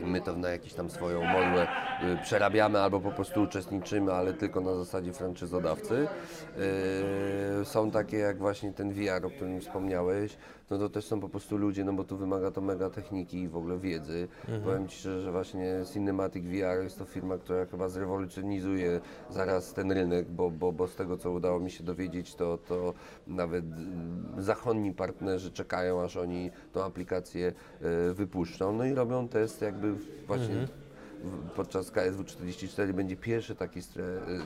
i 0.00 0.04
my 0.04 0.20
to 0.20 0.36
na 0.36 0.48
jakąś 0.48 0.74
tam 0.74 0.90
swoją 0.90 1.24
modłę 1.24 1.66
y, 2.02 2.22
przerabiamy 2.22 2.80
albo 2.80 3.00
po 3.00 3.10
prostu 3.10 3.42
uczestniczymy, 3.42 4.12
ale 4.12 4.34
tylko 4.34 4.60
na 4.60 4.74
zasadzie 4.74 5.12
franczyzodawcy. 5.12 6.08
Y, 7.62 7.64
są 7.64 7.90
takie 7.90 8.16
jak 8.16 8.38
właśnie 8.38 8.72
ten 8.72 8.92
VR, 8.92 9.26
o 9.26 9.30
którym 9.30 9.60
wspomniałeś, 9.60 10.36
no 10.70 10.78
to 10.78 10.88
też 10.88 11.04
są 11.04 11.20
po 11.20 11.28
prostu 11.28 11.56
ludzie, 11.56 11.84
no 11.84 11.92
bo 11.92 12.04
tu 12.04 12.16
wymaga 12.16 12.50
to 12.50 12.60
mega 12.60 12.90
techniki 12.90 13.38
i 13.42 13.48
w 13.48 13.56
ogóle 13.56 13.78
wiedzy. 13.78 14.28
Powiem 14.64 14.88
Ci 14.88 14.98
szczerze, 14.98 15.20
że 15.20 15.32
właśnie 15.32 15.66
Cinematic 15.92 16.44
VR 16.44 16.82
jest 16.82 16.98
to 16.98 17.04
firma, 17.04 17.38
która 17.38 17.66
chyba 17.66 17.88
zrewolucjonizuje 17.88 19.00
zaraz 19.30 19.74
ten 19.74 19.92
rynek, 19.92 20.30
bo, 20.30 20.50
bo, 20.50 20.72
bo 20.72 20.86
z 20.88 20.94
tego 20.94 21.16
co 21.16 21.30
udało 21.30 21.60
mi 21.60 21.70
się 21.70 21.84
dowiedzieć, 21.84 22.34
to, 22.34 22.58
to 22.68 22.94
nawet 23.26 23.64
y, 24.38 24.42
zachonni 24.42 24.92
partnerzy 24.94 25.50
czekają, 25.52 26.02
aż 26.02 26.16
oni 26.16 26.50
tą 26.72 26.84
aplikację 26.84 27.52
y, 28.10 28.14
wypuszczą. 28.14 28.72
No 28.72 28.84
i 28.84 28.94
robią 28.94 29.28
test 29.28 29.62
jakby 29.62 29.92
właśnie 30.26 30.54
w- 30.66 30.87
podczas 31.56 31.90
KSW 31.90 32.24
44 32.24 32.92
będzie 32.94 33.16
pierwszy 33.16 33.54
taki 33.54 33.80
y, 33.80 33.82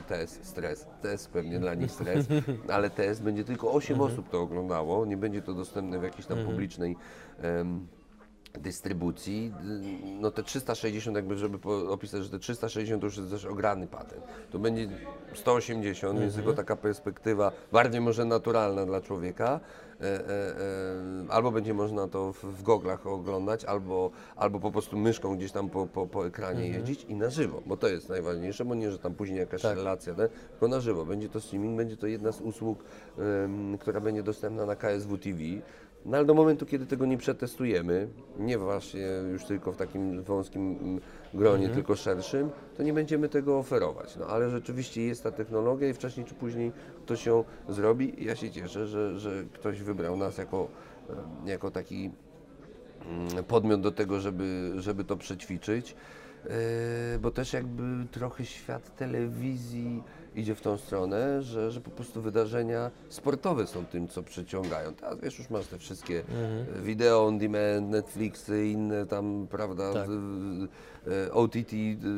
test, 0.07 0.45
stres, 0.45 0.87
test 1.01 1.29
pewnie 1.29 1.59
dla 1.59 1.73
nich 1.73 1.91
stres, 1.91 2.27
ale 2.75 2.89
test 2.89 3.23
będzie 3.23 3.43
tylko 3.43 3.71
8 3.71 4.01
osób 4.01 4.29
to 4.29 4.41
oglądało, 4.41 5.05
nie 5.05 5.17
będzie 5.17 5.41
to 5.41 5.53
dostępne 5.53 5.99
w 5.99 6.03
jakiejś 6.03 6.25
tam 6.25 6.45
publicznej 6.45 6.95
em, 7.41 7.87
dystrybucji, 8.59 9.53
y, 10.15 10.21
no 10.21 10.31
te 10.31 10.43
360 10.43 11.15
jakby, 11.15 11.37
żeby 11.37 11.69
opisać, 11.89 12.23
że 12.23 12.29
te 12.29 12.39
360 12.39 13.01
to 13.01 13.07
już 13.07 13.17
jest 13.17 13.29
też 13.29 13.45
ograny 13.45 13.87
patent. 13.87 14.23
To 14.51 14.59
będzie 14.59 14.87
180, 15.33 16.19
więc 16.19 16.35
tylko 16.35 16.53
taka 16.53 16.75
perspektywa 16.75 17.51
bardziej 17.71 18.01
może 18.01 18.25
naturalna 18.25 18.85
dla 18.85 19.01
człowieka. 19.01 19.59
E, 20.03 20.05
e, 20.05 20.29
e, 20.29 21.31
albo 21.31 21.51
będzie 21.51 21.73
można 21.73 22.07
to 22.07 22.33
w, 22.33 22.63
goglach 22.63 23.07
oglądać, 23.07 23.65
albo, 23.65 24.11
albo 24.35 24.59
po 24.59 24.71
prostu 24.71 24.97
myszką 24.97 25.37
gdzieś 25.37 25.51
tam 25.51 25.69
po, 25.69 25.87
po, 25.87 26.07
po 26.07 26.27
ekranie 26.27 26.67
jeździć 26.67 27.03
i 27.03 27.15
na 27.15 27.29
żywo, 27.29 27.61
bo 27.65 27.77
to 27.77 27.87
jest 27.87 28.09
najważniejsze, 28.09 28.65
bo 28.65 28.75
nie, 28.75 28.91
że 28.91 28.99
tam 28.99 29.13
później 29.13 29.39
jakaś 29.39 29.61
Tak. 29.61 29.77
relacja, 29.77 30.13
te, 30.13 30.29
tylko 30.51 30.67
na 30.67 30.79
żywo. 30.79 31.05
Będzie 31.05 31.29
to 31.29 31.41
streaming, 31.41 31.77
będzie 31.77 31.97
to 31.97 32.07
jedna 32.07 32.31
z 32.31 32.41
usług, 32.41 32.83
która 33.79 34.01
będzie 34.01 34.23
dostępna 34.23 34.65
na 34.65 34.75
KSW 34.75 35.17
TV. 35.17 35.39
No 36.05 36.17
ale 36.17 36.25
do 36.25 36.33
momentu, 36.33 36.65
kiedy 36.65 36.85
tego 36.85 37.05
nie 37.05 37.17
przetestujemy, 37.17 38.07
nie 38.39 38.57
właśnie 38.57 39.07
już 39.31 39.45
tylko 39.45 39.71
w 39.71 39.77
takim 39.77 40.23
wąskim 40.23 40.99
gronie, 41.33 41.69
tylko 41.69 41.95
szerszym, 41.95 42.49
to 42.77 42.83
nie 42.83 42.93
będziemy 42.93 43.29
tego 43.29 43.57
oferować. 43.57 44.15
No 44.15 44.27
ale 44.27 44.49
rzeczywiście 44.49 45.01
jest 45.01 45.23
ta 45.23 45.31
technologia 45.31 45.89
i 45.89 45.93
wcześniej 45.93 46.25
czy 46.25 46.33
później 46.33 46.71
ktoś 47.05 47.25
ją 47.25 47.43
zrobi 47.69 48.25
ja 48.25 48.35
się 48.35 48.51
cieszę, 48.51 48.87
że, 48.87 49.19
że 49.19 49.43
ktoś 49.53 49.81
wybrał 49.81 50.17
nas 50.17 50.37
jako, 50.37 50.67
e, 51.09 51.49
jako 51.49 51.71
taki 51.71 52.11
mm, 53.05 53.43
podmiot 53.43 53.81
do 53.81 53.91
tego, 53.91 54.19
żeby, 54.19 54.71
żeby 54.75 55.03
to 55.03 55.17
przećwiczyć. 55.17 55.95
Yy, 56.43 57.19
bo 57.19 57.31
też 57.31 57.53
jakby 57.53 58.07
trochę 58.11 58.45
świat 58.45 58.95
telewizji 58.95 60.03
idzie 60.35 60.55
w 60.55 60.61
tą 60.61 60.77
stronę, 60.77 61.41
że, 61.41 61.71
że 61.71 61.81
po 61.81 61.91
prostu 61.91 62.21
wydarzenia 62.21 62.91
sportowe 63.09 63.67
są 63.67 63.85
tym, 63.85 64.07
co 64.07 64.23
przyciągają. 64.23 64.93
Teraz 64.93 65.19
wiesz, 65.19 65.39
już 65.39 65.49
masz 65.49 65.67
te 65.67 65.79
wszystkie 65.79 66.23
e, 66.77 66.81
wideo 66.81 67.25
on 67.25 67.37
demand, 67.37 67.89
Netflixy, 67.89 68.67
inne 68.67 69.05
tam, 69.05 69.47
prawda, 69.51 69.93
Tak. 69.93 70.09
y, 71.07 71.33
OTT, 71.33 71.71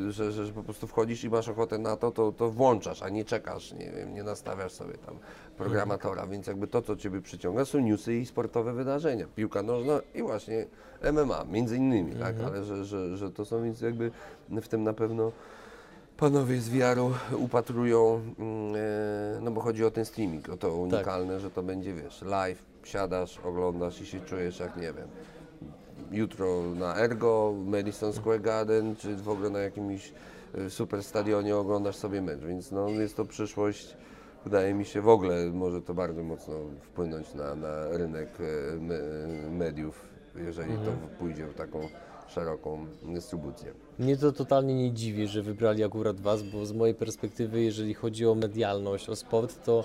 że, 0.09 0.31
że, 0.31 0.45
że 0.45 0.53
po 0.53 0.63
prostu 0.63 0.87
wchodzisz 0.87 1.23
i 1.23 1.29
masz 1.29 1.49
ochotę 1.49 1.77
na 1.77 1.95
to, 1.95 2.11
to, 2.11 2.31
to 2.31 2.51
włączasz, 2.51 3.03
a 3.03 3.09
nie 3.09 3.25
czekasz, 3.25 3.73
nie 3.73 3.91
wiem, 3.91 4.13
nie 4.13 4.23
nastawiasz 4.23 4.71
sobie 4.71 4.93
tam 4.93 5.15
programatora, 5.57 6.27
więc 6.27 6.47
jakby 6.47 6.67
to, 6.67 6.81
co 6.81 6.95
Ciebie 6.95 7.21
przyciąga, 7.21 7.65
są 7.65 7.79
newsy 7.79 8.15
i 8.15 8.25
sportowe 8.25 8.73
wydarzenia, 8.73 9.25
piłka 9.35 9.63
nożna 9.63 9.99
i 10.15 10.21
właśnie 10.21 10.65
MMA, 11.13 11.45
między 11.51 11.77
innymi, 11.77 12.15
tak, 12.15 12.35
ale 12.45 12.63
że, 12.63 12.85
że, 12.85 13.17
że 13.17 13.31
to 13.31 13.45
są, 13.45 13.63
więc 13.63 13.81
jakby 13.81 14.11
w 14.49 14.67
tym 14.67 14.83
na 14.83 14.93
pewno 14.93 15.31
Panowie 16.17 16.61
z 16.61 16.69
wiarą 16.69 17.13
upatrują, 17.37 18.21
mm, 18.39 18.75
e, 18.75 19.41
no 19.41 19.51
bo 19.51 19.61
chodzi 19.61 19.85
o 19.85 19.91
ten 19.91 20.05
streaming, 20.05 20.49
o 20.49 20.57
to 20.57 20.75
unikalne, 20.75 21.39
że 21.39 21.51
to 21.51 21.63
będzie, 21.63 21.93
wiesz, 21.93 22.21
live, 22.21 22.63
siadasz, 22.83 23.39
oglądasz 23.39 24.01
i 24.01 24.05
się 24.05 24.19
czujesz 24.19 24.59
jak, 24.59 24.77
nie 24.77 24.93
wiem, 24.93 25.07
jutro 26.11 26.61
na 26.75 26.95
Ergo, 26.95 27.53
Madison 27.65 28.13
Square 28.13 28.41
Garden, 28.41 28.95
czy 28.95 29.15
w 29.15 29.29
ogóle 29.29 29.49
na 29.49 29.59
jakimś 29.59 30.13
e, 30.53 30.69
super 30.69 31.03
stadionie 31.03 31.55
oglądasz 31.55 31.95
sobie 31.95 32.21
mecz, 32.21 32.39
więc 32.39 32.71
no 32.71 32.89
jest 32.89 33.17
to 33.17 33.25
przyszłość, 33.25 33.97
wydaje 34.43 34.73
mi 34.73 34.85
się, 34.85 35.01
w 35.01 35.09
ogóle 35.09 35.45
może 35.45 35.81
to 35.81 35.93
bardzo 35.93 36.23
mocno 36.23 36.53
wpłynąć 36.81 37.33
na, 37.33 37.55
na 37.55 37.87
rynek 37.87 38.29
e, 38.39 38.75
me, 38.79 38.97
mediów, 39.51 40.01
jeżeli 40.35 40.73
to 40.73 40.91
pójdzie 41.19 41.47
w 41.47 41.53
taką 41.53 41.79
szeroką 42.27 42.85
dystrybucję. 43.03 43.73
Mnie 43.99 44.17
to 44.17 44.31
totalnie 44.31 44.73
nie 44.75 44.91
dziwi, 44.91 45.27
że 45.27 45.41
wybrali 45.41 45.83
akurat 45.83 46.19
Was, 46.19 46.43
bo 46.43 46.65
z 46.65 46.71
mojej 46.71 46.95
perspektywy, 46.95 47.61
jeżeli 47.61 47.93
chodzi 47.93 48.27
o 48.27 48.35
medialność, 48.35 49.09
o 49.09 49.15
sport, 49.15 49.65
to 49.65 49.83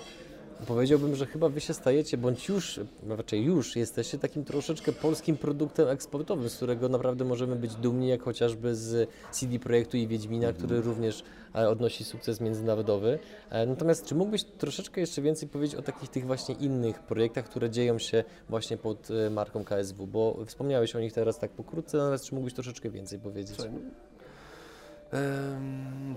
powiedziałbym, 0.67 1.15
że 1.15 1.25
chyba 1.25 1.49
Wy 1.49 1.61
się 1.61 1.73
stajecie, 1.73 2.17
bądź 2.17 2.49
już, 2.49 2.79
no 3.03 3.15
raczej 3.15 3.43
już 3.43 3.75
jesteście 3.75 4.17
takim 4.17 4.43
troszeczkę 4.45 4.91
polskim 4.91 5.37
produktem 5.37 5.87
eksportowym, 5.87 6.49
z 6.49 6.55
którego 6.55 6.89
naprawdę 6.89 7.25
możemy 7.25 7.55
być 7.55 7.75
dumni, 7.75 8.07
jak 8.07 8.21
chociażby 8.23 8.75
z 8.75 9.09
CD 9.31 9.59
Projektu 9.59 9.97
i 9.97 10.07
Wiedźmina, 10.07 10.53
który 10.53 10.81
również 10.81 11.23
e, 11.55 11.69
odnosi 11.69 12.03
sukces 12.03 12.41
międzynarodowy. 12.41 13.19
E, 13.49 13.65
Natomiast 13.65 14.05
czy 14.05 14.15
mógłbyś 14.15 14.43
troszeczkę 14.43 15.01
jeszcze 15.01 15.21
więcej 15.21 15.49
powiedzieć 15.49 15.75
o 15.75 15.81
takich 15.81 16.09
tych 16.09 16.25
właśnie 16.25 16.55
innych 16.55 16.99
projektach, 16.99 17.45
które 17.45 17.69
dzieją 17.69 17.99
się 17.99 18.23
właśnie 18.49 18.77
pod 18.77 19.11
e, 19.11 19.29
marką 19.29 19.63
KSW, 19.63 20.07
bo 20.07 20.45
wspomniałeś 20.45 20.95
o 20.95 20.99
nich 20.99 21.13
teraz 21.13 21.39
tak 21.39 21.51
pokrótce, 21.51 21.97
natomiast 21.97 22.25
czy 22.25 22.35
mógłbyś 22.35 22.53
troszeczkę 22.53 22.89
więcej 22.89 23.19
powiedzieć? 23.19 23.57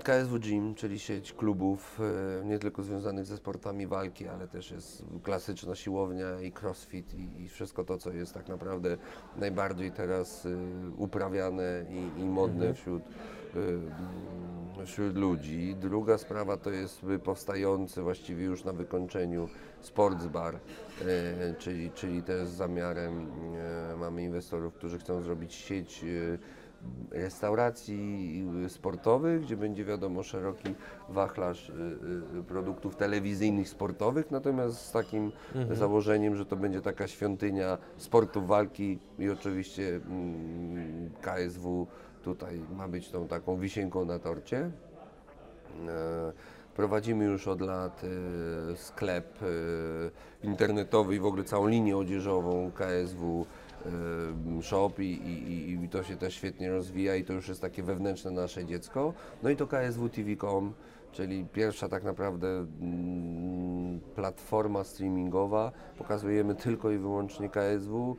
KSW 0.03 0.39
Gym, 0.39 0.75
czyli 0.75 0.99
sieć 0.99 1.33
klubów 1.33 1.99
nie 2.43 2.59
tylko 2.59 2.83
związanych 2.83 3.25
ze 3.25 3.37
sportami 3.37 3.87
walki, 3.87 4.27
ale 4.27 4.47
też 4.47 4.71
jest 4.71 5.03
klasyczna 5.23 5.75
siłownia 5.75 6.41
i 6.41 6.51
crossfit 6.61 7.13
i, 7.13 7.43
i 7.43 7.49
wszystko 7.49 7.83
to, 7.83 7.97
co 7.97 8.11
jest 8.11 8.33
tak 8.33 8.47
naprawdę 8.47 8.97
najbardziej 9.37 9.91
teraz 9.91 10.45
e, 10.45 10.49
uprawiane 10.97 11.85
i, 11.89 12.21
i 12.21 12.25
modne 12.25 12.73
wśród, 12.73 13.03
e, 14.81 14.85
wśród 14.85 15.15
ludzi. 15.15 15.75
Druga 15.79 16.17
sprawa 16.17 16.57
to 16.57 16.69
jest 16.69 17.03
e, 17.03 17.19
powstający 17.19 18.01
właściwie 18.01 18.45
już 18.45 18.63
na 18.63 18.73
wykończeniu 18.73 19.49
sports 19.81 20.25
bar, 20.25 20.59
czyli, 21.57 21.91
czyli 21.91 22.23
też 22.23 22.47
z 22.47 22.51
zamiarem 22.51 23.31
mamy 23.99 24.23
inwestorów, 24.23 24.73
którzy 24.73 24.99
chcą 24.99 25.21
zrobić 25.21 25.53
sieć 25.53 26.05
restauracji 27.11 28.47
sportowych, 28.67 29.41
gdzie 29.41 29.57
będzie 29.57 29.85
wiadomo 29.85 30.23
szeroki 30.23 30.75
wachlarz 31.09 31.69
y, 31.69 31.73
y, 32.39 32.43
produktów 32.43 32.95
telewizyjnych, 32.95 33.69
sportowych, 33.69 34.31
natomiast 34.31 34.77
z 34.77 34.91
takim 34.91 35.31
założeniem, 35.71 36.35
że 36.35 36.45
to 36.45 36.55
będzie 36.55 36.81
taka 36.81 37.07
świątynia 37.07 37.77
sportów 37.97 38.47
walki 38.47 38.99
i 39.19 39.29
oczywiście 39.29 39.95
mm, 39.95 41.09
KSW 41.21 41.87
tutaj 42.23 42.61
ma 42.75 42.87
być 42.87 43.09
tą 43.09 43.27
taką 43.27 43.57
wisienką 43.57 44.05
na 44.05 44.19
torcie. 44.19 44.71
E, 45.87 46.55
Prowadzimy 46.75 47.25
już 47.25 47.47
od 47.47 47.61
lat 47.61 48.01
e, 48.03 48.75
sklep 48.75 49.39
e, 49.41 49.45
internetowy 50.47 51.15
i 51.15 51.19
w 51.19 51.25
ogóle 51.25 51.43
całą 51.43 51.67
linię 51.67 51.97
odzieżową 51.97 52.71
KSW 52.71 53.45
Shop 54.61 54.91
i, 54.99 55.03
i, 55.03 55.71
i- 55.83 55.89
to 55.89 56.03
się 56.03 56.17
też 56.17 56.33
świetnie 56.33 56.69
rozwija 56.71 57.15
i 57.15 57.23
to 57.23 57.33
już 57.33 57.47
jest 57.47 57.61
takie 57.61 57.83
wewnętrzne 57.83 58.31
nasze 58.31 58.65
dziecko. 58.65 59.13
No 59.43 59.49
i 59.49 59.55
to 59.55 59.67
KSW 59.67 60.09
TV.com, 60.09 60.73
czyli 61.11 61.45
pierwsza 61.53 61.89
tak 61.89 62.03
naprawdę 62.03 62.47
mm, 62.81 63.99
platforma 64.15 64.83
streamingowa. 64.83 65.71
Pokazujemy 65.97 66.55
tylko 66.55 66.91
i 66.91 66.97
wyłącznie 66.97 67.49
KSW 67.49 68.15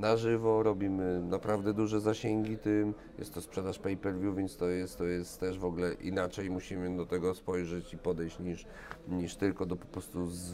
na 0.00 0.16
żywo, 0.16 0.62
robimy 0.62 1.20
naprawdę 1.20 1.74
duże 1.74 2.00
zasięgi 2.00 2.58
tym, 2.58 2.94
jest 3.18 3.34
to 3.34 3.40
sprzedaż 3.40 3.78
pay-per-view, 3.78 4.36
więc 4.36 4.56
to 4.56 4.68
jest, 4.68 4.98
to 4.98 5.04
jest 5.04 5.40
też 5.40 5.58
w 5.58 5.64
ogóle 5.64 5.92
inaczej 5.92 6.50
musimy 6.50 6.96
do 6.96 7.06
tego 7.06 7.34
spojrzeć 7.34 7.94
i 7.94 7.98
podejść 7.98 8.38
niż, 8.38 8.66
niż 9.08 9.36
tylko 9.36 9.66
do 9.66 9.76
po 9.76 9.86
prostu 9.86 10.26
z 10.26 10.52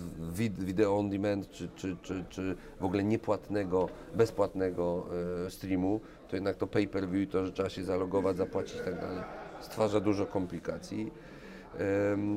video 0.59 0.99
on 0.99 1.11
demand, 1.11 1.51
czy, 1.51 1.69
czy, 1.75 1.97
czy, 2.03 2.25
czy 2.29 2.57
w 2.81 2.85
ogóle 2.85 3.05
niepłatnego, 3.05 3.89
bezpłatnego 4.15 5.07
e, 5.47 5.51
streamu, 5.51 6.01
to 6.29 6.37
jednak 6.37 6.57
to 6.57 6.67
pay-per-view 6.67 7.31
to, 7.31 7.47
że 7.47 7.53
trzeba 7.53 7.69
się 7.69 7.85
zalogować, 7.85 8.37
zapłacić 8.37 8.77
i 8.77 8.85
tak 8.85 9.01
dalej, 9.01 9.23
stwarza 9.61 10.01
dużo 10.01 10.27
komplikacji. 10.27 11.13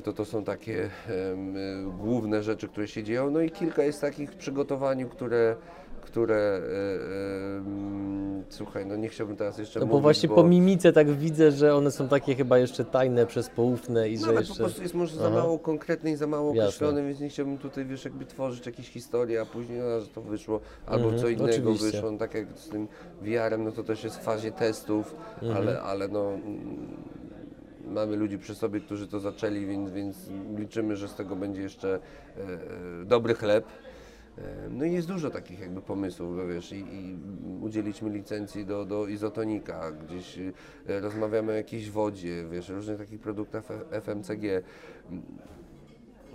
To 0.03 0.13
to 0.13 0.25
są 0.25 0.43
takie 0.43 0.83
e, 0.83 0.89
główne 1.97 2.43
rzeczy, 2.43 2.67
które 2.67 2.87
się 2.87 3.03
dzieją. 3.03 3.31
No 3.31 3.41
i 3.41 3.51
kilka 3.51 3.83
jest 3.83 4.01
takich 4.01 4.31
w 4.31 4.35
przygotowaniu, 4.35 5.09
które, 5.09 5.55
które 6.07 6.61
em, 7.57 8.43
słuchaj, 8.49 8.85
no 8.85 8.95
nie 8.95 9.09
chciałbym 9.09 9.35
teraz 9.35 9.57
jeszcze 9.57 9.79
No 9.79 9.85
mówić, 9.85 9.93
bo 9.93 9.99
właśnie 10.01 10.29
po 10.29 10.43
mimice 10.43 10.93
tak 10.93 11.11
widzę, 11.11 11.51
że 11.51 11.75
one 11.75 11.91
są 11.91 12.07
takie 12.07 12.35
chyba 12.35 12.57
jeszcze 12.57 12.85
tajne, 12.85 13.25
przezpoufne 13.25 14.09
i 14.09 14.13
No 14.13 14.19
że 14.19 14.25
ale 14.25 14.33
po 14.35 14.39
jeszcze... 14.39 14.55
prostu 14.55 14.81
jest 14.81 14.93
może 14.93 15.15
za 15.15 15.27
Aha. 15.27 15.35
mało 15.35 15.59
konkretne 15.59 16.11
i 16.11 16.15
za 16.15 16.27
mało 16.27 16.49
określone, 16.51 17.03
więc 17.03 17.19
nie 17.19 17.29
chciałbym 17.29 17.57
tutaj, 17.57 17.85
wiesz, 17.85 18.05
jakby 18.05 18.25
tworzyć 18.25 18.65
jakieś 18.65 18.89
historie, 18.89 19.41
a 19.41 19.45
później, 19.45 19.79
no, 19.79 20.01
że 20.01 20.07
to 20.07 20.21
wyszło, 20.21 20.59
albo 20.85 21.03
Mhm, 21.03 21.21
co 21.21 21.29
innego 21.29 21.49
oczywiście. 21.49 21.85
wyszło, 21.91 22.11
no, 22.11 22.17
tak 22.17 22.33
jak 22.33 22.47
z 22.55 22.69
tym 22.69 22.87
VR-em, 23.21 23.63
no 23.63 23.71
to 23.71 23.83
też 23.83 24.03
jest 24.03 24.17
w 24.19 24.23
fazie 24.23 24.51
testów, 24.51 25.15
Mhm. 25.41 25.57
ale, 25.57 25.81
ale 25.81 26.07
no... 26.07 26.29
mm, 26.33 26.87
Mamy 27.93 28.15
ludzi 28.15 28.37
przy 28.37 28.55
sobie, 28.55 28.79
którzy 28.79 29.07
to 29.07 29.19
zaczęli, 29.19 29.65
więc, 29.65 29.91
więc 29.91 30.17
liczymy, 30.57 30.95
że 30.95 31.07
z 31.07 31.15
tego 31.15 31.35
będzie 31.35 31.61
jeszcze 31.61 31.93
e, 31.95 31.99
e, 33.01 33.05
dobry 33.05 33.33
chleb. 33.33 33.65
E, 34.37 34.69
No 34.69 34.85
i 34.85 34.93
jest 34.93 35.07
dużo 35.07 35.29
takich 35.29 35.59
jakby 35.59 35.81
pomysłów, 35.81 36.47
wiesz, 36.49 36.71
i, 36.71 36.75
i 36.75 37.17
udzieliśmy 37.61 38.09
licencji 38.09 38.65
do, 38.65 38.85
do 38.85 39.07
izotonika, 39.07 39.91
gdzieś 39.91 40.37
e, 40.39 40.99
rozmawiamy 40.99 41.51
o 41.51 41.55
jakiejś 41.55 41.91
wodzie, 41.91 42.45
wiesz, 42.51 42.69
różnych 42.69 42.97
takich 42.97 43.19
produktach 43.19 43.63
FMCG. 44.01 44.43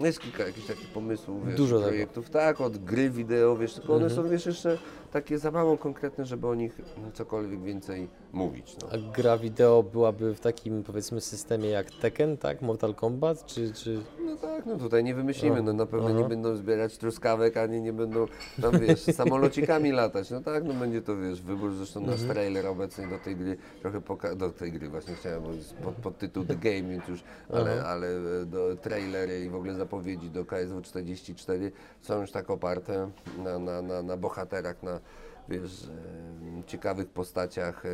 Jest 0.00 0.20
kilka 0.20 0.46
jakichś 0.46 0.66
takich 0.66 0.88
pomysłów, 0.88 1.46
wiesz, 1.46 1.56
Dużo 1.56 1.76
tego. 1.76 1.88
projektów, 1.88 2.30
tak, 2.30 2.60
od 2.60 2.78
gry 2.78 3.10
wideo, 3.10 3.56
wiesz, 3.56 3.74
tylko 3.74 3.94
one 3.94 4.04
Mhm. 4.06 4.24
są, 4.24 4.30
wiesz, 4.30 4.46
jeszcze 4.46 4.78
takie 5.12 5.38
za 5.38 5.50
mało 5.50 5.78
konkretne, 5.78 6.24
żeby 6.26 6.46
o 6.48 6.54
nich 6.54 6.80
cokolwiek 7.14 7.62
więcej 7.62 8.08
mówić, 8.32 8.76
no. 8.82 8.88
A 8.92 9.12
gra 9.16 9.38
wideo 9.38 9.82
byłaby 9.82 10.34
w 10.34 10.40
takim 10.40 10.82
powiedzmy 10.82 11.20
systemie 11.20 11.68
jak 11.68 11.90
Tekken, 11.90 12.36
tak? 12.36 12.62
Mortal 12.62 12.94
Kombat, 12.94 13.46
czy... 13.46 13.72
czy... 13.72 14.00
No 14.26 14.36
tak, 14.36 14.66
no 14.66 14.76
tutaj 14.76 15.04
nie 15.04 15.14
wymyślimy, 15.14 15.60
O, 15.60 15.62
no 15.62 15.72
na 15.72 15.86
pewno 15.86 16.10
nie 16.10 16.18
aha. 16.20 16.28
będą 16.28 16.56
zbierać 16.56 16.98
truskawek, 16.98 17.56
ani 17.56 17.80
nie 17.80 17.92
będą 17.92 18.26
tam, 18.62 18.78
wiesz, 18.80 19.00
samolocikami 19.22 19.92
latać, 19.92 20.30
no 20.30 20.40
tak, 20.40 20.64
no 20.64 20.74
będzie 20.74 21.02
to, 21.02 21.16
wiesz, 21.16 21.42
wybór, 21.42 21.72
zresztą 21.74 22.00
nasz 22.00 22.20
Mhm. 22.20 22.30
trailer 22.30 22.66
obecny 22.66 23.08
do 23.10 23.18
tej 23.18 23.36
gry, 23.36 23.56
trochę 23.82 24.00
poka- 24.00 24.36
do 24.36 24.50
tej 24.50 24.72
gry 24.72 24.88
właśnie 24.88 25.14
chciałem, 25.14 25.42
bo 25.42 25.48
pod, 25.84 25.94
pod 25.94 26.18
tytuł 26.18 26.44
The 26.44 26.56
Game, 26.56 26.82
więc 26.90 27.08
już, 27.08 27.24
ale, 27.52 27.76
Aha. 27.80 27.88
ale 27.88 28.06
e, 28.42 28.44
do 28.46 28.76
trailery 28.76 29.44
i 29.44 29.48
w 29.48 29.54
ogóle 29.54 29.74
zapowiedzi 29.74 30.30
do 30.30 30.44
KSW 30.44 30.80
44 30.82 31.72
są 32.00 32.20
już 32.20 32.30
tak 32.30 32.50
oparte 32.50 33.10
na, 33.44 33.58
na, 33.58 33.82
na, 33.82 34.02
na 34.02 34.16
bohaterach, 34.16 34.82
na 34.82 35.00
wiesz, 35.48 35.84
e, 35.84 36.64
ciekawych 36.66 37.08
postaciach, 37.08 37.86
e, 37.86 37.88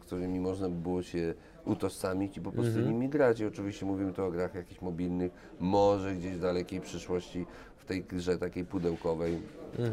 którymi 0.00 0.40
można 0.40 0.68
by 0.68 0.74
było 0.74 1.02
się 1.02 1.34
utożsamić 1.64 2.36
i 2.36 2.40
po 2.40 2.52
prostu 2.52 2.80
nimi 2.80 3.08
grać. 3.08 3.40
I 3.40 3.46
oczywiście 3.46 3.86
mówimy 3.86 4.12
tu 4.12 4.24
o 4.24 4.30
grach 4.30 4.54
jakichś 4.54 4.80
mobilnych, 4.80 5.32
może 5.60 6.14
gdzieś 6.14 6.32
w 6.32 6.40
dalekiej 6.40 6.80
przyszłości 6.80 7.46
w 7.76 7.84
tej 7.84 8.04
grze 8.04 8.38
takiej 8.38 8.64
pudełkowej 8.64 9.42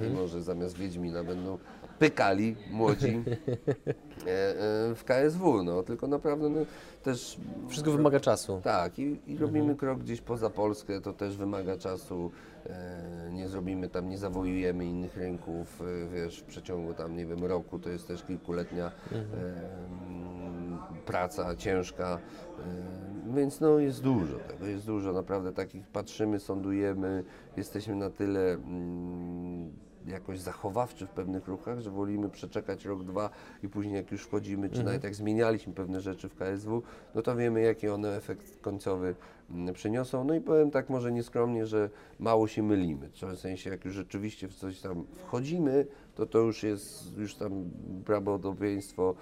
i 0.07 0.13
może 0.13 0.41
zamiast 0.41 0.77
Wiedźmina 0.77 1.23
będą 1.23 1.57
pykali 1.99 2.55
młodzi 2.71 3.07
e, 3.27 4.29
e, 4.29 4.95
w 4.95 5.03
KSW, 5.05 5.63
no. 5.63 5.83
Tylko 5.83 6.07
naprawdę 6.07 6.49
no, 6.49 6.59
też 7.03 7.37
Wszystko 7.67 7.91
wymaga 7.91 8.19
czasu. 8.19 8.61
tak, 8.63 8.99
i, 8.99 9.19
i 9.27 9.37
robimy 9.37 9.75
krok 9.75 9.99
gdzieś 9.99 10.21
poza 10.21 10.49
Polskę, 10.49 11.01
to 11.01 11.13
też 11.13 11.37
wymaga 11.37 11.77
czasu. 11.77 12.31
E, 12.65 13.29
nie 13.31 13.47
zrobimy 13.47 13.89
tam, 13.89 14.09
nie 14.09 14.17
zawojujemy 14.17 14.85
innych 14.85 15.17
rynków, 15.17 15.83
wiesz, 16.13 16.39
w 16.39 16.43
przeciągu 16.43 16.93
tam, 16.93 17.17
nie 17.17 17.25
wiem, 17.25 17.45
roku, 17.45 17.79
to 17.79 17.89
jest 17.89 18.07
też 18.07 18.23
kilkuletnia 18.23 18.91
mm, 19.11 20.77
praca 21.05 21.55
ciężka, 21.55 22.19
więc 23.35 23.59
no 23.59 23.79
jest 23.79 24.01
dużo 24.01 24.37
tego, 24.37 24.65
jest 24.65 24.85
dużo, 24.85 25.13
naprawdę 25.13 25.53
takich 25.53 25.87
patrzymy, 25.87 26.39
sądujemy, 26.39 27.23
jesteśmy 27.57 27.95
na 27.95 28.09
tyle 28.09 28.53
mm, 28.53 29.71
jakoś 30.09 30.39
zachowawczy 30.39 31.07
w 31.07 31.09
pewnych 31.09 31.47
ruchach, 31.47 31.79
że 31.79 31.91
wolimy 31.91 32.29
przeczekać 32.29 32.85
rok, 32.85 33.03
dwa 33.03 33.29
i 33.63 33.69
później 33.69 33.95
jak 33.95 34.11
już 34.11 34.23
wchodzimy, 34.23 34.69
czy 34.69 34.83
nawet 34.83 35.03
jak 35.03 35.15
zmienialiśmy 35.15 35.73
pewne 35.73 36.01
rzeczy 36.01 36.29
w 36.29 36.35
KSW, 36.35 36.83
no 37.15 37.21
to 37.21 37.35
wiemy 37.35 37.61
jaki 37.61 37.89
one 37.89 38.15
efekt 38.15 38.61
końcowy 38.61 39.15
mm, 39.51 39.73
przyniosą. 39.73 40.23
No 40.23 40.33
i 40.33 40.41
powiem 40.41 40.71
tak 40.71 40.89
może 40.89 41.11
nieskromnie, 41.11 41.65
że 41.65 41.89
mało 42.19 42.47
się 42.47 42.63
mylimy. 42.63 43.09
W 43.35 43.39
sensie 43.39 43.69
jak 43.69 43.85
już 43.85 43.93
rzeczywiście 43.93 44.47
w 44.47 44.55
coś 44.55 44.81
tam 44.81 45.05
wchodzimy, 45.15 45.85
to 46.15 46.25
to 46.25 46.39
już 46.39 46.63
jest 46.63 47.17
już 47.17 47.35
tam 47.35 47.69
prawdopodobieństwo 48.05 49.15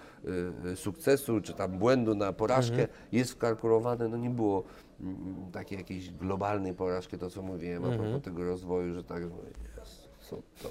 y, 0.65 0.69
y, 0.69 0.75
sukcesu, 0.75 1.41
czy 1.41 1.53
tam 1.53 1.77
błędu 1.77 2.15
na 2.15 2.33
porażkę 2.33 2.87
jest 3.11 3.31
wkalkulowane. 3.31 4.07
No 4.07 4.17
nie 4.17 4.29
było 4.29 4.63
mm, 5.01 5.51
takiej 5.51 5.77
jakiejś 5.77 6.11
globalnej 6.11 6.73
porażki, 6.73 7.17
to 7.17 7.29
co 7.29 7.41
mówiłem 7.41 7.85
a 7.85 7.87
propos 7.87 8.21
tego 8.21 8.43
rozwoju, 8.43 8.93
że 8.93 9.03
tak, 9.03 9.21
jest, 9.21 9.33
co 10.29 10.35
to 10.63 10.69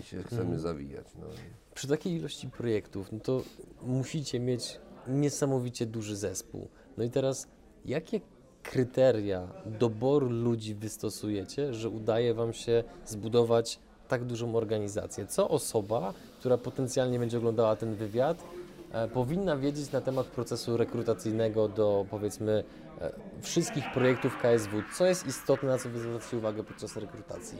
i 0.00 0.02
się 0.02 0.22
chcemy 0.22 0.58
zawijać. 0.58 1.06
No. 1.20 1.26
Przy 1.74 1.88
takiej 1.88 2.12
ilości 2.12 2.48
projektów, 2.48 3.12
no 3.12 3.20
to 3.20 3.42
musicie 3.82 4.40
mieć 4.40 4.80
niesamowicie 5.08 5.86
duży 5.86 6.16
zespół. 6.16 6.68
No 6.96 7.04
i 7.04 7.10
teraz, 7.10 7.46
jakie 7.84 8.20
kryteria 8.62 9.48
doboru 9.66 10.28
ludzi 10.28 10.74
wystosujecie, 10.74 11.74
że 11.74 11.88
udaje 11.88 12.34
Wam 12.34 12.52
się 12.52 12.84
zbudować 13.06 13.78
tak 14.08 14.24
dużą 14.24 14.56
organizację? 14.56 15.26
Co 15.26 15.48
osoba, 15.48 16.14
która 16.38 16.58
potencjalnie 16.58 17.18
będzie 17.18 17.38
oglądała 17.38 17.76
ten 17.76 17.94
wywiad, 17.94 18.44
e, 18.92 19.08
powinna 19.08 19.56
wiedzieć 19.56 19.92
na 19.92 20.00
temat 20.00 20.26
procesu 20.26 20.76
rekrutacyjnego 20.76 21.68
do 21.68 22.06
powiedzmy 22.10 22.64
e, 23.00 23.12
wszystkich 23.42 23.84
projektów 23.92 24.38
KSW? 24.42 24.82
Co 24.98 25.06
jest 25.06 25.26
istotne, 25.26 25.68
na 25.68 25.78
co 25.78 25.88
Wy 25.88 25.98
zwracacie 25.98 26.36
uwagę 26.36 26.64
podczas 26.64 26.96
rekrutacji? 26.96 27.58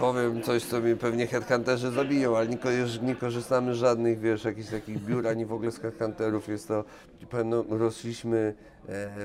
Powiem 0.00 0.42
coś, 0.42 0.64
co 0.64 0.80
mi 0.80 0.96
pewnie 0.96 1.26
headhunterzy 1.26 1.90
zabiją, 1.90 2.36
ale 2.36 2.48
nie, 2.48 2.56
nie 3.02 3.14
korzystamy 3.14 3.74
z 3.74 3.76
żadnych, 3.76 4.20
wiesz, 4.20 4.44
jakichś 4.44 4.68
takich 4.68 5.04
biur, 5.04 5.28
ani 5.28 5.46
w 5.46 5.52
ogóle 5.52 5.72
z 5.72 5.78
headhunterów. 5.78 6.48
Jest 6.48 6.68
to, 6.68 6.84
powiem, 7.30 7.48
no, 7.48 7.64
rośliśmy 7.68 8.54
e, 8.79 8.79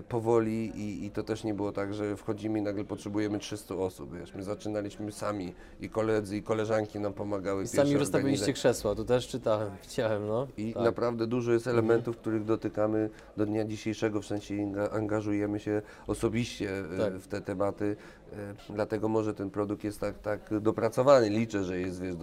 powoli 0.09 0.71
i, 0.75 1.05
i 1.05 1.11
to 1.11 1.23
też 1.23 1.43
nie 1.43 1.53
było 1.53 1.71
tak, 1.71 1.93
że 1.93 2.17
wchodzimy 2.17 2.59
i 2.59 2.61
nagle 2.61 2.83
potrzebujemy 2.83 3.39
300 3.39 3.75
osób, 3.75 4.17
wiesz. 4.19 4.33
My 4.33 4.43
zaczynaliśmy 4.43 5.11
sami 5.11 5.53
i 5.81 5.89
koledzy 5.89 6.37
i 6.37 6.43
koleżanki 6.43 6.99
nam 6.99 7.13
pomagały. 7.13 7.63
I 7.63 7.67
sami 7.67 7.97
rozstawiliście 7.97 8.53
krzesła, 8.53 8.95
to 8.95 9.03
też 9.05 9.27
czytałem, 9.27 9.69
widziałem, 9.83 10.27
no. 10.27 10.47
I 10.57 10.73
Tak. 10.73 10.83
naprawdę 10.83 11.27
dużo 11.27 11.51
jest 11.51 11.67
Mhm. 11.67 11.85
elementów, 11.85 12.17
których 12.17 12.43
dotykamy 12.45 13.09
do 13.37 13.45
dnia 13.45 13.65
dzisiejszego, 13.65 14.21
w 14.21 14.25
sensie 14.25 14.73
angażujemy 14.91 15.59
się 15.59 15.81
osobiście 16.07 16.79
e, 16.79 16.97
Tak. 16.97 17.13
w 17.13 17.27
te 17.27 17.41
tematy, 17.41 17.95
e, 18.33 18.35
dlatego 18.73 19.07
może 19.07 19.33
ten 19.33 19.49
produkt 19.49 19.83
jest 19.83 19.99
tak, 19.99 20.19
tak 20.19 20.59
dopracowany. 20.61 21.29
Liczę, 21.29 21.63
że 21.63 21.79
jest 21.79 22.01
wiesz, 22.01 22.15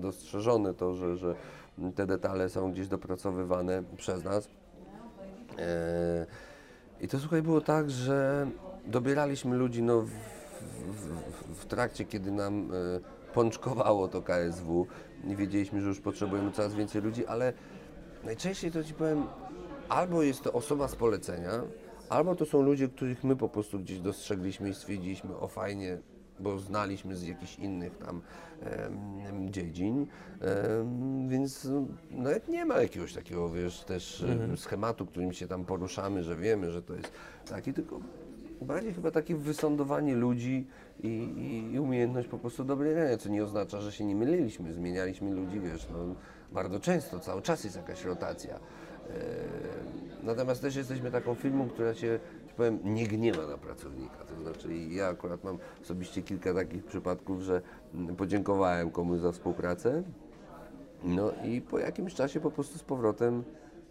dostrzeżone 0.00 0.74
to, 0.74 0.94
że, 0.94 1.16
że 1.16 1.34
te 1.94 2.06
detale 2.06 2.48
są 2.48 2.72
gdzieś 2.72 2.88
dopracowywane 2.88 3.82
przez 3.96 4.24
nas. 4.24 4.48
E, 5.58 6.26
I 7.00 7.08
to 7.08 7.18
słuchaj 7.18 7.42
było 7.42 7.60
tak, 7.60 7.90
że 7.90 8.46
dobieraliśmy 8.86 9.56
ludzi 9.56 9.82
no, 9.82 10.00
w, 10.00 10.10
w, 10.90 11.60
w, 11.60 11.66
trakcie, 11.66 12.04
kiedy 12.04 12.30
nam 12.30 12.70
e, 12.72 13.34
pączkowało 13.34 14.08
to 14.08 14.22
KSW 14.22 14.86
i 15.24 15.36
wiedzieliśmy, 15.36 15.80
że 15.80 15.88
już 15.88 16.00
potrzebujemy 16.00 16.52
coraz 16.52 16.74
więcej 16.74 17.02
ludzi, 17.02 17.26
ale 17.26 17.52
najczęściej 18.24 18.70
to 18.70 18.84
ci 18.84 18.94
powiem, 18.94 19.26
albo 19.88 20.22
jest 20.22 20.42
to 20.42 20.52
osoba 20.52 20.88
z 20.88 20.96
polecenia, 20.96 21.62
albo 22.08 22.34
to 22.34 22.46
są 22.46 22.62
ludzie, 22.62 22.88
których 22.88 23.24
my 23.24 23.36
po 23.36 23.48
prostu 23.48 23.78
gdzieś 23.78 23.98
dostrzegliśmy 23.98 24.68
i 24.68 24.74
stwierdziliśmy, 24.74 25.36
o 25.36 25.48
fajnie, 25.48 25.98
bo 26.40 26.58
znaliśmy 26.58 27.16
z 27.16 27.22
jakichś 27.22 27.58
innych 27.58 27.98
tam 27.98 28.20
dziedzin, 29.50 30.06
em, 30.40 31.28
więc 31.28 31.64
no, 31.64 31.86
nawet 32.10 32.48
nie 32.48 32.64
ma 32.64 32.82
jakiegoś 32.82 33.12
takiego, 33.12 33.50
wiesz, 33.50 33.80
też 33.80 34.22
mhm. 34.22 34.56
schematu, 34.56 35.06
którym 35.06 35.32
się 35.32 35.48
tam 35.48 35.64
poruszamy, 35.64 36.22
że 36.22 36.36
wiemy, 36.36 36.70
że 36.70 36.82
to 36.82 36.94
jest 36.94 37.12
taki, 37.48 37.72
tylko 37.72 38.00
bardziej 38.62 38.94
chyba 38.94 39.10
takie 39.10 39.36
wysądowanie 39.36 40.14
ludzi 40.14 40.66
i, 41.02 41.08
i, 41.08 41.72
i 41.74 41.78
umiejętność 41.80 42.28
po 42.28 42.38
prostu 42.38 42.64
dobrania, 42.64 43.16
co 43.18 43.28
nie 43.28 43.44
oznacza, 43.44 43.80
że 43.80 43.92
się 43.92 44.04
nie 44.04 44.16
myliliśmy, 44.16 44.72
zmienialiśmy 44.72 45.30
ludzi, 45.34 45.60
wiesz, 45.60 45.88
no, 45.92 46.14
bardzo 46.52 46.80
często, 46.80 47.20
cały 47.20 47.42
czas 47.42 47.64
jest 47.64 47.76
jakaś 47.76 48.04
rotacja. 48.04 48.60
Natomiast 50.22 50.62
też 50.62 50.76
jesteśmy 50.76 51.10
taką 51.10 51.34
firmą, 51.34 51.68
która 51.68 51.94
się, 51.94 52.18
powiem, 52.54 52.78
nie 52.84 53.06
gniewa 53.06 53.46
na 53.46 53.58
pracownika. 53.58 54.16
To 54.24 54.42
znaczy 54.42 54.76
ja 54.76 55.08
akurat 55.08 55.44
mam 55.44 55.58
osobiście 55.82 56.22
kilka 56.22 56.54
takich 56.54 56.84
przypadków, 56.84 57.42
że 57.42 57.62
podziękowałem 58.16 58.90
komuś 58.90 59.18
za 59.20 59.32
współpracę, 59.32 60.02
no 61.04 61.32
i 61.44 61.60
po 61.60 61.78
jakimś 61.78 62.14
czasie 62.14 62.40
po 62.40 62.50
prostu 62.50 62.78
z 62.78 62.82
powrotem 62.82 63.44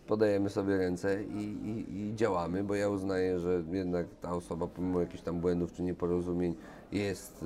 podajemy 0.07 0.49
sobie 0.49 0.77
ręce 0.77 1.23
i, 1.23 1.43
i, 1.43 1.95
i 1.97 2.15
działamy, 2.15 2.63
bo 2.63 2.75
ja 2.75 2.89
uznaję, 2.89 3.39
że 3.39 3.63
jednak 3.71 4.07
ta 4.21 4.35
osoba 4.35 4.67
pomimo 4.67 4.99
jakichś 4.99 5.23
tam 5.23 5.39
błędów 5.39 5.73
czy 5.73 5.83
nieporozumień 5.83 6.55
jest 6.91 7.43
y, 7.43 7.45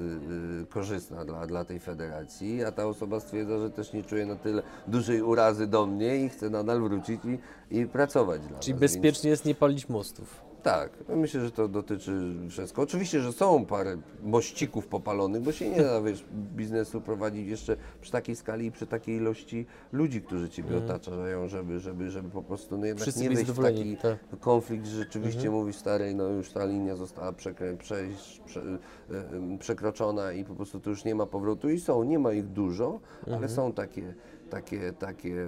y, 0.61 0.65
korzystna 0.65 1.25
dla, 1.25 1.47
dla 1.47 1.65
tej 1.65 1.79
federacji, 1.79 2.63
a 2.63 2.71
ta 2.71 2.87
osoba 2.87 3.19
stwierdza, 3.19 3.59
że 3.59 3.69
też 3.69 3.93
nie 3.93 4.03
czuje 4.03 4.25
na 4.25 4.35
tyle 4.35 4.63
dużej 4.87 5.21
urazy 5.21 5.67
do 5.67 5.85
mnie 5.85 6.25
i 6.25 6.29
chce 6.29 6.49
nadal 6.49 6.81
wrócić 6.81 7.21
i, 7.25 7.39
i 7.79 7.85
pracować 7.85 8.47
dla 8.47 8.59
Czyli 8.59 8.73
nas. 8.73 8.81
bezpiecznie 8.81 9.29
jest 9.29 9.45
nie 9.45 9.55
palić 9.55 9.89
mostów. 9.89 10.46
Tak, 10.63 10.91
myślę, 11.09 11.41
że 11.41 11.51
to 11.51 11.67
dotyczy 11.67 12.33
wszystko. 12.49 12.81
Oczywiście, 12.81 13.21
że 13.21 13.33
są 13.33 13.65
parę 13.65 13.97
mościków 14.23 14.87
popalonych, 14.87 15.41
bo 15.41 15.51
się 15.51 15.69
nie 15.69 15.81
da 15.81 16.01
wiesz, 16.01 16.25
biznesu 16.33 17.01
prowadzić 17.01 17.47
jeszcze 17.47 17.77
przy 18.01 18.11
takiej 18.11 18.35
skali 18.35 18.65
i 18.65 18.71
przy 18.71 18.87
takiej 18.87 19.15
ilości 19.15 19.65
ludzi, 19.91 20.21
którzy 20.21 20.49
Ciebie 20.49 20.77
otaczają, 20.77 21.47
żeby, 21.47 21.79
żeby, 21.79 22.11
żeby 22.11 22.29
po 22.29 22.43
prostu 22.43 22.77
no 22.77 22.85
jednak 22.85 23.01
Wszyscy 23.01 23.21
nie 23.21 23.29
wejść 23.29 23.51
w 23.51 23.61
taki 23.61 23.97
tak. 23.97 24.17
konflikt, 24.39 24.85
że 24.85 24.97
rzeczywiście 24.97 25.49
mówi 25.49 25.73
starej, 25.73 26.15
no 26.15 26.29
już 26.29 26.49
ta 26.49 26.65
linia 26.65 26.95
została 26.95 27.33
przekrę, 27.33 27.77
przejść, 27.77 28.41
prze, 28.45 28.61
e, 28.61 29.57
przekroczona 29.59 30.31
i 30.31 30.43
po 30.43 30.55
prostu 30.55 30.79
tu 30.79 30.89
już 30.89 31.05
nie 31.05 31.15
ma 31.15 31.25
powrotu 31.25 31.69
i 31.69 31.79
są, 31.79 32.03
nie 32.03 32.19
ma 32.19 32.33
ich 32.33 32.47
dużo, 32.47 32.99
ale 33.33 33.49
są 33.49 33.73
takie 33.73 34.13
takie, 34.49 34.93
takie 34.93 35.47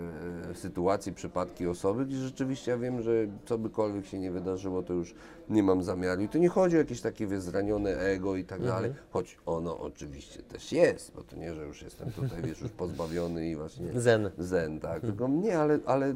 e, 0.52 0.56
sytuacje, 0.56 1.14
przypadki, 1.14 1.68
osoby, 1.68 2.06
gdzie 2.06 2.18
rzeczywiście 2.18 2.72
ja 2.72 2.78
wiem, 2.78 3.02
że 3.02 3.12
co 3.46 3.58
bykolwiek 3.58 4.06
się 4.06 4.20
nie 4.20 4.32
wydarzyło, 4.32 4.84
to 4.84 4.94
już 4.94 5.16
nie 5.50 5.64
mam 5.64 5.84
zamiaru. 5.84 6.22
I 6.22 6.30
to 6.30 6.38
nie 6.38 6.50
chodzi 6.50 6.76
o 6.76 6.80
jakieś 6.80 7.02
takie 7.02 7.28
wiesz, 7.28 7.42
zranione 7.42 7.98
ego 7.98 8.36
i 8.36 8.44
tak 8.44 8.62
dalej, 8.64 8.94
choć 9.10 9.38
ono 9.46 9.80
oczywiście 9.80 10.44
też 10.44 10.72
jest, 10.72 11.14
bo 11.16 11.24
to 11.24 11.36
nie, 11.36 11.54
że 11.56 11.66
już 11.66 11.82
jestem 11.82 12.12
tutaj, 12.12 12.42
wiesz, 12.44 12.62
już 12.62 12.72
pozbawiony 12.72 13.50
i 13.50 13.56
właśnie 13.56 14.02
Zen. 14.02 14.30
zen, 14.38 14.80
tak, 14.80 15.02
tylko 15.02 15.28
mnie, 15.28 15.60
ale, 15.60 15.80
ale 15.86 16.14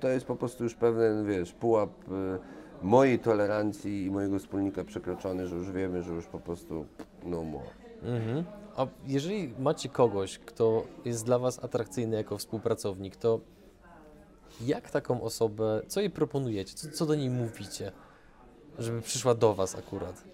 to 0.00 0.08
jest 0.08 0.26
po 0.26 0.36
prostu 0.36 0.64
już 0.64 0.74
pewien, 0.74 1.26
wiesz, 1.26 1.52
pułap 1.52 1.90
e, 2.08 2.38
mojej 2.82 3.18
tolerancji 3.18 4.04
i 4.04 4.10
mojego 4.10 4.38
wspólnika 4.38 4.84
przekroczony, 4.84 5.46
że 5.46 5.56
już 5.56 5.72
wiemy, 5.72 6.02
że 6.02 6.12
już 6.12 6.26
po 6.26 6.40
prostu 6.40 6.86
no 7.24 7.44
more. 7.44 7.70
Mhm. 8.02 8.44
A 8.76 8.86
jeżeli 9.06 9.54
macie 9.58 9.88
kogoś, 9.88 10.38
kto 10.38 10.84
jest 11.04 11.24
dla 11.24 11.38
Was 11.38 11.64
atrakcyjny 11.64 12.16
jako 12.16 12.38
współpracownik, 12.38 13.16
to 13.16 13.40
jak 14.60 14.90
taką 14.90 15.22
osobę, 15.22 15.82
co 15.88 16.00
jej 16.00 16.10
proponujecie, 16.10 16.74
co, 16.74 16.90
co 16.90 17.06
do 17.06 17.14
niej 17.14 17.30
mówicie, 17.30 17.92
żeby 18.78 19.02
przyszła 19.02 19.34
do 19.34 19.54
Was 19.54 19.76
akurat? 19.76 20.24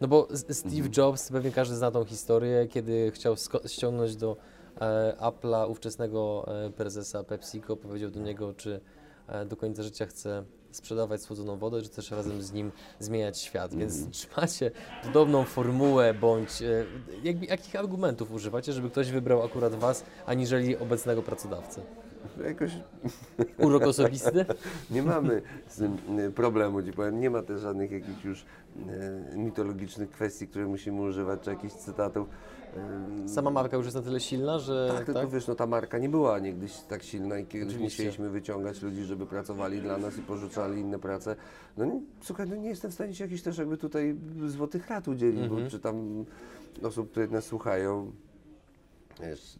No 0.00 0.08
bo 0.08 0.28
Steve 0.50 0.88
Jobs, 0.96 1.30
pewnie 1.30 1.50
każdy 1.50 1.76
zna 1.76 1.90
tą 1.90 2.04
historię, 2.04 2.66
kiedy 2.70 3.10
chciał 3.14 3.34
ściągnąć 3.66 4.16
do 4.16 4.36
e, 4.80 5.16
Apple'a 5.20 5.70
ówczesnego 5.70 6.46
e, 6.66 6.70
prezesa 6.70 7.24
PepsiCo, 7.24 7.76
powiedział 7.76 8.10
do 8.10 8.20
niego, 8.20 8.54
czy 8.54 8.80
e, 9.26 9.44
do 9.44 9.56
końca 9.56 9.82
życia 9.82 10.06
chce 10.06 10.44
sprzedawać 10.70 11.22
słodzoną 11.22 11.56
wodę, 11.56 11.82
czy 11.82 11.88
też 11.88 12.10
razem 12.10 12.42
z 12.42 12.52
nim 12.52 12.72
zmieniać 12.98 13.40
świat. 13.40 13.74
Więc 13.74 14.10
czy 14.10 14.26
macie 14.36 14.70
podobną 15.04 15.44
formułę, 15.44 16.14
bądź 16.14 16.62
e, 16.62 16.84
jakby, 17.22 17.46
jakich 17.46 17.76
argumentów 17.76 18.32
używacie, 18.32 18.72
żeby 18.72 18.90
ktoś 18.90 19.10
wybrał 19.10 19.42
akurat 19.42 19.74
Was, 19.74 20.04
aniżeli 20.26 20.76
obecnego 20.76 21.22
pracodawcę? 21.22 21.80
jakoś 22.44 22.72
Urok 23.58 23.82
osobisty? 23.82 24.46
nie 24.90 25.02
mamy 25.02 25.42
z 25.66 25.76
tym 25.76 26.18
y, 26.18 26.30
problemu, 26.30 26.82
ci 26.82 26.92
powiem. 26.92 27.20
Nie 27.20 27.30
ma 27.30 27.42
też 27.42 27.60
żadnych 27.60 27.90
jakichś 27.90 28.24
już 28.24 28.42
y, 28.42 29.36
mitologicznych 29.36 30.10
kwestii, 30.10 30.48
które 30.48 30.66
musimy 30.66 31.00
używać, 31.00 31.40
czy 31.40 31.50
jakichś 31.50 31.74
cytatów. 31.74 32.28
Sama 33.26 33.50
marka 33.50 33.76
już 33.76 33.86
jest 33.86 33.96
na 33.96 34.02
tyle 34.02 34.20
silna, 34.20 34.58
że 34.58 34.90
Tak, 34.96 35.06
tylko 35.06 35.28
wiesz, 35.28 35.46
no 35.48 35.54
ta 35.54 35.66
marka 35.66 35.98
nie 35.98 36.08
była 36.08 36.38
niegdyś 36.38 36.76
tak 36.80 37.02
silna 37.02 37.38
i 37.38 37.46
kiedyś 37.46 37.68
Oczywiście. 37.68 38.02
musieliśmy 38.02 38.30
wyciągać 38.30 38.82
ludzi, 38.82 39.04
żeby 39.04 39.26
pracowali 39.26 39.80
dla 39.80 39.98
nas 39.98 40.18
i 40.18 40.22
porzucali 40.22 40.80
inne 40.80 40.98
prace. 40.98 41.36
No 41.76 41.84
nie- 41.84 42.00
słuchaj, 42.22 42.48
no 42.50 42.56
nie 42.56 42.68
jestem 42.68 42.90
w 42.90 42.94
stanie 42.94 43.14
ci 43.14 43.22
jakichś 43.22 43.42
też 43.42 43.58
jakby 43.58 43.76
tutaj 43.76 44.16
złotych 44.46 44.88
rad 44.88 45.08
udzielić, 45.08 45.42
Mhm. 45.42 45.64
bo 45.64 45.70
czy 45.70 45.80
tam 45.80 46.24
osób, 46.82 47.10
które 47.10 47.26
nas 47.28 47.44
słuchają, 47.44 48.12
wiesz, 49.22 49.56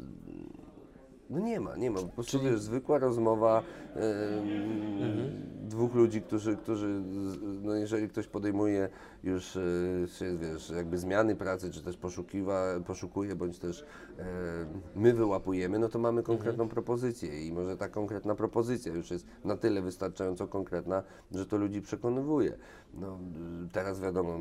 no 1.31 1.39
nie 1.39 1.61
ma, 1.61 1.77
nie 1.77 1.91
ma. 1.91 2.01
Po 2.01 2.09
prostu 2.09 2.39
Czyli- 2.39 2.51
wiesz, 2.51 2.61
zwykła 2.61 2.99
rozmowa 2.99 3.63
em, 3.95 4.03
Mhm. 5.03 5.31
dwóch 5.69 5.95
ludzi, 5.95 6.23
którzy, 6.23 6.57
którzy, 6.57 7.03
no 7.63 7.75
jeżeli 7.75 8.09
ktoś 8.09 8.27
podejmuje 8.27 8.89
już 9.23 9.57
e, 9.57 9.61
się, 10.19 10.39
wiesz, 10.39 10.71
jakby 10.71 10.99
zmiany 10.99 11.37
pracy, 11.37 11.71
czy 11.71 11.83
też 11.83 11.97
poszukiwa, 11.97 12.65
poszukuje, 12.87 13.37
bądź 13.37 13.59
też 13.59 13.85
e, 14.19 14.25
my 14.97 15.15
wyłapujemy, 15.15 15.79
no 15.79 15.89
to 15.89 15.99
mamy 15.99 16.23
konkretną 16.23 16.65
Mhm. 16.65 16.69
propozycję 16.69 17.47
i 17.47 17.53
może 17.53 17.77
ta 17.77 17.89
konkretna 17.89 18.35
propozycja 18.35 18.93
już 18.95 19.11
jest 19.11 19.27
na 19.45 19.57
tyle 19.57 19.83
wystarczająco 19.83 20.47
konkretna, 20.49 21.03
że 21.33 21.47
to 21.47 21.57
ludzi 21.57 21.83
przekonywuje. 21.83 22.53
No, 22.95 23.19
y, 23.67 23.73
teraz 23.73 24.01
wiadomo, 24.01 24.39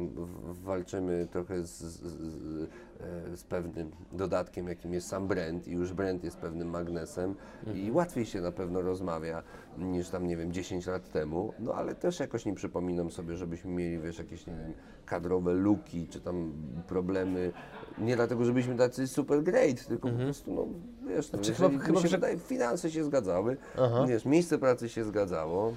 walczymy 0.64 1.28
trochę 1.32 1.64
z, 1.64 1.70
z, 1.70 2.02
z, 2.02 3.44
e, 3.44 3.50
pewnym 3.50 3.92
dodatkiem, 4.12 4.68
jakim 4.68 4.94
jest 4.94 5.08
sam 5.08 5.28
brand 5.28 5.68
i 5.68 5.72
już 5.72 5.94
brand 5.94 6.24
jest 6.24 6.38
pewnym 6.38 6.70
magnesem 6.70 7.36
i 7.76 7.92
łatwiej 7.92 8.26
się 8.26 8.42
na 8.42 8.52
pewno 8.52 8.82
rozmawia 8.82 9.44
niż 9.78 10.10
tam, 10.10 10.28
nie 10.28 10.38
wiem, 10.38 10.52
10 10.54 10.88
lat 10.88 11.12
temu, 11.12 11.54
no 11.60 11.74
ale 11.74 11.96
też 11.96 12.20
jakoś 12.20 12.46
nie 12.46 12.54
przypominam 12.56 13.12
sobie, 13.12 13.36
żebyśmy 13.36 13.72
mieli, 13.72 14.00
wiesz, 14.00 14.20
jakieś, 14.20 14.48
nie 14.48 14.54
wiem, 14.56 14.67
kadrowe 15.06 15.54
luki, 15.54 16.08
czy 16.08 16.22
tam 16.22 16.54
problemy, 16.88 17.52
nie 17.98 18.16
dlatego, 18.16 18.46
żebyśmy 18.46 18.76
tacy 18.76 19.08
super 19.08 19.44
great, 19.44 19.88
tylko 19.88 20.10
po 20.10 20.18
prostu, 20.18 20.54
no, 20.54 20.68
wiesz, 21.10 21.32
no, 21.32 21.38
Znaczy, 21.44 21.54
chyba- 21.54 21.84
chyba 21.84 22.02
się 22.02 22.08
wydaje, 22.08 22.38
finanse 22.40 22.92
się 22.92 23.04
zgadzały, 23.04 23.58
Aha. 23.80 24.06
wiesz, 24.08 24.26
miejsce 24.26 24.58
pracy 24.58 24.90
się 24.90 25.04
zgadzało, 25.04 25.74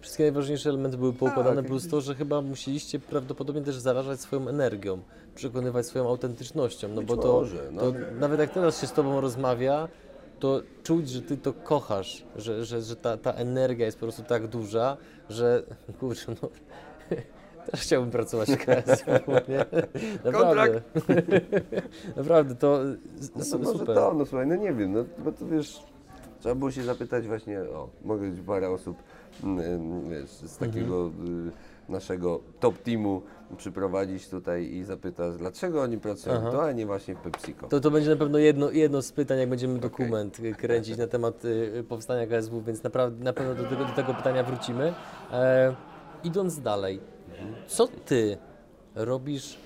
Wszystkie 0.00 0.24
najważniejsze 0.24 0.68
elementy 0.70 0.96
były 0.98 1.12
poukładane, 1.12 1.56
Tak, 1.56 1.66
plus 1.66 1.88
to, 1.88 2.00
że 2.00 2.14
chyba 2.14 2.40
musieliście 2.40 2.98
prawdopodobnie 2.98 3.62
też 3.62 3.76
zarażać 3.78 4.20
swoją 4.20 4.48
energią, 4.48 4.98
przekonywać 5.34 5.86
swoją 5.86 6.08
autentycznością, 6.08 6.88
no 6.88 6.94
Być 7.00 7.08
bo 7.08 7.16
to, 7.16 7.32
może, 7.32 7.68
no. 7.72 7.80
to 7.80 7.92
nawet 8.20 8.40
jak 8.40 8.50
teraz 8.50 8.80
się 8.80 8.86
z 8.86 8.92
Tobą 8.92 9.20
rozmawia, 9.20 9.88
to 10.40 10.62
czuć, 10.82 11.08
że 11.10 11.22
Ty 11.22 11.36
to 11.36 11.52
kochasz, 11.52 12.24
że, 12.36 12.64
że, 12.64 12.82
że 12.82 12.96
ta, 12.96 13.16
ta 13.16 13.32
energia 13.32 13.86
jest 13.86 13.98
po 13.98 14.06
prostu 14.06 14.22
tak 14.22 14.46
duża, 14.46 14.96
że 15.28 15.62
kurczę, 16.00 16.34
no 16.42 16.48
też 17.70 17.80
chciałbym 17.80 18.10
pracować 18.10 18.48
w 18.50 18.56
KSW, 18.56 19.32
nie? 19.48 19.64
Naprawdę. 20.32 20.80
Naprawdę, 22.16 22.54
to 22.54 22.80
No 23.36 23.44
to 23.50 23.58
może 23.58 23.78
super. 23.78 23.94
to, 23.96 24.14
no 24.14 24.26
słuchaj, 24.26 24.46
no 24.46 24.56
nie 24.56 24.72
wiem, 24.72 24.92
no 24.92 25.04
bo 25.18 25.32
to 25.32 25.46
wiesz, 25.46 25.82
trzeba 26.40 26.54
było 26.54 26.70
się 26.70 26.82
zapytać 26.82 27.26
właśnie, 27.26 27.60
o, 27.60 27.88
mogę 28.04 28.30
być 28.30 28.40
parę 28.40 28.70
osób 28.70 28.96
mm, 29.44 30.10
wiesz, 30.10 30.30
z 30.30 30.58
takiego 30.58 31.04
Mhm. 31.04 31.50
naszego 31.88 32.40
top 32.60 32.78
teamu 32.78 33.22
przyprowadzić 33.56 34.28
tutaj 34.28 34.64
i 34.72 34.84
zapytać, 34.84 35.36
dlaczego 35.36 35.82
oni 35.82 35.98
pracują 35.98 36.36
Aha. 36.38 36.50
to, 36.50 36.64
a 36.64 36.72
nie 36.72 36.86
właśnie 36.86 37.14
w 37.14 37.18
PepsiCo. 37.18 37.68
To, 37.68 37.80
to 37.80 37.90
będzie 37.90 38.10
na 38.10 38.16
pewno 38.16 38.38
jedno, 38.38 38.70
jedno 38.70 39.02
z 39.02 39.12
pytań, 39.12 39.38
jak 39.38 39.48
będziemy 39.48 39.78
dokument 39.78 40.40
y, 40.40 40.54
kręcić 40.54 40.98
na 40.98 41.06
temat 41.06 41.44
y, 41.44 41.84
powstania 41.88 42.26
KSW, 42.26 42.62
więc 42.62 42.82
naprawdę, 42.82 43.24
na 43.24 43.32
pewno 43.32 43.54
do 43.54 43.64
tego, 43.64 43.84
do 43.84 43.92
tego 43.92 44.14
pytania 44.14 44.42
wrócimy. 44.42 44.94
E, 45.32 45.74
idąc 46.24 46.60
dalej, 46.60 47.00
co 47.66 47.88
ty 47.88 48.38
robisz 48.94 49.58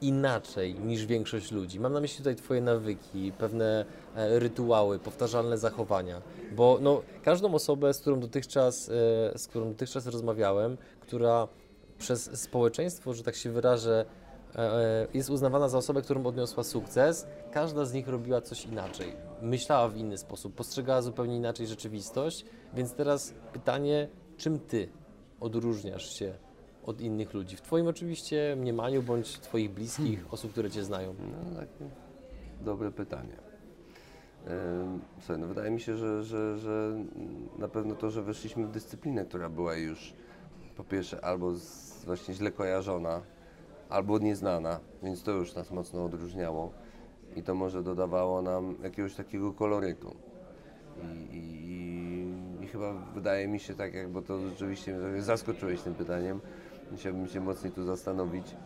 inaczej 0.00 0.74
niż 0.74 1.06
większość 1.06 1.52
ludzi? 1.52 1.80
Mam 1.80 1.92
na 1.92 2.00
myśli 2.00 2.18
tutaj 2.18 2.36
twoje 2.36 2.60
nawyki, 2.60 3.32
pewne 3.38 3.84
e, 4.16 4.38
rytuały, 4.38 4.98
powtarzalne 4.98 5.58
zachowania, 5.58 6.22
bo 6.52 6.78
no, 6.80 7.02
każdą 7.22 7.54
osobę, 7.54 7.94
z 7.94 8.00
którą 8.00 8.20
dotychczas, 8.20 8.88
e, 8.88 9.38
z 9.38 9.46
którą 9.46 9.68
dotychczas 9.68 10.06
rozmawiałem, 10.06 10.76
która 11.00 11.48
przez 11.98 12.40
społeczeństwo, 12.40 13.14
że 13.14 13.22
tak 13.22 13.34
się 13.34 13.50
wyrażę, 13.50 14.04
e, 14.56 15.06
jest 15.14 15.30
uznawana 15.30 15.68
za 15.68 15.78
osobę, 15.78 16.02
którą 16.02 16.26
odniosła 16.26 16.64
sukces, 16.64 17.26
każda 17.52 17.84
z 17.84 17.92
nich 17.92 18.08
robiła 18.08 18.40
coś 18.40 18.64
inaczej. 18.64 19.16
Myślała 19.42 19.88
w 19.88 19.96
inny 19.96 20.18
sposób, 20.18 20.54
postrzegała 20.54 21.02
zupełnie 21.02 21.36
inaczej 21.36 21.66
rzeczywistość. 21.66 22.44
Więc 22.74 22.92
teraz 22.92 23.34
pytanie, 23.52 24.08
czym 24.36 24.58
ty 24.58 24.88
odróżniasz 25.40 26.18
się 26.18 26.47
od 26.84 27.00
innych 27.00 27.34
ludzi? 27.34 27.56
W 27.56 27.60
Twoim 27.60 27.86
oczywiście 27.86 28.56
mniemaniu 28.58 29.02
bądź 29.02 29.38
Twoich 29.38 29.70
bliskich, 29.70 30.32
osób, 30.32 30.52
które 30.52 30.70
Cię 30.70 30.84
znają. 30.84 31.14
No 31.18 31.60
takie 31.60 31.90
dobre 32.60 32.90
pytanie. 32.90 33.36
Słuchaj, 35.18 35.38
no 35.38 35.46
wydaje 35.46 35.70
mi 35.70 35.80
się, 35.80 35.96
że, 35.96 36.24
że, 36.24 36.58
że 36.58 37.04
na 37.58 37.68
pewno 37.68 37.94
to, 37.94 38.10
że 38.10 38.22
weszliśmy 38.22 38.66
w 38.66 38.70
dyscyplinę, 38.70 39.24
która 39.24 39.48
była 39.48 39.74
już 39.74 40.14
po 40.76 40.84
pierwsze 40.84 41.24
albo 41.24 41.54
z, 41.54 42.04
właśnie 42.04 42.34
źle 42.34 42.50
kojarzona, 42.50 43.20
albo 43.88 44.18
nieznana, 44.18 44.80
więc 45.02 45.22
to 45.22 45.30
już 45.30 45.54
nas 45.54 45.70
mocno 45.70 46.04
odróżniało 46.04 46.72
i 47.36 47.42
to 47.42 47.54
może 47.54 47.82
dodawało 47.82 48.42
nam 48.42 48.76
jakiegoś 48.82 49.14
takiego 49.14 49.52
kolorytu. 49.52 50.16
I, 51.02 51.36
i, 51.36 52.64
i, 52.64 52.66
chyba 52.66 52.92
wydaje 52.92 53.48
mi 53.48 53.60
się 53.60 53.74
tak, 53.74 53.94
jak, 53.94 54.08
bo 54.08 54.22
to 54.22 54.48
rzeczywiście 54.48 54.94
mnie 54.94 55.22
zaskoczyłeś 55.22 55.82
tym 55.82 55.94
pytaniem, 55.94 56.40
musiałbym 56.92 57.28
się 57.28 57.40
mocniej 57.40 57.72
tu 57.72 57.84
zastanowić. 57.84 58.56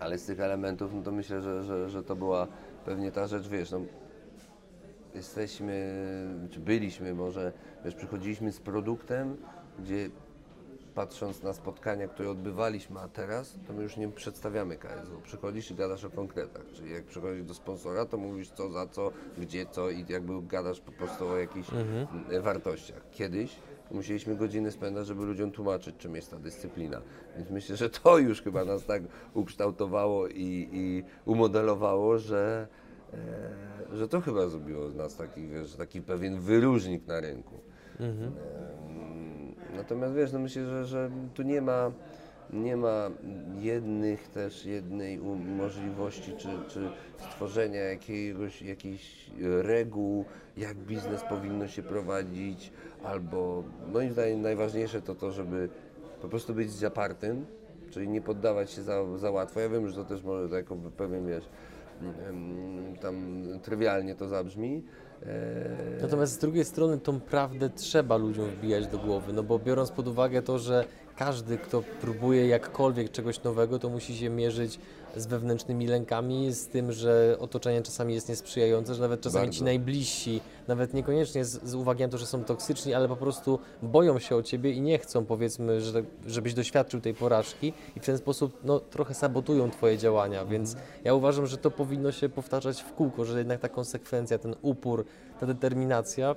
Ale 0.00 0.18
z 0.18 0.26
tych 0.26 0.40
elementów, 0.40 0.94
no 0.94 1.02
to 1.02 1.12
myślę, 1.12 1.42
że, 1.42 1.62
że, 1.62 1.90
że 1.90 2.02
to 2.02 2.16
była 2.16 2.46
pewnie 2.84 3.12
ta 3.12 3.26
rzecz, 3.26 3.48
wiesz, 3.48 3.70
no, 3.70 3.80
jesteśmy, 5.14 5.94
czy 6.50 6.60
byliśmy 6.60 7.14
może, 7.14 7.52
wiesz, 7.84 7.94
przychodziliśmy 7.94 8.52
z 8.52 8.60
produktem, 8.60 9.36
gdzie 9.78 10.10
patrząc 10.94 11.42
na 11.42 11.52
spotkania, 11.52 12.08
które 12.08 12.30
odbywaliśmy, 12.30 13.00
a 13.00 13.08
teraz, 13.08 13.58
to 13.66 13.72
my 13.72 13.82
już 13.82 13.96
nie 13.96 14.08
przedstawiamy 14.08 14.76
KSW. 14.76 15.20
Przychodzisz 15.22 15.70
i 15.70 15.74
gadasz 15.74 16.04
o 16.04 16.10
konkretach, 16.10 16.62
czyli 16.74 16.92
jak 16.92 17.04
przychodzisz 17.04 17.44
do 17.44 17.54
sponsora, 17.54 18.06
to 18.06 18.16
mówisz 18.18 18.50
co, 18.50 18.70
za 18.70 18.86
co, 18.86 19.10
gdzie, 19.38 19.66
co 19.66 19.90
i 19.90 20.04
jakby 20.08 20.42
gadasz 20.42 20.80
po 20.80 20.92
prostu 20.92 21.28
o 21.28 21.36
jakichś 21.36 21.68
e, 22.30 22.40
wartościach. 22.40 23.02
Kiedyś 23.10 23.56
musieliśmy 23.90 24.36
godziny 24.36 24.70
spędzać, 24.70 25.06
żeby 25.06 25.24
ludziom 25.24 25.50
tłumaczyć, 25.50 25.96
czym 25.98 26.16
jest 26.16 26.30
ta 26.30 26.38
dyscyplina. 26.38 27.00
Więc 27.36 27.50
myślę, 27.50 27.76
że 27.76 27.90
to 27.90 28.18
już 28.18 28.42
chyba 28.42 28.64
nas 28.64 28.84
tak 28.86 29.02
ukształtowało 29.34 30.28
i, 30.28 30.68
i 30.72 31.04
umodelowało, 31.24 32.18
że, 32.18 32.66
e, 33.14 33.96
że 33.96 34.08
to 34.08 34.20
chyba 34.20 34.48
zrobiło 34.48 34.90
z 34.90 34.94
nas 34.94 35.16
taki, 35.16 35.46
wiesz, 35.48 35.74
taki 35.74 36.02
pewien 36.02 36.40
wyróżnik 36.40 37.06
na 37.06 37.20
rynku. 37.20 37.60
Em, 38.00 38.32
Natomiast 39.76 40.14
wiesz, 40.14 40.32
no 40.32 40.38
myślę, 40.38 40.66
że, 40.66 40.84
że 40.84 41.10
tu 41.34 41.42
nie 41.42 41.62
ma, 41.62 41.92
nie 42.52 42.76
ma 42.76 43.10
jednych 43.60 44.28
też, 44.28 44.64
jednej 44.64 45.18
możliwości 45.58 46.32
czy, 46.38 46.48
czy 46.68 46.90
stworzenia 47.18 47.80
jakiegoś, 47.80 48.62
jakichś 48.62 49.30
reguł, 49.62 50.24
jak 50.56 50.76
biznes 50.76 51.22
powinno 51.28 51.68
się 51.68 51.82
prowadzić, 51.82 52.72
albo 53.04 53.64
moim 53.92 54.12
zdaniem 54.12 54.42
najważniejsze 54.42 55.02
to 55.02 55.14
to, 55.14 55.30
żeby 55.30 55.68
po 56.22 56.28
prostu 56.28 56.54
być 56.54 56.72
zapartym, 56.72 57.46
czyli 57.90 58.08
nie 58.08 58.20
poddawać 58.20 58.70
się 58.70 58.82
za, 58.82 59.18
za 59.18 59.30
łatwo. 59.30 59.60
Ja 59.60 59.68
wiem, 59.68 59.88
że 59.88 59.94
to 59.94 60.04
też 60.04 60.22
może 60.22 60.48
tak 60.48 60.58
jako 60.58 60.76
pewien, 60.96 61.26
wiesz, 61.26 61.44
tam 63.00 63.44
trywialnie 63.62 64.14
to 64.14 64.28
zabrzmi, 64.28 64.82
e, 65.22 66.02
Natomiast 66.02 66.32
z 66.32 66.38
drugiej 66.38 66.64
strony 66.64 66.98
tą 66.98 67.20
prawdę 67.20 67.70
trzeba 67.70 68.16
ludziom 68.16 68.46
wbijać 68.46 68.86
do 68.86 68.98
głowy, 68.98 69.32
no 69.32 69.42
bo 69.42 69.58
biorąc 69.58 69.90
pod 69.90 70.08
uwagę 70.08 70.42
to, 70.42 70.58
że 70.58 70.84
każdy, 71.16 71.58
kto 71.58 71.82
próbuje 72.00 72.46
jakkolwiek 72.46 73.10
czegoś 73.10 73.42
nowego, 73.42 73.78
to 73.78 73.88
musi 73.88 74.16
się 74.16 74.30
mierzyć 74.30 74.78
z 75.16 75.26
wewnętrznymi 75.26 75.86
lękami, 75.86 76.52
z 76.52 76.68
tym, 76.68 76.92
że 76.92 77.36
otoczenie 77.40 77.82
czasami 77.82 78.14
jest 78.14 78.28
niesprzyjające, 78.28 78.94
że 78.94 79.02
nawet 79.02 79.20
czasami 79.20 79.44
Bardzo. 79.44 79.58
ci 79.58 79.64
najbliżsi, 79.64 80.40
nawet 80.68 80.94
niekoniecznie 80.94 81.44
z, 81.44 81.64
z 81.64 81.74
uwagi 81.74 82.02
na 82.02 82.08
to, 82.08 82.18
że 82.18 82.26
są 82.26 82.44
toksyczni, 82.44 82.94
ale 82.94 83.08
po 83.08 83.16
prostu 83.16 83.58
boją 83.82 84.18
się 84.18 84.36
o 84.36 84.42
ciebie 84.42 84.70
i 84.70 84.80
nie 84.80 84.98
chcą, 84.98 85.24
powiedzmy, 85.24 85.80
że, 85.80 86.02
żebyś 86.26 86.54
doświadczył 86.54 87.00
tej 87.00 87.14
porażki 87.14 87.72
i 87.96 88.00
w 88.00 88.04
ten 88.04 88.18
sposób 88.18 88.58
no, 88.64 88.80
trochę 88.80 89.14
sabotują 89.14 89.70
twoje 89.70 89.98
działania, 89.98 90.44
więc 90.44 90.76
ja 91.04 91.14
uważam, 91.14 91.46
że 91.46 91.58
to 91.58 91.70
powinno 91.70 92.12
się 92.12 92.28
powtarzać 92.28 92.82
w 92.82 92.92
kółko, 92.92 93.24
że 93.24 93.38
jednak 93.38 93.60
ta 93.60 93.68
konsekwencja, 93.68 94.38
ten 94.38 94.54
upór, 94.62 95.04
ta 95.40 95.46
determinacja 95.46 96.34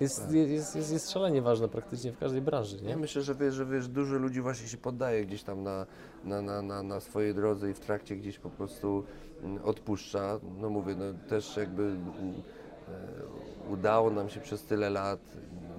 jest, 0.00 0.32
jest, 0.32 0.76
jest, 0.76 0.92
jest 0.92 1.10
szalenie 1.10 1.42
ważna 1.42 1.68
praktycznie 1.68 2.12
w 2.12 2.18
każdej 2.18 2.40
branży, 2.40 2.76
Ja 2.82 2.88
nie? 2.88 2.96
myślę, 2.96 3.22
że 3.22 3.34
wiesz, 3.34 3.54
że 3.54 3.66
wiesz, 3.66 3.88
dużo 3.88 4.16
ludzi 4.16 4.40
właśnie 4.40 4.68
się 4.68 4.76
poddaje 4.76 5.26
gdzieś 5.26 5.42
tam 5.42 5.62
na, 5.62 5.86
na, 6.24 6.42
na, 6.42 6.62
na, 6.62 6.82
na 6.82 7.00
swojej 7.00 7.34
drodze 7.34 7.70
i 7.70 7.74
w 7.74 7.80
trakcie 7.80 8.16
gdzieś 8.16 8.38
po 8.38 8.50
prostu 8.50 9.04
mm, 9.42 9.64
odpuszcza. 9.64 10.40
No 10.60 10.70
mówię, 10.70 10.94
no 10.94 11.28
też 11.28 11.56
jakby 11.56 11.82
mm, 11.82 12.42
udało 13.70 14.10
nam 14.10 14.28
się 14.28 14.40
przez 14.40 14.62
tyle 14.62 14.90
lat 14.90 15.20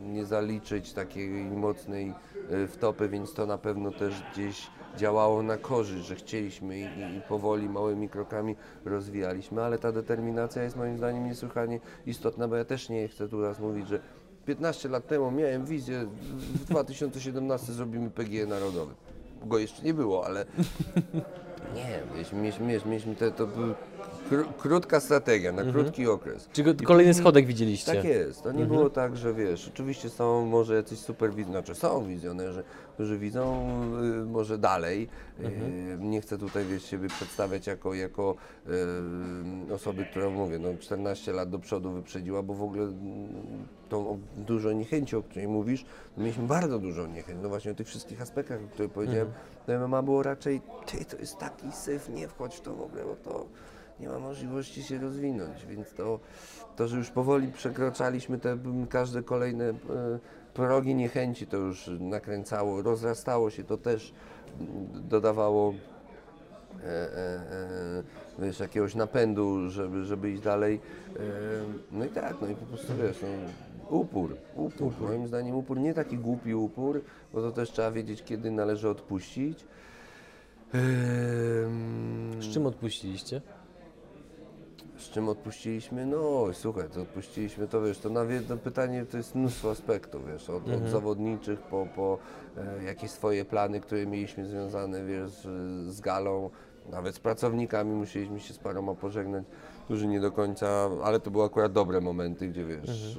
nie 0.02 0.26
zaliczyć 0.26 0.94
takiej 0.94 1.30
mocnej 1.44 2.14
e, 2.50 2.68
wtopy, 2.68 3.10
więc 3.10 3.34
to 3.34 3.46
na 3.46 3.58
pewno 3.58 3.92
też 3.92 4.24
gdzieś 4.34 4.68
działało 4.98 5.44
na 5.44 5.58
korzyść, 5.58 6.06
że 6.06 6.16
chcieliśmy 6.16 6.80
i, 6.80 6.84
i 7.18 7.22
powoli, 7.30 7.70
małymi 7.70 8.10
krokami 8.10 8.56
rozwijaliśmy, 8.86 9.64
ale 9.64 9.80
ta 9.80 9.92
determinacja 9.92 10.64
jest 10.64 10.76
moim 10.76 10.98
zdaniem 10.98 11.26
niesłychanie 11.26 11.80
istotna, 12.06 12.48
bo 12.48 12.56
ja 12.56 12.66
też 12.66 12.90
nie 12.90 13.08
chcę 13.08 13.28
tu 13.28 13.42
raz 13.42 13.60
mówić, 13.60 13.88
że 13.88 14.00
15 14.46 14.90
lat 14.90 15.08
temu 15.08 15.32
miałem 15.32 15.66
wizję, 15.66 16.08
w 16.32 16.66
2017 16.66 17.74
zrobimy 17.74 18.10
PGE 18.10 18.46
narodowy. 18.46 18.94
Go 19.46 19.58
jeszcze 19.58 19.84
nie 19.84 19.94
było, 19.94 20.26
ale 20.26 20.46
nie, 21.76 22.00
mieliśmy, 22.14 22.40
mieliśmy, 22.42 22.90
mieliśmy, 22.90 23.16
te, 23.16 23.32
to 23.32 23.48
kró, 24.30 24.44
krótka 24.58 25.00
strategia, 25.00 25.52
na 25.52 25.72
krótki 25.72 26.08
okres. 26.08 26.50
Czy 26.54 26.76
kolejny 26.76 27.14
schodek 27.14 27.46
widzieliście? 27.46 27.96
Tak 27.96 28.04
jest. 28.04 28.44
To 28.44 28.52
nie 28.52 28.66
było 28.66 28.90
tak, 28.90 29.18
że 29.18 29.34
wiesz, 29.34 29.68
oczywiście 29.68 30.10
są 30.10 30.46
może 30.46 30.76
jacyś 30.76 31.00
super 31.00 31.32
znaczy 31.46 31.76
są 31.76 32.06
wizjonerzy, 32.06 32.64
którzy 32.94 33.18
widzą 33.18 33.70
y, 34.22 34.26
może 34.26 34.58
dalej. 34.58 35.08
Y, 35.40 35.98
nie 36.00 36.22
chcę 36.22 36.38
tutaj 36.38 36.66
wiesz, 36.66 36.86
siebie 36.86 37.08
przedstawiać 37.08 37.68
jako, 37.68 37.94
jako 37.94 38.36
y, 39.70 39.74
osoby, 39.74 40.06
która 40.06 40.30
mówię, 40.30 40.60
no 40.60 40.70
14 40.80 41.34
lat 41.34 41.50
do 41.50 41.60
przodu 41.60 41.92
wyprzedziła, 41.92 42.44
bo 42.44 42.54
w 42.54 42.64
ogóle 42.64 42.84
mm, 42.84 43.28
tą 43.90 44.20
dużo 44.38 44.72
niechęci, 44.72 45.16
o 45.16 45.24
której 45.24 45.48
mówisz, 45.48 45.86
mieliśmy 46.18 46.44
bardzo 46.44 46.80
dużo 46.80 47.08
niechęci. 47.08 47.42
No 47.44 47.50
właśnie 47.50 47.72
o 47.72 47.76
tych 47.76 47.88
wszystkich 47.88 48.22
aspektach, 48.22 48.60
o 48.66 48.74
których 48.74 48.92
powiedziałem, 48.92 49.28
to 49.66 49.88
MMA 49.88 50.02
było 50.02 50.24
raczej, 50.24 50.62
ty, 50.86 51.06
to 51.06 51.18
jest 51.18 51.38
taki 51.38 51.72
syf, 51.72 52.10
nie 52.10 52.28
wchodź 52.28 52.56
w 52.56 52.62
to 52.62 52.76
w 52.76 52.82
ogóle, 52.82 53.04
bo 53.04 53.16
to 53.16 53.46
nie 54.02 54.10
ma 54.10 54.20
możliwości 54.20 54.84
się 54.84 54.98
rozwinąć, 54.98 55.66
więc 55.66 55.94
to, 55.94 56.20
to 56.76 56.88
że 56.88 56.98
już 56.98 57.10
powoli 57.10 57.48
przekraczaliśmy 57.48 58.40
te 58.40 58.58
każde 58.90 59.24
kolejne 59.24 59.70
e, 59.70 59.74
progi 60.54 60.96
niechęci, 60.96 61.48
to 61.48 61.58
już 61.58 61.90
nakręcało, 62.00 62.82
rozrastało 62.82 63.50
się, 63.50 63.64
to 63.64 63.78
też 63.78 64.14
dodawało 64.94 65.74
e, 66.84 66.86
e, 66.86 66.90
e, 66.90 68.04
wiesz, 68.40 68.60
jakiegoś 68.60 68.96
napędu, 68.96 69.70
żeby, 69.70 70.06
żeby 70.06 70.32
iść 70.32 70.42
dalej. 70.42 70.80
E, 71.16 71.20
no 71.92 72.06
i 72.06 72.10
tak, 72.10 72.36
no 72.42 72.48
i 72.48 72.56
po 72.56 72.66
prostu 72.66 72.94
wiesz, 73.02 73.22
no, 73.22 73.98
upór, 73.98 74.36
upór, 74.56 74.94
moim 75.02 75.28
zdaniem 75.28 75.56
upór, 75.56 75.80
nie 75.80 75.94
taki 75.94 76.18
głupi 76.18 76.56
upór, 76.56 77.02
bo 77.34 77.42
to 77.42 77.52
też 77.52 77.72
trzeba 77.72 77.92
wiedzieć, 77.92 78.24
kiedy 78.24 78.52
należy 78.52 78.90
odpuścić. 78.90 79.66
Z 82.40 82.54
czym 82.54 82.66
odpuściliście? 82.66 83.42
Z 85.02 85.10
czym 85.10 85.30
odpuściliśmy? 85.30 86.06
No 86.06 86.46
słuchaj, 86.54 86.90
to 86.94 87.02
odpuściliśmy, 87.02 87.68
to 87.68 87.82
wiesz, 87.82 88.00
to 88.00 88.10
na 88.10 88.24
jedno 88.24 88.58
pytanie 88.58 89.06
to 89.06 89.18
jest 89.18 89.36
mnóstwo 89.36 89.72
aspektów, 89.72 90.28
wiesz, 90.28 90.50
od, 90.50 90.70
od 90.70 90.90
zawodniczych 90.90 91.60
po, 91.60 91.88
po 91.96 92.18
e, 92.58 92.84
jakieś 92.84 93.12
swoje 93.12 93.46
plany, 93.46 93.80
które 93.80 94.06
mieliśmy 94.08 94.46
związane, 94.46 95.06
wiesz, 95.06 95.30
z, 95.32 95.48
z 95.96 96.02
galą, 96.02 96.50
nawet 96.90 97.16
z 97.16 97.20
pracownikami 97.20 97.96
musieliśmy 97.96 98.40
się 98.40 98.54
z 98.54 98.58
paroma 98.58 98.96
pożegnać, 98.96 99.44
którzy 99.86 100.08
nie 100.08 100.20
do 100.20 100.32
końca, 100.32 100.90
ale 101.04 101.20
to 101.20 101.32
były 101.32 101.44
akurat 101.44 101.72
dobre 101.72 102.02
momenty, 102.02 102.48
gdzie 102.48 102.66
wiesz, 102.66 103.18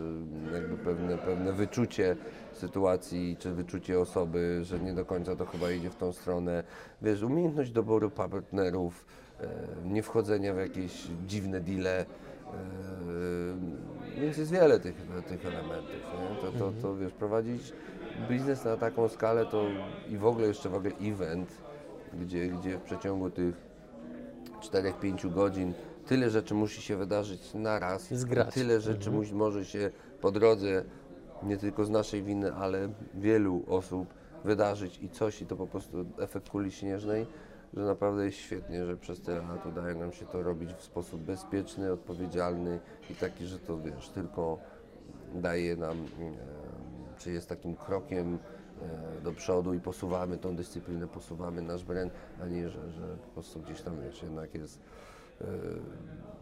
e, 0.50 0.54
jakby 0.54 0.76
pewne, 0.76 1.18
pewne 1.18 1.52
wyczucie 1.52 2.16
sytuacji, 2.52 3.36
czy 3.38 3.52
wyczucie 3.52 4.00
osoby, 4.00 4.60
że 4.62 4.80
nie 4.80 4.92
do 4.92 5.04
końca 5.04 5.36
to 5.36 5.46
chyba 5.46 5.70
idzie 5.70 5.90
w 5.90 5.96
tą 5.96 6.12
stronę, 6.12 6.64
wiesz, 7.02 7.22
umiejętność 7.22 7.70
doboru 7.70 8.10
partnerów, 8.10 9.04
nie 9.84 10.02
wchodzenia 10.02 10.54
w 10.54 10.58
jakieś 10.58 11.06
dziwne 11.26 11.60
deale, 11.60 12.00
e, 12.00 12.04
więc 14.20 14.36
jest 14.36 14.52
wiele 14.52 14.80
tych, 14.80 14.94
tych 15.28 15.46
elementów. 15.46 15.96
Nie? 16.20 16.36
To, 16.40 16.58
to, 16.58 16.72
to 16.82 16.96
wiesz, 16.96 17.12
prowadzić 17.12 17.72
biznes 18.28 18.64
na 18.64 18.76
taką 18.76 19.08
skalę 19.08 19.46
to 19.46 19.64
i 20.08 20.18
w 20.18 20.26
ogóle 20.26 20.46
jeszcze 20.46 20.68
w 20.68 20.74
ogóle 20.74 20.92
event, 21.02 21.48
gdzie, 22.20 22.48
gdzie 22.48 22.78
w 22.78 22.82
przeciągu 22.82 23.30
tych 23.30 23.54
4-5 24.60 25.34
godzin 25.34 25.74
tyle 26.06 26.30
rzeczy 26.30 26.54
musi 26.54 26.82
się 26.82 26.96
wydarzyć 26.96 27.54
naraz, 27.54 28.14
Zgrać. 28.14 28.54
tyle 28.54 28.80
rzeczy 28.80 29.10
musi, 29.10 29.34
może 29.34 29.64
się 29.64 29.90
po 30.20 30.30
drodze, 30.30 30.84
nie 31.42 31.56
tylko 31.56 31.84
z 31.84 31.90
naszej 31.90 32.22
winy, 32.22 32.54
ale 32.54 32.88
wielu 33.14 33.62
osób 33.66 34.14
wydarzyć 34.44 34.98
i 35.02 35.08
coś 35.08 35.42
i 35.42 35.46
to 35.46 35.56
po 35.56 35.66
prostu 35.66 36.06
efekt 36.18 36.48
kuli 36.48 36.72
śnieżnej, 36.72 37.26
że 37.74 37.80
naprawdę 37.80 38.24
jest 38.24 38.38
świetnie, 38.38 38.86
że 38.86 38.96
przez 38.96 39.20
tyle 39.20 39.38
lat 39.38 39.66
udaje 39.66 39.94
nam 39.94 40.12
się 40.12 40.26
to 40.26 40.42
robić 40.42 40.72
w 40.72 40.82
sposób 40.82 41.20
bezpieczny, 41.20 41.92
odpowiedzialny 41.92 42.80
i 43.10 43.14
taki, 43.14 43.46
że 43.46 43.58
to 43.58 43.78
wiesz, 43.78 44.08
tylko 44.08 44.58
daje 45.34 45.76
nam, 45.76 45.98
e, 45.98 46.32
czy 47.18 47.32
jest 47.32 47.48
takim 47.48 47.76
krokiem 47.76 48.38
e, 48.82 49.20
do 49.20 49.32
przodu 49.32 49.74
i 49.74 49.80
posuwamy 49.80 50.38
tą 50.38 50.56
dyscyplinę, 50.56 51.06
posuwamy 51.06 51.62
nasz 51.62 51.84
brand, 51.84 52.12
a 52.42 52.46
nie, 52.46 52.68
że, 52.68 52.90
że 52.90 53.16
po 53.16 53.28
prostu 53.34 53.60
gdzieś 53.60 53.80
tam 53.80 54.00
wiesz, 54.02 54.22
jednak 54.22 54.54
jest 54.54 54.80
e, 55.40 55.46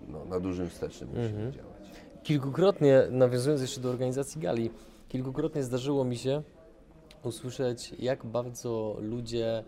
no, 0.08 0.24
na 0.24 0.40
dużym 0.40 0.68
wstecznym 0.68 1.10
musimy 1.10 1.52
działać. 1.52 1.90
Kilkukrotnie, 2.22 3.02
nawiązując 3.10 3.60
jeszcze 3.62 3.80
do 3.80 3.90
organizacji 3.90 4.40
gali, 4.40 4.70
kilkukrotnie 5.08 5.62
zdarzyło 5.62 6.04
mi 6.04 6.16
się 6.16 6.42
usłyszeć, 7.22 7.94
jak 7.98 8.26
bardzo 8.26 8.96
ludzie 9.00 9.64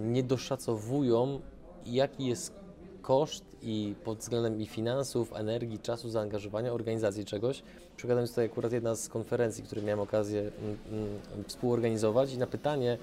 nie 0.00 0.22
doszacowują, 0.22 1.40
jaki 1.86 2.26
jest 2.26 2.62
koszt 3.02 3.44
i 3.62 3.94
pod 4.04 4.18
względem 4.18 4.60
i 4.60 4.66
finansów, 4.66 5.32
energii, 5.32 5.78
czasu, 5.78 6.10
zaangażowania 6.10 6.72
organizacji 6.72 7.24
czegoś. 7.24 7.62
Przykładem 7.96 8.20
jest 8.20 8.32
tutaj 8.32 8.46
akurat 8.46 8.72
jedna 8.72 8.94
z 8.94 9.08
konferencji, 9.08 9.64
które 9.64 9.82
miałem 9.82 10.00
okazję 10.00 10.40
mm, 10.40 10.78
mm, 10.92 11.18
współorganizować 11.46 12.34
i 12.34 12.38
na 12.38 12.46
pytanie, 12.46 12.98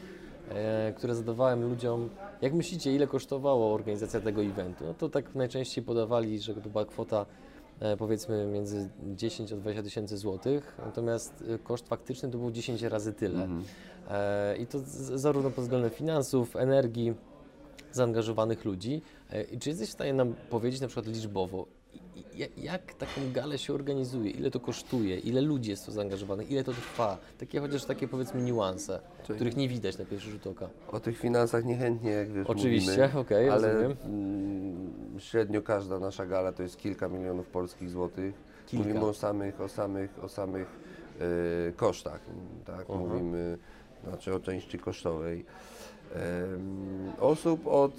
e, 0.50 0.94
które 0.98 1.16
zadawałem 1.16 1.70
ludziom, 1.70 2.10
jak 2.42 2.54
myślicie, 2.54 2.96
ile 2.96 3.08
kosztowała 3.08 3.74
organizacja 3.74 4.20
tego 4.20 4.44
eventu? 4.44 4.86
No 4.86 4.94
to 4.94 5.10
tak 5.10 5.36
najczęściej 5.36 5.84
podawali, 5.84 6.40
że 6.40 6.54
to 6.54 6.70
była 6.70 6.86
kwota 6.86 7.22
e, 7.22 7.49
powiedzmy 7.98 8.46
między 8.46 8.90
10 9.16 9.54
a 9.54 9.56
20 9.56 9.84
tysięcy 9.84 10.18
złotych, 10.18 10.78
natomiast 10.86 11.44
e, 11.48 11.60
koszt 11.60 11.88
faktyczny 11.88 12.30
to 12.30 12.38
był 12.38 12.52
10 12.52 12.82
razy 12.82 13.14
tyle. 13.14 13.48
E, 14.10 14.58
I 14.58 14.68
to 14.68 14.80
zarówno 15.16 15.52
pod 15.52 15.64
względem 15.64 15.92
finansów, 15.92 16.56
energii, 16.56 17.14
zaangażowanych 17.92 18.66
ludzi. 18.66 19.02
E, 19.30 19.58
czy 19.58 19.70
jesteś 19.70 19.90
w 19.90 19.94
stanie 19.94 20.14
nam 20.14 20.34
powiedzieć 20.50 20.82
na 20.82 20.88
przykład 20.88 21.08
liczbowo, 21.08 21.66
jak, 22.58 22.94
taką 22.94 23.32
galę 23.34 23.58
się 23.58 23.74
organizuje, 23.74 24.32
ile 24.32 24.52
to 24.52 24.60
kosztuje, 24.60 25.18
ile 25.18 25.42
ludzi 25.42 25.70
jest 25.70 25.86
to 25.86 25.92
zaangażowanych, 25.92 26.52
ile 26.52 26.64
to 26.64 26.72
trwa? 26.72 27.18
Takie 27.38 27.60
chociaż 27.60 27.86
takie 27.86 28.08
powiedzmy 28.08 28.42
niuanse, 28.42 29.00
Czyli- 29.24 29.36
których 29.36 29.58
nie 29.58 29.68
widać 29.68 29.98
na 29.98 30.06
pierwszy 30.06 30.32
rzut 30.32 30.48
oka. 30.48 30.70
O 30.92 31.00
tych 31.00 31.18
finansach 31.20 31.66
niechętnie, 31.66 32.12
jak 32.12 32.32
wiesz, 32.32 32.48
Oczywiście, 32.48 33.10
okej, 33.16 33.50
ale 33.50 33.74
rozumiem. 33.74 33.98
mm, 34.06 35.20
średnio 35.20 35.62
każda 35.62 36.00
nasza 36.00 36.26
gala 36.26 36.52
to 36.52 36.64
jest 36.64 36.78
kilka 36.78 37.08
milionów 37.08 37.48
polskich 37.48 37.90
złotych. 37.90 38.34
Kilka. 38.68 38.86
Mówimy 38.88 39.06
o 39.06 39.14
samych, 39.14 39.62
o 39.62 39.70
samych, 39.70 40.24
o 40.24 40.30
samych 40.30 40.68
e, 41.20 41.72
kosztach, 41.72 42.20
tak? 42.66 42.86
Aha. 42.90 43.00
Mówimy, 43.00 43.58
znaczy 44.08 44.34
o 44.36 44.40
części 44.40 44.80
kosztowej. 44.80 45.46
Osób 47.20 47.68
od, 47.68 47.94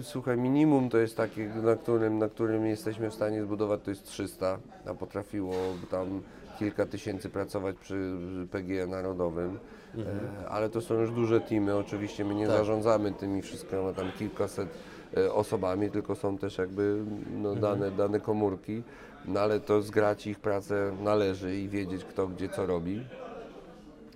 y, 0.00 0.02
słuchaj, 0.02 0.36
minimum 0.36 0.88
to 0.88 0.98
jest 0.98 1.16
takie, 1.16 1.48
na 1.62 1.76
którym, 1.76 2.18
na 2.18 2.28
którym 2.28 2.66
jesteśmy 2.66 3.10
w 3.10 3.14
stanie 3.14 3.42
zbudować, 3.42 3.80
to 3.84 3.90
jest 3.90 4.04
300, 4.04 4.58
a 4.86 4.94
potrafiło 4.94 5.54
tam 5.90 6.22
kilka 6.58 6.86
tysięcy 6.86 7.28
pracować 7.28 7.76
przy 7.76 8.16
PGE 8.50 8.86
Narodowym, 8.86 9.58
e, 9.98 10.48
ale 10.48 10.68
to 10.70 10.80
są 10.80 10.94
już 10.94 11.10
duże 11.10 11.40
teamy, 11.40 11.76
oczywiście 11.76 12.24
my 12.24 12.34
nie 12.34 12.46
Tak. 12.46 12.56
zarządzamy 12.56 13.12
tymi 13.12 13.42
wszystkimi 13.42 13.82
tam 13.96 14.12
kilkaset 14.18 14.68
e, 15.16 15.32
osobami, 15.32 15.90
tylko 15.90 16.14
są 16.14 16.38
też 16.38 16.58
jakby 16.58 17.02
no, 17.42 17.54
dane, 17.54 17.90
dane 17.90 18.20
komórki, 18.20 18.82
no 19.24 19.40
ale 19.40 19.60
to 19.60 19.82
zgrać 19.82 20.26
ich 20.26 20.38
pracę 20.40 20.92
należy 21.02 21.56
i 21.56 21.68
wiedzieć 21.68 22.04
kto 22.04 22.26
gdzie 22.28 22.48
co 22.48 22.66
robi. 22.66 23.04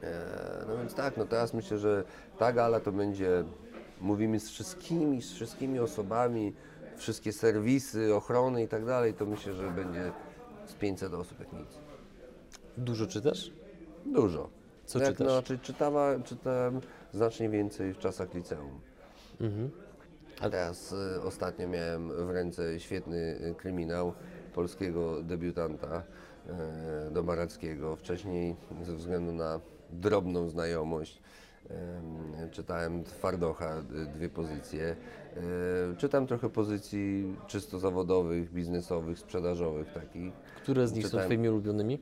E, 0.02 0.46
No 0.68 0.76
więc 0.76 0.94
tak, 0.94 1.16
no 1.16 1.24
teraz 1.26 1.54
myślę, 1.54 1.78
że 1.78 2.04
ta 2.38 2.52
gala 2.52 2.80
to 2.80 2.92
będzie, 2.92 3.44
mówimy 4.00 4.40
z 4.40 4.50
wszystkimi, 4.50 5.22
z 5.22 5.32
wszystkimi 5.32 5.78
osobami, 5.78 6.52
wszystkie 6.96 7.32
serwisy, 7.32 8.14
ochrony 8.14 8.62
i 8.62 8.68
tak 8.68 8.84
dalej, 8.84 9.14
to 9.14 9.26
myślę, 9.26 9.52
że 9.52 9.70
będzie 9.70 10.12
z 10.66 10.74
500 10.74 11.14
osób 11.14 11.40
jak 11.40 11.52
nic. 11.52 11.68
Dużo 12.76 13.06
czytasz? 13.06 13.50
Dużo. 14.06 14.48
Co 14.86 14.98
jak, 14.98 15.08
czytasz? 15.08 15.26
No, 15.26 15.42
czy, 15.42 15.58
czytała, 15.58 16.18
czytałem 16.18 16.80
znacznie 17.12 17.48
więcej 17.48 17.94
w 17.94 17.98
czasach 17.98 18.34
liceum. 18.34 18.80
Mhm. 19.40 19.70
A 20.40 20.50
teraz 20.50 20.92
y, 20.92 21.22
ostatnio 21.22 21.68
miałem 21.68 22.26
w 22.26 22.30
ręce 22.30 22.80
świetny 22.80 23.16
y, 23.16 23.54
kryminał 23.54 24.12
polskiego 24.54 25.22
debiutanta 25.22 26.02
y, 27.08 27.10
do 27.10 27.22
Marackiego. 27.22 27.96
Wcześniej 27.96 28.56
ze 28.82 28.94
względu 28.94 29.32
na 29.32 29.60
drobną 29.90 30.48
znajomość 30.48 31.22
czytałem 32.50 33.04
Twardocha, 33.04 33.78
y, 33.78 34.06
dwie 34.06 34.28
pozycje. 34.28 34.96
E, 35.36 35.96
Czytam 35.96 36.26
trochę 36.26 36.50
pozycji 36.50 37.36
czysto 37.46 37.78
zawodowych, 37.78 38.52
biznesowych, 38.52 39.18
sprzedażowych 39.18 39.92
takich. 39.92 40.32
Które 40.62 40.88
z 40.88 40.92
nich 40.92 41.04
są 41.04 41.08
Czytałem. 41.08 41.26
Twoimi 41.26 41.48
ulubionymi 41.48 41.98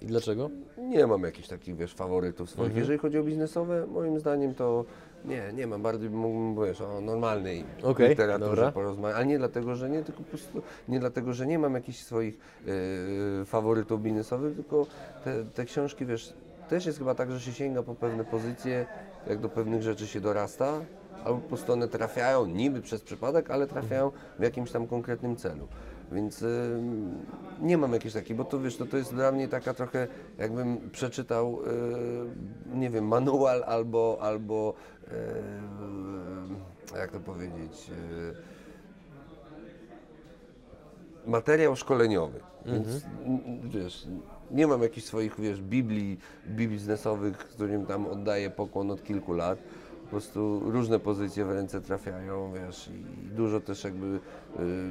i 0.00 0.06
dlaczego? 0.06 0.50
Nie 0.78 1.06
mam 1.06 1.22
jakichś 1.22 1.48
takich, 1.48 1.76
wiesz, 1.76 1.94
faworytów 1.94 2.50
swoich. 2.50 2.66
Mhm. 2.66 2.80
Jeżeli 2.80 2.98
chodzi 2.98 3.18
o 3.18 3.22
biznesowe, 3.24 3.86
moim 3.86 4.20
zdaniem 4.20 4.54
to 4.54 4.84
nie, 5.24 5.52
nie 5.54 5.66
mam. 5.66 5.82
Bardziej 5.82 6.10
mógłbym, 6.10 6.66
wiesz, 6.66 6.80
o 6.80 7.00
normalnej 7.00 7.64
Okej, 7.82 8.08
literaturze 8.08 8.72
porozmawiać. 8.72 9.16
Ale 9.16 9.26
nie 9.26 9.38
dlatego, 9.38 9.74
że 9.74 9.90
nie, 9.90 10.02
tylko 10.02 10.22
po 10.22 10.28
prostu 10.28 10.62
nie 10.88 11.00
dlatego, 11.00 11.32
że 11.32 11.46
nie 11.46 11.58
mam 11.58 11.74
jakichś 11.74 11.98
swoich 11.98 12.38
e, 13.42 13.44
faworytów 13.44 14.02
biznesowych, 14.02 14.54
tylko 14.54 14.86
te, 15.24 15.44
te 15.44 15.64
książki, 15.64 16.06
wiesz, 16.06 16.34
też 16.68 16.86
jest 16.86 16.98
chyba 16.98 17.14
tak, 17.14 17.30
że 17.30 17.40
się 17.40 17.52
sięga 17.52 17.82
po 17.82 17.94
pewne 17.94 18.24
pozycje, 18.24 18.86
jak 19.26 19.38
do 19.40 19.48
pewnych 19.48 19.82
rzeczy 19.82 20.06
się 20.06 20.20
dorasta, 20.20 20.72
albo 21.24 21.40
po 21.40 21.48
prostu 21.48 21.72
one 21.72 21.88
trafiają 21.88 22.46
niby 22.46 22.82
przez 22.82 23.00
przypadek, 23.00 23.50
ale 23.50 23.66
trafiają 23.66 24.10
w 24.38 24.42
jakimś 24.42 24.70
tam 24.70 24.86
konkretnym 24.86 25.36
celu. 25.36 25.68
Więc 26.12 26.42
y, 26.42 26.80
nie 27.60 27.78
mam 27.78 27.92
jakiejś 27.92 28.14
takiej, 28.14 28.36
bo 28.36 28.44
to 28.44 28.60
wiesz, 28.60 28.76
to, 28.76 28.86
to 28.86 28.96
jest 28.96 29.14
dla 29.14 29.32
mnie 29.32 29.48
taka 29.48 29.74
trochę, 29.74 30.06
jakbym 30.38 30.90
przeczytał, 30.90 31.58
y, 32.72 32.76
nie 32.76 32.90
wiem, 32.90 33.08
manual 33.08 33.64
albo, 33.66 34.18
albo 34.20 34.74
y, 36.94 36.98
jak 36.98 37.10
to 37.10 37.20
powiedzieć, 37.20 37.90
y, 37.90 38.34
materiał 41.30 41.76
szkoleniowy. 41.76 42.40
Więc 42.66 42.86
n- 43.26 43.40
n- 43.46 43.60
wiesz, 43.70 44.06
nie 44.54 44.66
mam 44.66 44.82
jakichś 44.82 45.06
swoich, 45.06 45.40
wiesz, 45.40 45.62
biblii, 45.62 46.18
biznesowych, 46.48 47.38
którym 47.38 47.86
tam 47.86 48.06
oddaję 48.06 48.50
pokłon 48.50 48.90
od 48.90 49.04
kilku 49.04 49.32
lat. 49.32 49.58
Po 50.04 50.10
prostu 50.10 50.60
różne 50.70 50.98
pozycje 51.00 51.44
w 51.44 51.50
ręce 51.50 51.80
trafiają, 51.80 52.52
wiesz, 52.52 52.88
i 52.88 53.34
dużo 53.36 53.60
też 53.60 53.84
jakby 53.84 54.06
y, 54.06 54.20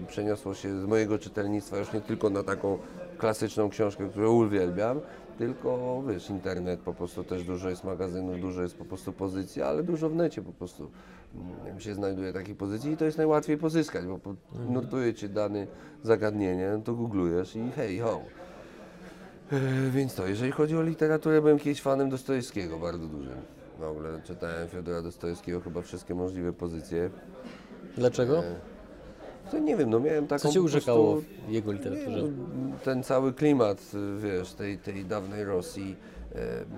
przeniosło 0.07 0.53
się 0.53 0.81
z 0.81 0.85
mojego 0.85 1.19
czytelnictwa 1.19 1.77
już 1.77 1.93
nie 1.93 2.01
tylko 2.01 2.29
na 2.29 2.43
taką 2.43 2.77
klasyczną 3.17 3.69
książkę, 3.69 4.09
którą 4.09 4.31
uwielbiam, 4.31 4.99
tylko 5.37 6.03
wiesz, 6.07 6.29
internet 6.29 6.79
po 6.79 6.93
prostu 6.93 7.23
też 7.23 7.43
dużo 7.43 7.69
jest 7.69 7.83
magazynów, 7.83 8.41
dużo 8.41 8.61
jest 8.61 8.77
po 8.77 8.85
prostu 8.85 9.13
pozycji, 9.13 9.61
ale 9.61 9.83
dużo 9.83 10.09
w 10.09 10.15
necie 10.15 10.41
po 10.41 10.51
prostu 10.51 10.91
mm, 11.35 11.79
się 11.79 11.95
znajduje 11.95 12.33
takich 12.33 12.57
pozycji 12.57 12.91
i 12.91 12.97
to 12.97 13.05
jest 13.05 13.17
najłatwiej 13.17 13.57
pozyskać, 13.57 14.05
bo 14.05 14.19
po, 14.19 14.35
notuje 14.69 15.13
ci 15.13 15.29
dane 15.29 15.67
zagadnienie, 16.03 16.69
no 16.77 16.83
to 16.83 16.93
googlujesz 16.93 17.55
i 17.55 17.71
hej, 17.75 17.99
ho. 17.99 18.21
E, 19.51 19.89
Więc 19.91 20.15
to, 20.15 20.27
jeżeli 20.27 20.51
chodzi 20.51 20.77
o 20.77 20.81
literaturę, 20.81 21.41
byłem 21.41 21.59
kiedyś 21.59 21.81
fanem 21.81 22.09
Dostojewskiego, 22.09 22.79
bardzo 22.79 23.07
dużym. 23.07 23.35
W 23.79 23.83
ogóle 23.83 24.21
czytałem 24.23 24.67
Fiodora 24.67 25.01
Dostojewskiego 25.01 25.61
chyba 25.61 25.81
wszystkie 25.81 26.15
możliwe 26.15 26.53
pozycje. 26.53 27.09
Dlaczego? 27.97 28.43
To 29.51 29.59
nie 29.59 29.77
wiem, 29.77 29.89
no 29.89 29.99
miałem 29.99 30.27
taką 30.27 30.41
Co 30.41 30.49
Cię 30.49 30.59
po 30.59 30.63
prostu- 30.63 30.77
urzekało 30.77 31.21
w 31.47 31.51
jego 31.51 31.71
literaturze? 31.71 32.21
no, 32.21 32.27
ten 32.83 33.03
cały 33.03 33.33
klimat, 33.33 33.91
wiesz, 34.17 34.53
tej, 34.53 34.77
tej 34.77 35.05
dawnej 35.05 35.45
Rosji, 35.45 35.95
e, 35.95 36.12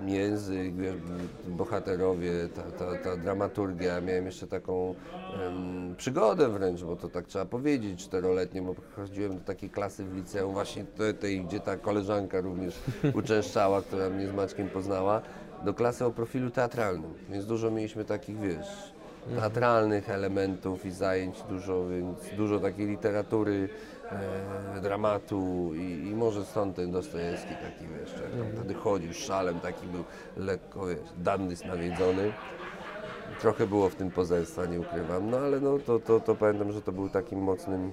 język, 0.06 0.76
wiesz, 0.76 0.94
bohaterowie, 1.48 2.32
ta, 2.54 2.62
ta, 2.62 2.98
ta 2.98 3.16
dramaturgia. 3.16 4.00
Miałem 4.00 4.26
jeszcze 4.26 4.46
taką 4.46 4.94
em, 5.42 5.94
przygodę 5.96 6.48
wręcz, 6.48 6.82
bo 6.82 6.96
to 6.96 7.08
tak 7.08 7.26
trzeba 7.26 7.44
powiedzieć, 7.44 8.04
czteroletnią, 8.04 8.64
bo 8.64 8.74
chodziłem 8.96 9.38
do 9.38 9.44
takiej 9.44 9.70
klasy 9.70 10.04
w 10.04 10.16
liceum, 10.16 10.52
właśnie 10.52 10.84
tej, 10.84 11.14
tej 11.14 11.40
gdzie 11.44 11.60
ta 11.60 11.76
koleżanka 11.76 12.40
również 12.40 12.74
uczęszczała, 13.20 13.82
która 13.82 14.10
mnie 14.10 14.28
z 14.28 14.32
Maćkiem 14.32 14.68
poznała, 14.68 15.22
do 15.64 15.74
klasy 15.74 16.04
o 16.04 16.10
profilu 16.10 16.50
teatralnym, 16.50 17.14
więc 17.30 17.46
dużo 17.46 17.70
mieliśmy 17.70 18.04
takich, 18.04 18.40
wiesz, 18.40 18.96
teatralnych 19.34 20.10
elementów 20.10 20.86
i 20.86 20.90
zajęć 20.90 21.42
dużo, 21.48 21.88
więc 21.88 22.18
dużo 22.36 22.60
takiej 22.60 22.86
literatury, 22.86 23.68
e, 24.10 24.80
dramatu 24.80 25.70
i, 25.74 26.08
i 26.08 26.14
może 26.14 26.44
stąd 26.44 26.76
ten 26.76 26.90
Dostojewski 26.90 27.54
taki, 27.54 27.86
wiesz, 28.00 28.14
on 28.42 28.56
wtedy 28.56 28.74
chodził 28.74 29.12
szalem, 29.12 29.60
taki 29.60 29.86
był 29.86 30.04
lekko, 30.36 30.86
wiesz, 30.86 30.98
dandys 31.18 31.64
nawiedzony. 31.64 32.32
Trochę 33.40 33.66
było 33.66 33.88
w 33.88 33.94
tym 33.94 34.10
pozelstwa, 34.10 34.66
nie 34.66 34.80
ukrywam, 34.80 35.30
no 35.30 35.38
ale 35.38 35.60
no, 35.60 35.78
to, 35.78 35.98
to, 35.98 36.20
to 36.20 36.34
pamiętam, 36.34 36.72
że 36.72 36.82
to 36.82 36.92
był 36.92 37.08
takim 37.08 37.38
mocnym 37.38 37.92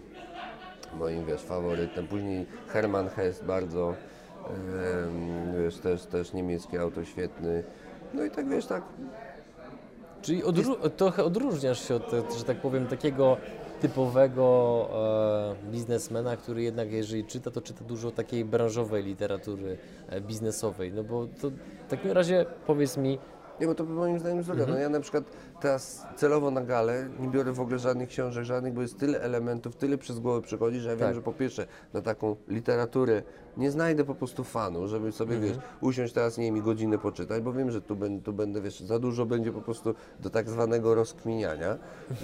moim, 1.00 1.26
wiesz, 1.26 1.42
faworytem. 1.42 2.08
Później 2.08 2.46
Hermann 2.68 3.10
Hesse 3.10 3.46
bardzo, 3.46 3.94
em, 4.50 5.64
wiesz, 5.64 5.78
też, 5.78 6.06
też 6.06 6.34
niemiecki 6.34 6.78
autor 6.78 7.06
świetny. 7.08 7.64
No 8.14 8.24
i 8.24 8.32
tak, 8.32 8.50
wiesz, 8.50 8.66
tak 8.66 8.84
Czyli 10.22 10.44
odró- 10.44 10.90
trochę 10.90 11.24
odróżniasz 11.24 11.88
się 11.88 11.96
od, 11.96 12.12
że 12.38 12.44
tak 12.44 12.58
powiem, 12.58 12.88
takiego 12.88 13.38
typowego 13.84 14.90
e, 15.66 15.72
biznesmena, 15.72 16.38
który 16.38 16.64
jednak 16.64 16.92
jeżeli 16.92 17.26
czyta, 17.26 17.52
to 17.52 17.62
czyta 17.62 17.86
dużo 17.86 18.12
takiej 18.12 18.46
branżowej 18.46 19.04
literatury 19.04 19.78
e, 20.10 20.22
biznesowej. 20.22 20.94
No 20.94 21.04
bo 21.04 21.28
to 21.42 21.50
w 21.88 21.90
takim 21.90 22.12
razie 22.12 22.46
powiedz 22.68 22.98
mi, 22.98 23.20
Nie, 23.60 23.68
bo 23.68 23.76
to 23.76 23.84
moim 23.84 24.20
zdaniem 24.20 24.38
jest 24.38 24.50
droga. 24.50 24.66
No 24.68 24.78
ja 24.78 24.90
na 24.90 25.00
przykład 25.00 25.24
teraz 25.62 26.06
celowo 26.16 26.52
na 26.52 26.62
galę 26.62 27.10
nie 27.20 27.28
biorę 27.28 27.52
w 27.52 27.60
ogóle 27.60 27.80
żadnych 27.80 28.10
książek, 28.10 28.44
żadnych, 28.44 28.74
bo 28.74 28.82
jest 28.82 28.98
tyle 29.00 29.22
elementów, 29.22 29.76
tyle 29.76 29.98
przez 29.98 30.20
głowę 30.20 30.42
przychodzi, 30.42 30.80
że 30.80 30.90
ja 30.90 30.96
wiem, 30.96 31.08
Tak. 31.08 31.16
że 31.16 31.22
po 31.22 31.34
pierwsze 31.34 31.68
na 31.94 32.02
taką 32.02 32.36
literaturę 32.48 33.24
nie 33.58 33.72
znajdę 33.72 34.04
po 34.04 34.16
prostu 34.16 34.44
fanu, 34.44 34.88
żeby 34.88 35.12
sobie, 35.12 35.40
wiesz, 35.40 35.58
usiąść 35.82 36.14
teraz, 36.14 36.38
nie 36.38 36.46
wiem, 36.46 36.58
i 36.58 36.62
godzinę 36.62 36.98
poczytać, 36.98 37.44
bo 37.44 37.54
wiem, 37.54 37.72
że 37.72 37.82
tu, 37.82 37.96
będę, 37.96 38.24
tu 38.24 38.34
będę, 38.34 38.62
wiesz, 38.62 38.80
za 38.80 39.00
dużo 39.00 39.26
będzie 39.26 39.52
po 39.52 39.62
prostu 39.62 39.96
do 40.20 40.30
tak 40.30 40.50
zwanego 40.50 40.96
rozkminiania, 40.96 41.78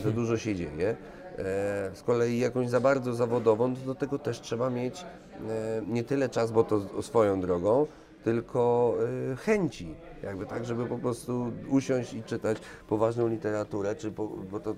za 0.03 0.11
dużo 0.11 0.37
się 0.37 0.55
dzieje. 0.55 0.95
E, 1.39 1.91
z 1.95 2.03
kolei 2.03 2.39
jakąś 2.39 2.69
za 2.69 2.79
bardzo 2.79 3.13
zawodową, 3.13 3.73
do 3.73 3.95
tego 3.95 4.19
też 4.19 4.41
trzeba 4.41 4.69
mieć 4.69 5.01
e, 5.01 5.81
nie 5.87 6.03
tyle 6.03 6.29
czas, 6.29 6.51
bo 6.51 6.63
to 6.63 7.03
swoją 7.03 7.41
drogą, 7.41 7.87
tylko 8.23 8.93
y, 9.33 9.35
chęci, 9.35 9.95
jakby 10.23 10.45
tak, 10.45 10.65
żeby 10.65 10.85
po 10.85 10.97
prostu 10.97 11.51
usiąść 11.69 12.13
i 12.13 12.23
czytać 12.23 12.57
poważną 12.87 13.27
literaturę, 13.27 13.95
czy 13.95 14.11
po, 14.11 14.27
bo 14.27 14.59
to 14.59 14.75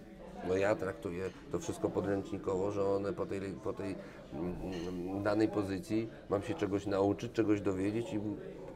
no 0.48 0.58
ja 0.58 0.76
traktuję 0.76 1.30
to 1.52 1.60
wszystko 1.60 1.90
podręcznikowo, 1.90 2.72
że 2.72 2.86
one 2.86 3.14
po 3.14 3.26
tej, 3.26 3.42
po 3.42 3.74
tej 3.74 3.96
mm, 4.34 5.24
danej 5.24 5.48
pozycji 5.48 6.10
mam 6.30 6.44
się 6.44 6.54
czegoś 6.54 6.86
nauczyć, 6.86 7.32
czegoś 7.32 7.62
dowiedzieć 7.62 8.14
i 8.14 8.20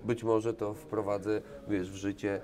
być 0.03 0.23
może 0.23 0.53
to 0.53 0.73
wprowadzę, 0.73 1.41
wiesz, 1.67 1.91
w 1.91 1.95
życie 1.95 2.41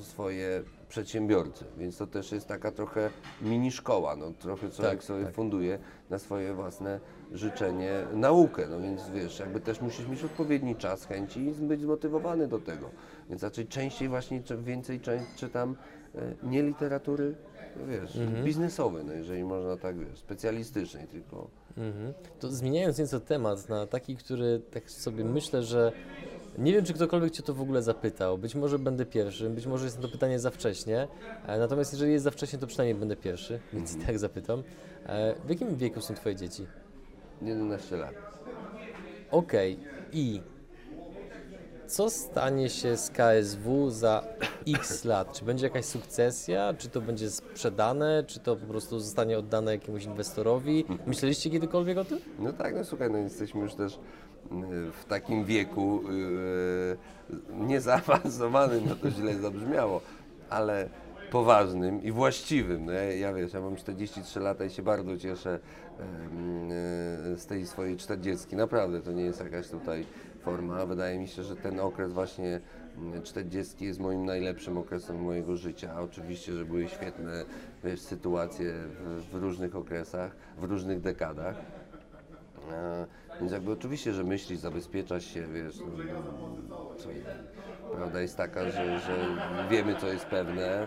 swoje 0.00 0.62
przedsiębiorcy, 0.88 1.64
więc 1.78 1.96
to 1.98 2.06
też 2.06 2.32
jest 2.32 2.46
taka 2.46 2.72
trochę 2.72 3.10
mini 3.42 3.70
szkoła, 3.70 4.16
no 4.16 4.32
trochę 4.38 4.70
człowiek 4.70 4.92
Tak, 4.94 5.04
sobie 5.04 5.24
tak. 5.24 5.34
funduje 5.34 5.78
na 6.10 6.18
swoje 6.18 6.54
własne 6.54 7.00
życzenie 7.32 7.92
naukę, 8.12 8.66
no 8.70 8.80
więc 8.80 9.10
wiesz, 9.10 9.38
jakby 9.38 9.60
też 9.60 9.80
musisz 9.80 10.08
mieć 10.08 10.24
odpowiedni 10.24 10.76
czas, 10.76 11.04
chęci 11.04 11.40
i 11.40 11.50
być 11.50 11.80
zmotywowany 11.80 12.48
do 12.48 12.58
tego, 12.58 12.90
więc 13.30 13.42
raczej 13.42 13.66
częściej 13.66 14.08
właśnie, 14.08 14.42
więcej 14.58 15.00
czytam 15.36 15.76
e, 16.14 16.34
nie 16.42 16.62
literatury, 16.62 17.34
wiesz, 17.88 18.18
biznesowej, 18.44 19.04
no 19.04 19.12
jeżeli 19.12 19.44
można 19.44 19.76
tak, 19.76 19.98
wiesz, 19.98 20.18
specjalistycznej 20.18 21.06
tylko. 21.06 21.50
Mhm. 21.76 22.12
To 22.40 22.48
zmieniając 22.48 22.98
nieco 22.98 23.20
temat 23.20 23.68
na 23.68 23.86
taki, 23.86 24.16
który 24.16 24.60
tak 24.70 24.90
sobie 24.90 25.24
myślę, 25.24 25.62
że 25.62 25.92
nie 26.58 26.72
wiem, 26.72 26.84
czy 26.84 26.94
ktokolwiek 26.94 27.30
Cię 27.32 27.42
to 27.42 27.54
w 27.54 27.60
ogóle 27.60 27.82
zapytał. 27.82 28.38
Być 28.38 28.54
może 28.54 28.78
będę 28.78 29.06
pierwszy, 29.06 29.50
być 29.50 29.66
może 29.66 29.84
jest 29.84 30.00
to 30.00 30.08
pytanie 30.08 30.38
za 30.38 30.50
wcześnie. 30.50 31.08
E, 31.46 31.58
Natomiast 31.58 31.92
jeżeli 31.92 32.12
jest 32.12 32.24
za 32.24 32.30
wcześnie, 32.30 32.58
to 32.58 32.66
przynajmniej 32.66 32.94
będę 32.94 33.16
pierwszy, 33.16 33.60
więc 33.72 33.96
i 33.96 33.98
tak 33.98 34.18
zapytam. 34.18 34.62
E, 35.06 35.34
W 35.44 35.50
jakim 35.50 35.76
wieku 35.76 36.00
są 36.00 36.14
Twoje 36.14 36.36
dzieci? 36.36 36.66
11 37.42 37.96
lat. 37.96 38.14
Okej, 39.30 39.78
i 40.12 40.40
co 41.86 42.10
stanie 42.10 42.68
się 42.70 42.96
z 42.96 43.10
KSW 43.10 43.90
za 43.90 44.24
x 44.66 45.04
lat? 45.04 45.32
Czy 45.32 45.44
będzie 45.44 45.66
jakaś 45.66 45.84
sukcesja? 45.84 46.74
Czy 46.78 46.88
to 46.88 47.00
będzie 47.00 47.30
sprzedane? 47.30 48.24
Czy 48.26 48.40
to 48.40 48.56
po 48.56 48.66
prostu 48.66 49.00
zostanie 49.00 49.38
oddane 49.38 49.72
jakiemuś 49.72 50.04
inwestorowi? 50.04 50.84
Myśleliście 51.06 51.50
kiedykolwiek 51.50 51.98
o 51.98 52.04
tym? 52.04 52.18
No 52.38 52.52
tak, 52.52 52.74
no 52.74 52.84
słuchaj, 52.84 53.10
no 53.10 53.18
jesteśmy 53.18 53.60
już 53.60 53.74
też 53.74 53.94
y, 53.94 53.98
w 54.92 55.04
takim 55.08 55.44
wieku 55.44 56.00
y, 56.10 56.96
nie 57.52 57.80
zaawansowanym, 57.80 58.84
no 58.88 58.96
to 58.96 59.10
źle 59.10 59.34
zabrzmiało, 59.34 60.00
ale 60.50 60.88
poważnym 61.30 62.02
i 62.02 62.12
właściwym. 62.12 62.84
No 62.86 62.92
ja, 62.92 63.02
ja 63.02 63.32
wiesz, 63.32 63.52
ja 63.52 63.60
mam 63.60 63.76
43 63.76 64.40
lata 64.40 64.64
i 64.64 64.70
się 64.70 64.82
bardzo 64.82 65.18
cieszę 65.18 65.58
em, 65.98 66.70
y, 67.32 67.38
z 67.38 67.46
tej 67.46 67.66
swojej 67.66 67.96
40. 67.96 68.56
Naprawdę, 68.56 69.02
to 69.02 69.12
nie 69.12 69.22
jest 69.22 69.40
jakaś 69.40 69.68
tutaj 69.68 70.06
forma. 70.42 70.86
Wydaje 70.86 71.18
mi 71.18 71.28
się, 71.28 71.42
że 71.42 71.56
ten 71.56 71.80
okres 71.80 72.12
właśnie 72.12 72.46
mm, 72.46 72.60
40 73.24 73.84
jest 73.84 74.00
moim 74.00 74.24
najlepszym 74.24 74.78
okresem 74.78 75.22
mojego 75.22 75.56
życia. 75.56 76.00
Oczywiście, 76.00 76.52
że 76.52 76.64
były 76.64 76.88
świetne 76.88 77.44
wiesz, 77.84 78.00
sytuacje 78.00 78.72
w, 78.72 79.24
w 79.32 79.34
różnych 79.34 79.76
okresach, 79.76 80.36
w 80.58 80.64
różnych 80.64 81.00
dekadach. 81.00 81.56
E, 82.72 83.06
Więc 83.40 83.52
jakby 83.52 83.72
oczywiście, 83.72 84.12
że 84.12 84.24
myślisz, 84.24 84.58
zabezpieczasz 84.58 85.24
się, 85.24 85.46
wiesz, 85.46 85.78
no, 86.68 86.90
co, 86.98 87.08
prawda 87.96 88.20
jest 88.20 88.36
taka, 88.36 88.64
że, 88.70 89.00
że 89.00 89.16
wiemy, 89.70 89.96
co 89.96 90.06
jest 90.08 90.24
pewne, 90.26 90.86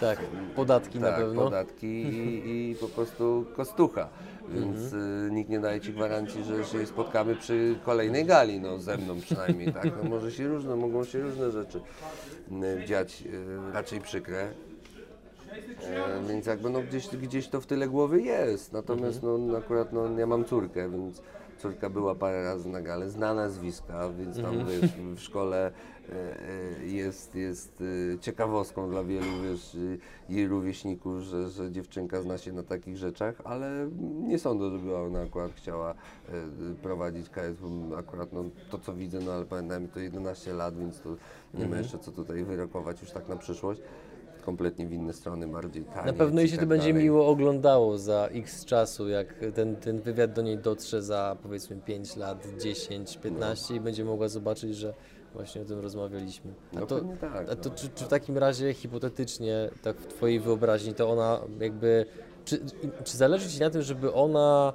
Tak, 0.00 0.18
podatki 0.56 1.00
na 1.00 1.06
tak, 1.08 1.16
pewno. 1.16 1.42
podatki 1.44 1.86
i, 1.86 2.70
i 2.70 2.74
po 2.74 2.88
prostu 2.88 3.46
kostucha. 3.56 4.08
Więc 4.48 4.92
y, 4.92 5.28
nikt 5.30 5.50
nie 5.50 5.60
daje 5.60 5.80
ci 5.80 5.92
gwarancji, 5.92 6.44
że 6.44 6.64
się 6.64 6.86
spotkamy 6.86 7.36
przy 7.36 7.76
kolejnej 7.84 8.24
gali, 8.24 8.60
no 8.60 8.78
ze 8.78 8.96
mną 8.96 9.20
przynajmniej, 9.20 9.72
tak? 9.72 9.84
No, 10.02 10.10
może 10.10 10.32
się 10.32 10.48
różne, 10.48 10.76
mogą 10.76 11.04
się 11.04 11.20
różne 11.20 11.50
rzeczy 11.50 11.80
y, 12.82 12.86
dziać, 12.86 13.22
y, 13.26 13.72
raczej 13.72 14.00
przykre. 14.00 14.48
E, 15.82 16.28
więc 16.28 16.46
jakby 16.46 16.70
no 16.70 16.80
gdzieś, 16.80 17.08
gdzieś 17.08 17.48
to 17.48 17.60
w 17.60 17.66
tyle 17.66 17.88
głowy 17.88 18.22
jest. 18.22 18.72
Natomiast 18.72 19.22
no 19.22 19.58
akurat 19.58 19.92
no, 19.92 20.18
ja 20.18 20.26
mam 20.26 20.44
córkę, 20.44 20.90
więc 20.90 21.22
córka 21.58 21.90
była 21.90 22.14
parę 22.14 22.44
razy 22.44 22.68
na 22.68 22.82
gale, 22.82 23.10
zna 23.10 23.34
nazwiska, 23.34 24.08
więc 24.18 24.42
tam 24.42 24.66
wiesz, 24.66 24.90
w 25.16 25.20
szkole 25.20 25.72
jest, 26.86 27.34
jest 27.34 27.82
e, 28.14 28.18
ciekawostką 28.18 28.90
dla 28.90 29.04
wielu 29.04 29.42
wiesz, 29.42 29.76
jej 30.28 30.48
rówieśników, 30.48 31.20
że, 31.20 31.48
że 31.48 31.72
dziewczynka 31.72 32.22
zna 32.22 32.38
się 32.38 32.52
na 32.52 32.62
takich 32.62 32.96
rzeczach, 32.96 33.34
ale 33.44 33.90
nie 34.28 34.38
sądzę, 34.38 34.70
żeby 34.70 34.96
ona 34.96 35.20
akurat 35.20 35.52
chciała 35.52 35.90
e, 35.90 35.94
prowadzić 36.82 37.28
KSW. 37.28 37.96
Akurat 37.96 38.32
no, 38.32 38.44
to 38.70 38.78
co 38.78 38.94
widzę, 38.94 39.18
no 39.20 39.32
ale 39.32 39.44
pamiętajmy, 39.44 39.88
to 39.88 40.00
11 40.00 40.54
lat, 40.54 40.78
więc 40.78 41.00
to 41.00 41.16
nie 41.54 41.68
ma 41.68 41.76
jeszcze 41.76 41.98
co 41.98 42.12
tutaj 42.12 42.44
wyrokować 42.44 43.00
już 43.02 43.10
tak 43.10 43.28
na 43.28 43.36
przyszłość. 43.36 43.80
Kompletnie 44.44 44.86
w 44.86 44.92
inne 44.92 45.12
strony, 45.12 45.48
bardziej 45.48 45.82
Na 45.82 45.92
taniec 45.92 46.16
pewno 46.16 46.40
i 46.40 46.42
jej 46.42 46.48
się 46.48 46.56
to 46.56 46.60
tak 46.60 46.68
będzie 46.68 46.88
dalej. 46.88 47.04
miło 47.04 47.28
oglądało 47.28 47.98
za 47.98 48.28
x 48.32 48.64
czasu, 48.64 49.08
jak 49.08 49.34
ten, 49.54 49.76
ten 49.76 50.00
wywiad 50.00 50.32
do 50.32 50.42
niej 50.42 50.58
dotrze 50.58 51.02
za 51.02 51.36
powiedzmy 51.42 51.76
5 51.76 52.16
lat, 52.16 52.48
10, 52.60 53.18
15 53.18 53.74
i 53.74 53.80
będzie 53.80 54.04
mogła 54.04 54.28
zobaczyć, 54.28 54.76
że 54.76 54.94
właśnie 55.36 55.62
o 55.62 55.64
tym 55.64 55.80
rozmawialiśmy. 55.80 56.52
A 56.76 56.80
No 56.80 56.86
to, 56.86 57.00
tak, 57.20 57.50
a 57.50 57.56
to 57.56 57.68
no. 57.68 57.74
czy, 57.74 57.88
czy 57.94 58.04
w 58.04 58.08
takim 58.08 58.38
razie 58.38 58.74
hipotetycznie, 58.74 59.70
tak 59.82 59.96
w 59.96 60.06
Twojej 60.06 60.40
wyobraźni, 60.40 60.94
to 60.94 61.10
ona 61.10 61.40
jakby. 61.60 62.06
Czy, 62.44 62.60
czy 63.04 63.16
zależy 63.16 63.48
Ci 63.48 63.60
na 63.60 63.70
tym, 63.70 63.82
żeby 63.82 64.12
ona 64.12 64.72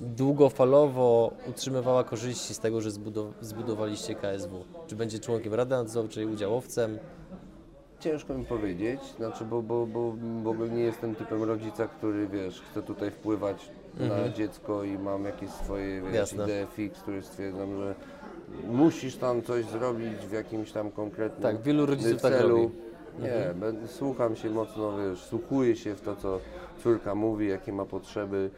długofalowo 0.00 1.32
utrzymywała 1.50 2.04
korzyści 2.04 2.54
z 2.54 2.58
tego, 2.58 2.80
że 2.80 2.90
zbudow- 2.90 3.32
zbudowaliście 3.40 4.14
KSW? 4.14 4.64
Czy 4.86 4.96
będzie 4.96 5.18
członkiem 5.18 5.54
Rady 5.54 5.70
Nadzorczej, 5.70 6.26
udziałowcem? 6.26 6.98
Ciężko 8.00 8.34
mi 8.34 8.44
powiedzieć, 8.44 9.00
znaczy, 9.16 9.44
bo, 9.44 9.62
bo, 9.62 9.86
bo 9.86 10.12
w 10.42 10.48
ogóle 10.48 10.68
nie 10.68 10.82
jestem 10.82 11.14
typem 11.14 11.42
rodzica, 11.42 11.86
który 11.88 12.28
wiesz, 12.28 12.60
chce 12.70 12.82
tutaj 12.82 13.10
wpływać 13.10 13.70
na 14.00 14.28
dziecko 14.28 14.84
i 14.84 14.98
mam 14.98 15.24
jakieś 15.24 15.50
swoje 15.50 16.02
wiesz, 16.12 16.32
idee 16.32 16.66
fix, 16.72 17.00
które 17.02 17.22
stwierdzam, 17.22 17.76
że 17.76 17.94
musisz 18.70 19.16
tam 19.16 19.42
coś 19.42 19.64
zrobić 19.64 20.12
w 20.28 20.32
jakimś 20.32 20.72
tam 20.72 20.90
konkretnym 20.90 21.42
Tak, 21.42 21.62
wielu 21.62 21.86
rodziców 21.86 22.22
tak 22.22 22.32
celu. 22.32 22.56
robi. 22.56 22.74
Nie, 23.22 23.54
będę, 23.54 23.88
słucham 23.88 24.36
się 24.36 24.50
mocno, 24.50 24.98
wiesz, 24.98 25.18
słuchuję 25.24 25.76
się 25.76 25.94
w 25.94 26.00
to, 26.00 26.16
co 26.16 26.40
córka 26.82 27.14
mówi, 27.14 27.48
jakie 27.48 27.72
ma 27.72 27.84
potrzeby. 27.84 28.50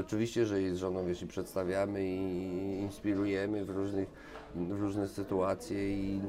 Oczywiście, 0.00 0.46
że 0.46 0.62
jej 0.62 0.74
z 0.74 0.76
żoną 0.76 1.06
wiesz, 1.06 1.22
i 1.22 1.26
przedstawiamy 1.26 2.04
i 2.04 2.80
inspirujemy 2.82 3.64
w, 3.64 3.70
różnych, 3.70 4.08
w 4.54 4.80
różne 4.80 5.08
sytuacje 5.08 5.92
i, 5.96 6.20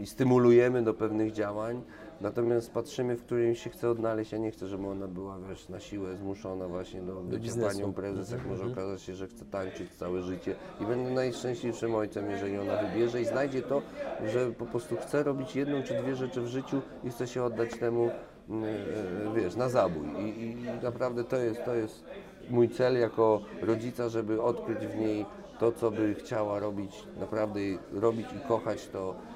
i 0.00 0.06
stymulujemy 0.06 0.82
do 0.82 0.94
pewnych 0.94 1.32
działań. 1.32 1.82
Natomiast 2.22 2.72
patrzymy, 2.72 3.16
w 3.16 3.22
którym 3.24 3.54
się 3.54 3.70
chce 3.70 3.90
odnaleźć. 3.90 4.32
Ja 4.32 4.38
nie 4.38 4.50
chcę, 4.50 4.66
żeby 4.66 4.86
ona 4.86 5.08
była 5.08 5.38
wiesz, 5.48 5.68
na 5.68 5.80
siłę 5.80 6.16
zmuszona 6.16 6.68
właśnie 6.68 7.02
do 7.02 7.14
bycia 7.14 7.52
panią 7.68 7.92
prezes, 7.92 8.30
jak 8.30 8.46
może 8.46 8.66
okazać 8.66 9.02
się, 9.02 9.14
że 9.14 9.26
chce 9.26 9.44
tańczyć 9.44 9.94
całe 9.94 10.22
życie. 10.22 10.54
I 10.80 10.86
będę 10.86 11.10
najszczęśliwszym 11.10 11.94
ojcem, 11.94 12.30
jeżeli 12.30 12.58
ona 12.58 12.76
wybierze 12.76 13.20
i 13.20 13.24
znajdzie 13.24 13.62
to, 13.62 13.82
że 14.26 14.50
po 14.50 14.66
prostu 14.66 14.96
chce 14.96 15.22
robić 15.22 15.56
jedną 15.56 15.82
czy 15.82 15.94
dwie 15.94 16.16
rzeczy 16.16 16.40
w 16.40 16.46
życiu 16.46 16.82
i 17.04 17.10
chce 17.10 17.26
się 17.26 17.44
oddać 17.44 17.70
temu, 17.78 18.10
mm, 18.48 18.64
e, 18.64 19.40
wiesz, 19.40 19.56
na 19.56 19.68
zabój. 19.68 20.06
I, 20.18 20.50
i 20.50 20.56
naprawdę 20.82 21.24
to 21.24 21.36
jest, 21.36 21.64
to 21.64 21.74
jest 21.74 22.04
mój 22.50 22.68
cel 22.68 23.00
jako 23.00 23.40
rodzica, 23.62 24.08
żeby 24.08 24.42
odkryć 24.42 24.78
w 24.78 24.98
niej 24.98 25.26
to, 25.58 25.72
co 25.72 25.90
by 25.90 26.14
chciała 26.14 26.58
robić, 26.58 27.04
naprawdę 27.20 27.60
robić 27.92 28.26
i 28.36 28.48
kochać 28.48 28.88
to, 28.88 29.14
e, 29.14 29.28
e, 29.28 29.31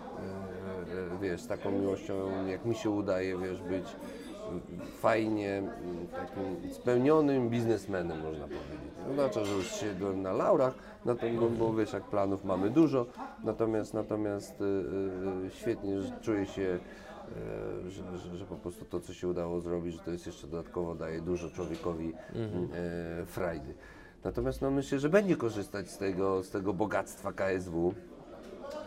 wiesz, 1.23 1.41
z 1.41 1.47
taką 1.47 1.71
miłością, 1.71 2.47
jak 2.47 2.65
mi 2.65 2.75
się 2.75 2.91
udaje, 2.91 3.39
wiesz, 3.39 3.63
być 3.63 3.85
fajnie, 5.01 5.63
takim 6.11 6.73
spełnionym 6.73 7.51
biznesmenem, 7.51 8.19
można 8.21 8.45
powiedzieć. 8.45 8.91
To 9.07 9.15
znaczy, 9.15 9.45
że 9.45 9.53
już 9.53 9.73
siedłem 9.73 10.23
na 10.23 10.33
laurach, 10.33 10.75
to, 11.05 11.15
bo, 11.59 11.75
wiesz, 11.75 11.93
jak 11.93 12.05
planów 12.05 12.45
mamy 12.45 12.71
dużo, 12.71 13.07
natomiast, 13.45 13.95
natomiast 13.95 14.61
y, 14.61 14.65
y, 15.47 15.51
świetnie 15.51 16.01
że 16.01 16.13
czuję 16.23 16.47
się, 16.47 16.79
y, 17.87 17.91
że, 17.91 18.19
że, 18.19 18.37
że 18.37 18.45
po 18.45 18.57
prostu 18.57 18.85
to, 18.85 19.01
co 19.01 19.15
się 19.15 19.29
udało 19.29 19.61
zrobić, 19.61 19.95
że 19.95 20.01
to 20.01 20.11
jest 20.11 20.27
jeszcze 20.27 20.47
dodatkowo 20.47 20.95
daje 20.95 21.21
dużo 21.21 21.51
człowiekowi 21.51 22.09
y, 23.23 23.27
frajdy. 23.27 23.75
Natomiast 24.25 24.63
no, 24.63 24.71
myślę, 24.71 24.99
że 24.99 25.09
będzie 25.09 25.37
korzystać 25.37 25.91
z 25.91 25.99
tego, 25.99 26.43
z 26.43 26.51
tego 26.51 26.73
bogactwa 26.73 27.33
KSW. 27.33 27.95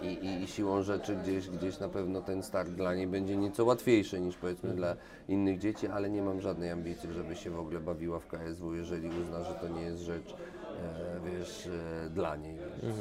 I, 0.01 0.07
i, 0.07 0.43
i 0.43 0.47
siłą 0.47 0.81
rzeczy 0.81 1.15
gdzieś, 1.15 1.49
gdzieś 1.49 1.79
na 1.79 1.89
pewno 1.89 2.21
ten 2.21 2.43
start 2.43 2.69
dla 2.69 2.95
niej 2.95 3.07
będzie 3.07 3.37
nieco 3.37 3.65
łatwiejszy 3.65 4.19
niż 4.19 4.37
powiedzmy 4.37 4.73
dla 4.73 4.95
innych 5.27 5.59
dzieci, 5.59 5.87
ale 5.87 6.09
nie 6.09 6.21
mam 6.21 6.41
żadnej 6.41 6.71
ambicji, 6.71 7.13
żeby 7.13 7.35
się 7.35 7.49
w 7.49 7.59
ogóle 7.59 7.79
bawiła 7.79 8.19
w 8.19 8.27
KSW, 8.27 8.75
jeżeli 8.75 9.09
uzna, 9.09 9.43
że 9.43 9.53
to 9.53 9.67
nie 9.67 9.81
jest 9.81 10.01
rzecz, 10.01 10.35
e, 10.35 11.19
wiesz, 11.31 11.67
e, 12.05 12.09
dla 12.09 12.35
niej. 12.35 12.55
Więc. 12.83 12.95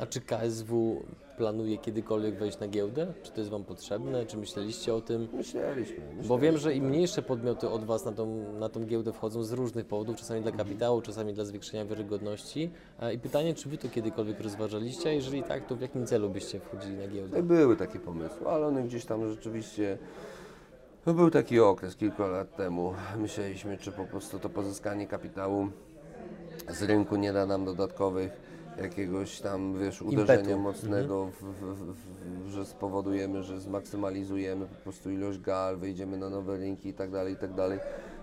A 0.00 0.06
czy 0.06 0.20
KSW 0.20 1.02
planuje 1.36 1.78
kiedykolwiek 1.78 2.38
wejść 2.38 2.58
na 2.58 2.68
giełdę? 2.68 3.12
Czy 3.22 3.32
to 3.32 3.40
jest 3.40 3.50
Wam 3.50 3.64
potrzebne? 3.64 4.26
Czy 4.26 4.36
myśleliście 4.36 4.94
o 4.94 5.00
tym? 5.00 5.28
Myśleliśmy. 5.32 5.96
myśleliśmy. 5.96 6.28
Bo 6.28 6.38
wiem, 6.38 6.58
że 6.58 6.74
i 6.74 6.82
mniejsze 6.82 7.22
podmioty 7.22 7.68
od 7.68 7.84
Was 7.84 8.04
na 8.04 8.12
tą, 8.12 8.52
na 8.58 8.68
tą 8.68 8.84
giełdę 8.86 9.12
wchodzą 9.12 9.44
z 9.44 9.52
różnych 9.52 9.86
powodów, 9.86 10.16
czasami 10.16 10.42
dla 10.42 10.52
kapitału, 10.52 11.02
czasami 11.02 11.34
dla 11.34 11.44
zwiększenia 11.44 11.84
wiarygodności. 11.84 12.70
I 13.14 13.18
pytanie, 13.18 13.54
czy 13.54 13.68
Wy 13.68 13.78
to 13.78 13.88
kiedykolwiek 13.88 14.40
rozważaliście? 14.40 15.08
A 15.08 15.12
jeżeli 15.12 15.42
tak, 15.42 15.66
to 15.66 15.76
w 15.76 15.80
jakim 15.80 16.06
celu 16.06 16.30
byście 16.30 16.60
wchodzili 16.60 16.96
na 16.96 17.08
giełdę? 17.08 17.36
No 17.36 17.42
Były 17.42 17.76
takie 17.76 17.98
pomysły, 17.98 18.48
ale 18.48 18.66
one 18.66 18.82
gdzieś 18.82 19.04
tam 19.04 19.28
rzeczywiście. 19.28 19.98
No 21.06 21.14
był 21.14 21.30
taki 21.30 21.60
okres 21.60 21.96
kilka 21.96 22.26
lat 22.26 22.56
temu. 22.56 22.94
Myśleliśmy, 23.16 23.78
czy 23.78 23.92
po 23.92 24.04
prostu 24.04 24.38
to 24.38 24.48
pozyskanie 24.48 25.06
kapitału 25.06 25.68
z 26.68 26.82
rynku 26.82 27.16
nie 27.16 27.32
da 27.32 27.46
nam 27.46 27.64
dodatkowych 27.64 28.51
jakiegoś 28.82 29.40
tam, 29.40 29.78
wiesz, 29.78 30.02
uderzenia 30.02 30.40
Impetu. 30.40 30.58
mocnego, 30.60 31.26
w, 31.26 31.42
w, 31.42 31.94
w, 32.44 32.50
że 32.50 32.64
spowodujemy, 32.64 33.42
że 33.42 33.60
zmaksymalizujemy 33.60 34.66
po 34.66 34.74
prostu 34.74 35.10
ilość 35.10 35.38
gal, 35.38 35.76
wejdziemy 35.76 36.18
na 36.18 36.30
nowe 36.30 36.56
rynki 36.56 36.88
i 36.88 36.94
tak 36.94 37.10
dalej, 37.10 37.34
i 37.34 37.36
tak 37.36 37.54
dalej. 37.54 37.78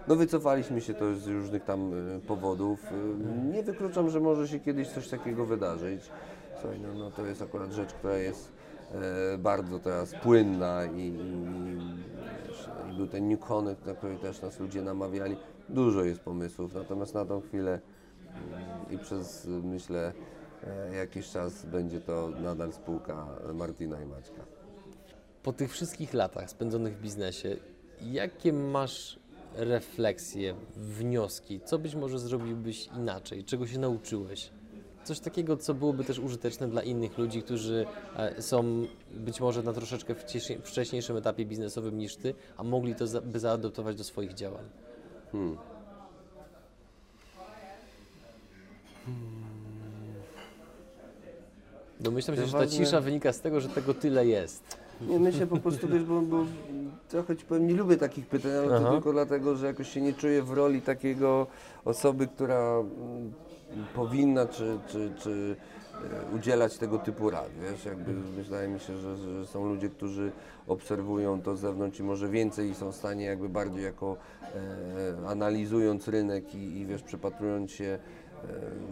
No 0.07 0.15
wycofaliśmy 0.15 0.81
się 0.81 0.93
to 0.93 1.15
z 1.15 1.27
różnych 1.27 1.63
tam 1.63 1.93
y, 2.17 2.19
powodów. 2.27 2.83
Y, 2.91 3.53
Nie 3.53 3.63
wykluczam, 3.63 4.09
że 4.09 4.19
może 4.19 4.47
się 4.47 4.59
kiedyś 4.59 4.87
coś 4.87 5.07
takiego 5.07 5.45
wydarzyć. 5.45 6.01
Słuchaj, 6.61 6.79
no, 6.79 6.93
no 6.93 7.11
to 7.11 7.25
jest 7.25 7.41
akurat 7.41 7.71
rzecz, 7.71 7.93
która 7.93 8.17
jest 8.17 8.51
e, 9.33 9.37
bardzo 9.37 9.79
teraz 9.79 10.13
płynna 10.23 10.85
i, 10.85 10.99
i, 11.07 11.13
wiesz, 12.47 12.69
i 12.91 12.97
był 12.97 13.07
ten 13.07 13.29
New 13.29 13.39
Connect, 13.39 13.85
na 13.85 13.93
który 13.93 14.15
też 14.17 14.41
nas 14.41 14.59
ludzie 14.59 14.81
namawiali. 14.81 15.37
Dużo 15.69 16.03
jest 16.03 16.21
pomysłów, 16.21 16.73
natomiast 16.75 17.13
na 17.13 17.25
tą 17.25 17.41
chwilę 17.41 17.79
mm, 18.27 18.41
i 18.91 18.97
przez 18.97 19.45
y, 19.45 19.49
myślę 19.49 20.13
jakiś 20.97 21.29
czas 21.29 21.65
będzie 21.65 22.01
to 22.01 22.29
nadal 22.43 22.73
spółka 22.73 23.27
Martina 23.53 24.01
i 24.01 24.05
Maćka. 24.05 24.41
Po 25.43 25.53
tych 25.53 25.71
wszystkich 25.71 26.13
latach 26.13 26.49
spędzonych 26.49 26.97
w 26.97 27.01
biznesie, 27.01 27.57
jakie 28.01 28.53
masz 28.53 29.19
refleksje, 29.55 30.55
wnioski? 30.75 31.59
Co 31.65 31.79
być 31.79 31.95
może 31.95 32.19
zrobiłbyś 32.19 32.87
inaczej? 32.87 33.43
Czego 33.43 33.67
się 33.67 33.79
nauczyłeś? 33.79 34.49
Coś 35.03 35.19
takiego, 35.19 35.57
co 35.57 35.73
byłoby 35.73 36.03
też 36.03 36.19
użyteczne 36.19 36.67
dla 36.67 36.83
innych 36.83 37.17
ludzi, 37.17 37.41
którzy 37.43 37.85
e, 38.15 38.41
są 38.41 38.85
być 39.11 39.39
może 39.39 39.63
na 39.63 39.73
troszeczkę 39.73 40.15
wcześniej- 40.15 40.61
wcześniejszym 40.63 41.17
etapie 41.17 41.45
biznesowym 41.45 41.97
niż 41.97 42.15
ty, 42.15 42.33
a 42.57 42.63
mogli 42.63 42.95
to 42.95 43.07
za, 43.07 43.21
by 43.21 43.39
zaadoptować 43.39 43.95
do 43.95 44.03
swoich 44.03 44.33
działań. 44.33 44.65
Domyślam 51.99 52.37
się, 52.37 52.45
że 52.45 52.57
ta 52.57 52.67
cisza 52.67 53.01
wynika 53.01 53.33
z 53.33 53.41
tego, 53.41 53.61
że 53.61 53.69
tego 53.69 53.93
tyle 53.93 54.25
jest. 54.25 54.77
Nie, 55.01 55.19
myślę 55.19 55.47
po 55.47 55.57
prostu, 55.57 55.87
wiesz, 55.87 56.03
bo, 56.03 56.21
bo 56.21 56.45
trochę 57.09 57.37
ci 57.37 57.45
powiem, 57.45 57.67
nie 57.67 57.73
lubię 57.73 57.97
takich 57.97 58.27
pytań, 58.27 58.51
ale 58.51 58.75
Aha. 58.75 58.85
to 58.85 58.91
tylko 58.91 59.11
dlatego, 59.11 59.55
że 59.55 59.67
jakoś 59.67 59.89
się 59.89 60.01
nie 60.01 60.13
czuję 60.13 60.43
w 60.43 60.51
roli 60.51 60.81
takiego 60.81 61.47
osoby, 61.85 62.27
która 62.27 62.79
mm, 62.79 63.33
powinna, 63.95 64.45
czy, 64.45 64.79
czy, 64.87 65.11
czy 65.19 65.55
e, 65.93 66.35
udzielać 66.35 66.77
tego 66.77 66.97
typu 66.97 67.29
rad, 67.29 67.49
wiesz, 67.61 67.85
jakby 67.85 68.13
wydaje 68.13 68.67
mi 68.67 68.79
się, 68.79 68.97
że, 68.97 69.17
że 69.17 69.47
są 69.47 69.65
ludzie, 69.65 69.89
którzy 69.89 70.31
obserwują 70.67 71.41
to 71.41 71.55
z 71.55 71.59
zewnątrz 71.59 71.99
i 71.99 72.03
może 72.03 72.29
więcej 72.29 72.69
i 72.69 72.75
są 72.75 72.91
w 72.91 72.95
stanie 72.95 73.25
jakby 73.25 73.49
bardziej 73.49 73.83
jako 73.83 74.17
e, 74.43 75.27
analizując 75.27 76.07
rynek 76.07 76.55
i, 76.55 76.77
i 76.79 76.85
wiesz, 76.85 77.03
przypatrując 77.03 77.71
się 77.71 77.99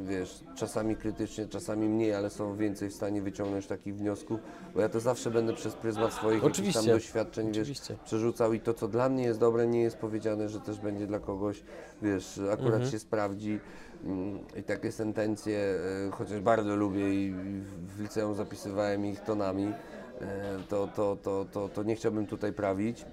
wiesz, 0.06 0.44
czasami 0.56 0.96
krytycznie, 0.96 1.48
czasami 1.48 1.90
mniej, 1.90 2.14
ale 2.14 2.30
są 2.30 2.56
więcej 2.56 2.90
w 2.90 2.94
stanie 2.94 3.22
wyciągnąć 3.22 3.68
takich 3.68 3.96
wniosków, 3.96 4.40
bo 4.76 4.82
ja 4.82 4.90
to 4.90 5.00
zawsze 5.00 5.32
będę 5.32 5.54
przez 5.54 5.74
pryzmat 5.74 6.14
swoich 6.14 6.42
tam 6.42 6.52
Oczywiście. 6.52 6.92
doświadczeń, 6.92 7.52
wiesz, 7.52 7.82
przerzucał 8.06 8.54
i 8.54 8.60
to, 8.60 8.74
co 8.74 8.88
dla 8.88 9.10
mnie 9.10 9.24
jest 9.24 9.40
dobre, 9.40 9.68
nie 9.68 9.82
jest 9.82 9.98
powiedziane, 9.98 10.50
że 10.50 10.60
też 10.60 10.80
będzie 10.80 11.08
dla 11.08 11.20
kogoś, 11.20 11.64
wiesz, 12.02 12.40
akurat 12.52 12.74
Mhm. 12.74 12.92
się 12.92 13.00
sprawdzi 13.00 13.60
Mm, 14.06 14.40
i 14.60 14.64
takie 14.64 14.92
sentencje, 14.92 15.60
e, 16.08 16.12
chociaż 16.12 16.40
bardzo 16.42 16.76
lubię 16.76 17.14
i 17.14 17.28
i 17.28 17.62
w 17.88 18.02
liceum 18.02 18.36
zapisywałem 18.36 19.06
ich 19.06 19.20
tonami, 19.20 19.74
e, 20.22 20.58
to, 20.70 20.88
to, 20.96 21.18
to, 21.24 21.46
to, 21.52 21.70
to 21.70 21.84
nie 21.84 21.96
chciałbym 21.96 22.28
tutaj 22.28 22.54
prawić. 22.54 23.06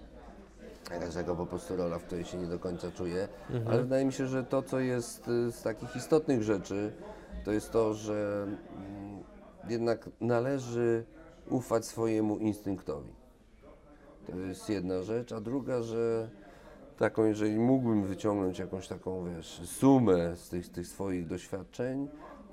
Jakaś 0.91 1.15
taka 1.15 1.35
po 1.35 1.47
prostu 1.47 1.77
rola, 1.77 1.99
w 1.99 2.05
której 2.05 2.25
się 2.25 2.39
nie 2.39 2.47
do 2.47 2.59
końca 2.59 2.91
czuję, 2.91 3.29
ale 3.67 3.83
wydaje 3.83 4.05
mi 4.05 4.13
się, 4.13 4.27
że 4.27 4.45
to, 4.45 4.63
co 4.63 4.81
jest 4.81 5.29
y, 5.29 5.53
z 5.53 5.63
takich 5.63 5.97
istotnych 5.97 6.43
rzeczy, 6.43 6.93
to 7.45 7.53
jest 7.53 7.71
to, 7.71 7.95
że 7.95 8.47
mm, 8.77 9.23
jednak 9.69 10.09
należy 10.21 11.05
ufać 11.51 11.87
swojemu 11.87 12.39
instynktowi. 12.39 13.13
To 14.27 14.37
jest 14.37 14.69
jedna 14.69 15.03
rzecz, 15.03 15.33
a 15.33 15.41
druga, 15.41 15.83
że 15.83 16.29
taką, 16.99 17.25
jeżeli 17.25 17.59
mógłbym 17.59 18.05
wyciągnąć 18.05 18.59
jakąś 18.59 18.89
taką, 18.89 19.25
wiesz, 19.25 19.61
sumę 19.65 20.37
z 20.37 20.49
tych, 20.49 20.67
z 20.67 20.71
tych 20.71 20.87
swoich 20.87 21.27
doświadczeń, 21.27 22.09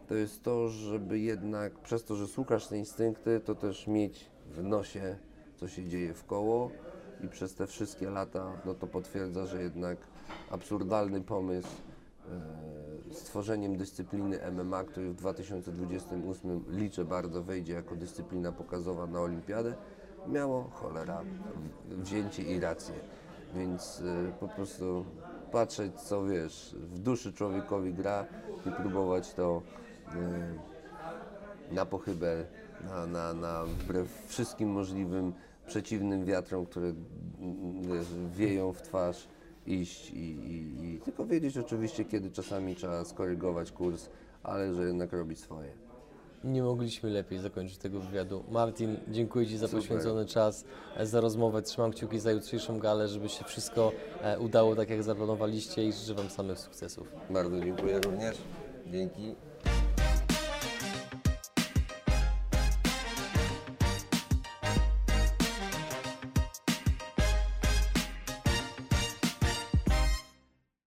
to 0.07 0.15
jest 0.15 0.43
to, 0.43 0.69
żeby 0.69 1.19
jednak 1.19 1.79
przez 1.79 2.03
to, 2.03 2.15
że 2.15 2.27
słuchasz 2.27 2.67
te 2.67 2.77
instynkty, 2.77 3.39
to 3.39 3.55
też 3.55 3.88
mieć 3.88 4.32
w 4.45 4.63
nosie, 4.63 5.15
co 5.55 5.67
się 5.67 5.86
dzieje 5.86 6.13
w 6.13 6.25
koło 6.25 6.71
i 7.24 7.28
przez 7.28 7.55
te 7.55 7.67
wszystkie 7.67 8.09
lata, 8.09 8.51
no 8.65 8.74
to 8.74 8.88
potwierdza, 8.88 9.45
że 9.45 9.63
jednak 9.63 9.97
absurdalny 10.51 11.22
pomysł 11.22 11.69
e, 13.09 13.13
stworzeniem 13.13 13.78
dyscypliny 13.78 14.39
MMA, 14.51 14.84
który 14.84 15.09
w 15.09 15.15
2028 15.15 16.63
liczę 16.69 17.05
bardzo 17.05 17.43
wejdzie 17.43 17.74
jako 17.74 17.95
dyscyplina 17.95 18.51
pokazowa 18.51 19.07
na 19.07 19.19
olimpiadę, 19.19 19.76
miało 20.28 20.63
cholera 20.63 21.22
wzięcie 21.89 22.43
i 22.43 22.59
rację. 22.59 22.95
Więc 23.55 23.99
y, 23.99 24.32
po 24.39 24.47
prostu 24.47 25.05
patrzeć, 25.51 26.01
co 26.01 26.26
wiesz, 26.26 26.76
w 26.80 26.99
duszy 26.99 27.34
człowiekowi 27.34 27.93
gra 27.93 28.26
i 28.65 28.72
próbować 28.72 29.34
to 29.34 29.61
y, 31.72 31.74
na 31.74 31.86
pochybę, 31.86 32.45
na, 32.86 33.05
na, 33.07 33.34
na 33.34 33.63
wbrew 33.65 34.26
wszystkim 34.28 34.69
możliwym 34.69 35.34
przeciwnym 35.68 36.26
wiatrom, 36.26 36.66
które 36.66 36.86
mm, 36.88 37.84
wiesz, 37.84 38.07
wieją 38.36 38.74
w 38.74 38.82
twarz, 38.82 39.28
iść 39.68 40.09
i, 40.09 40.16
i, 40.20 40.86
i 40.86 40.99
tylko 40.99 41.26
wiedzieć 41.26 41.57
oczywiście, 41.57 42.05
kiedy 42.05 42.32
czasami 42.32 42.76
trzeba 42.76 43.05
skorygować 43.05 43.72
kurs, 43.72 44.09
ale 44.43 44.74
że 44.74 44.84
jednak 44.84 45.14
robić 45.14 45.39
swoje. 45.39 45.72
Nie 46.43 46.64
mogliśmy 46.64 47.09
lepiej 47.09 47.39
zakończyć 47.39 47.78
tego 47.78 47.99
wywiadu. 47.99 48.43
Martin, 48.51 48.97
dziękuję 49.07 49.47
Ci 49.47 49.57
za 49.57 49.68
Super. 49.68 49.82
poświęcony 49.82 50.26
czas, 50.26 50.66
e, 50.97 51.05
za 51.05 51.22
rozmowę. 51.22 51.62
Trzymam 51.62 51.91
kciuki 51.91 52.20
za 52.20 52.32
jutrzejszą 52.32 52.80
galę, 52.80 53.07
żeby 53.07 53.30
się 53.30 53.45
wszystko 53.45 53.91
e, 54.22 54.39
udało 54.39 54.76
tak, 54.76 54.89
jak 54.89 55.03
zaplanowaliście 55.03 55.88
i 55.88 55.93
życzę 55.93 56.14
Wam 56.14 56.30
samych 56.30 56.59
sukcesów. 56.59 57.07
Bardzo 57.30 57.59
dziękuję 57.59 57.99
również. 57.99 58.38
Dzięki. 58.88 59.36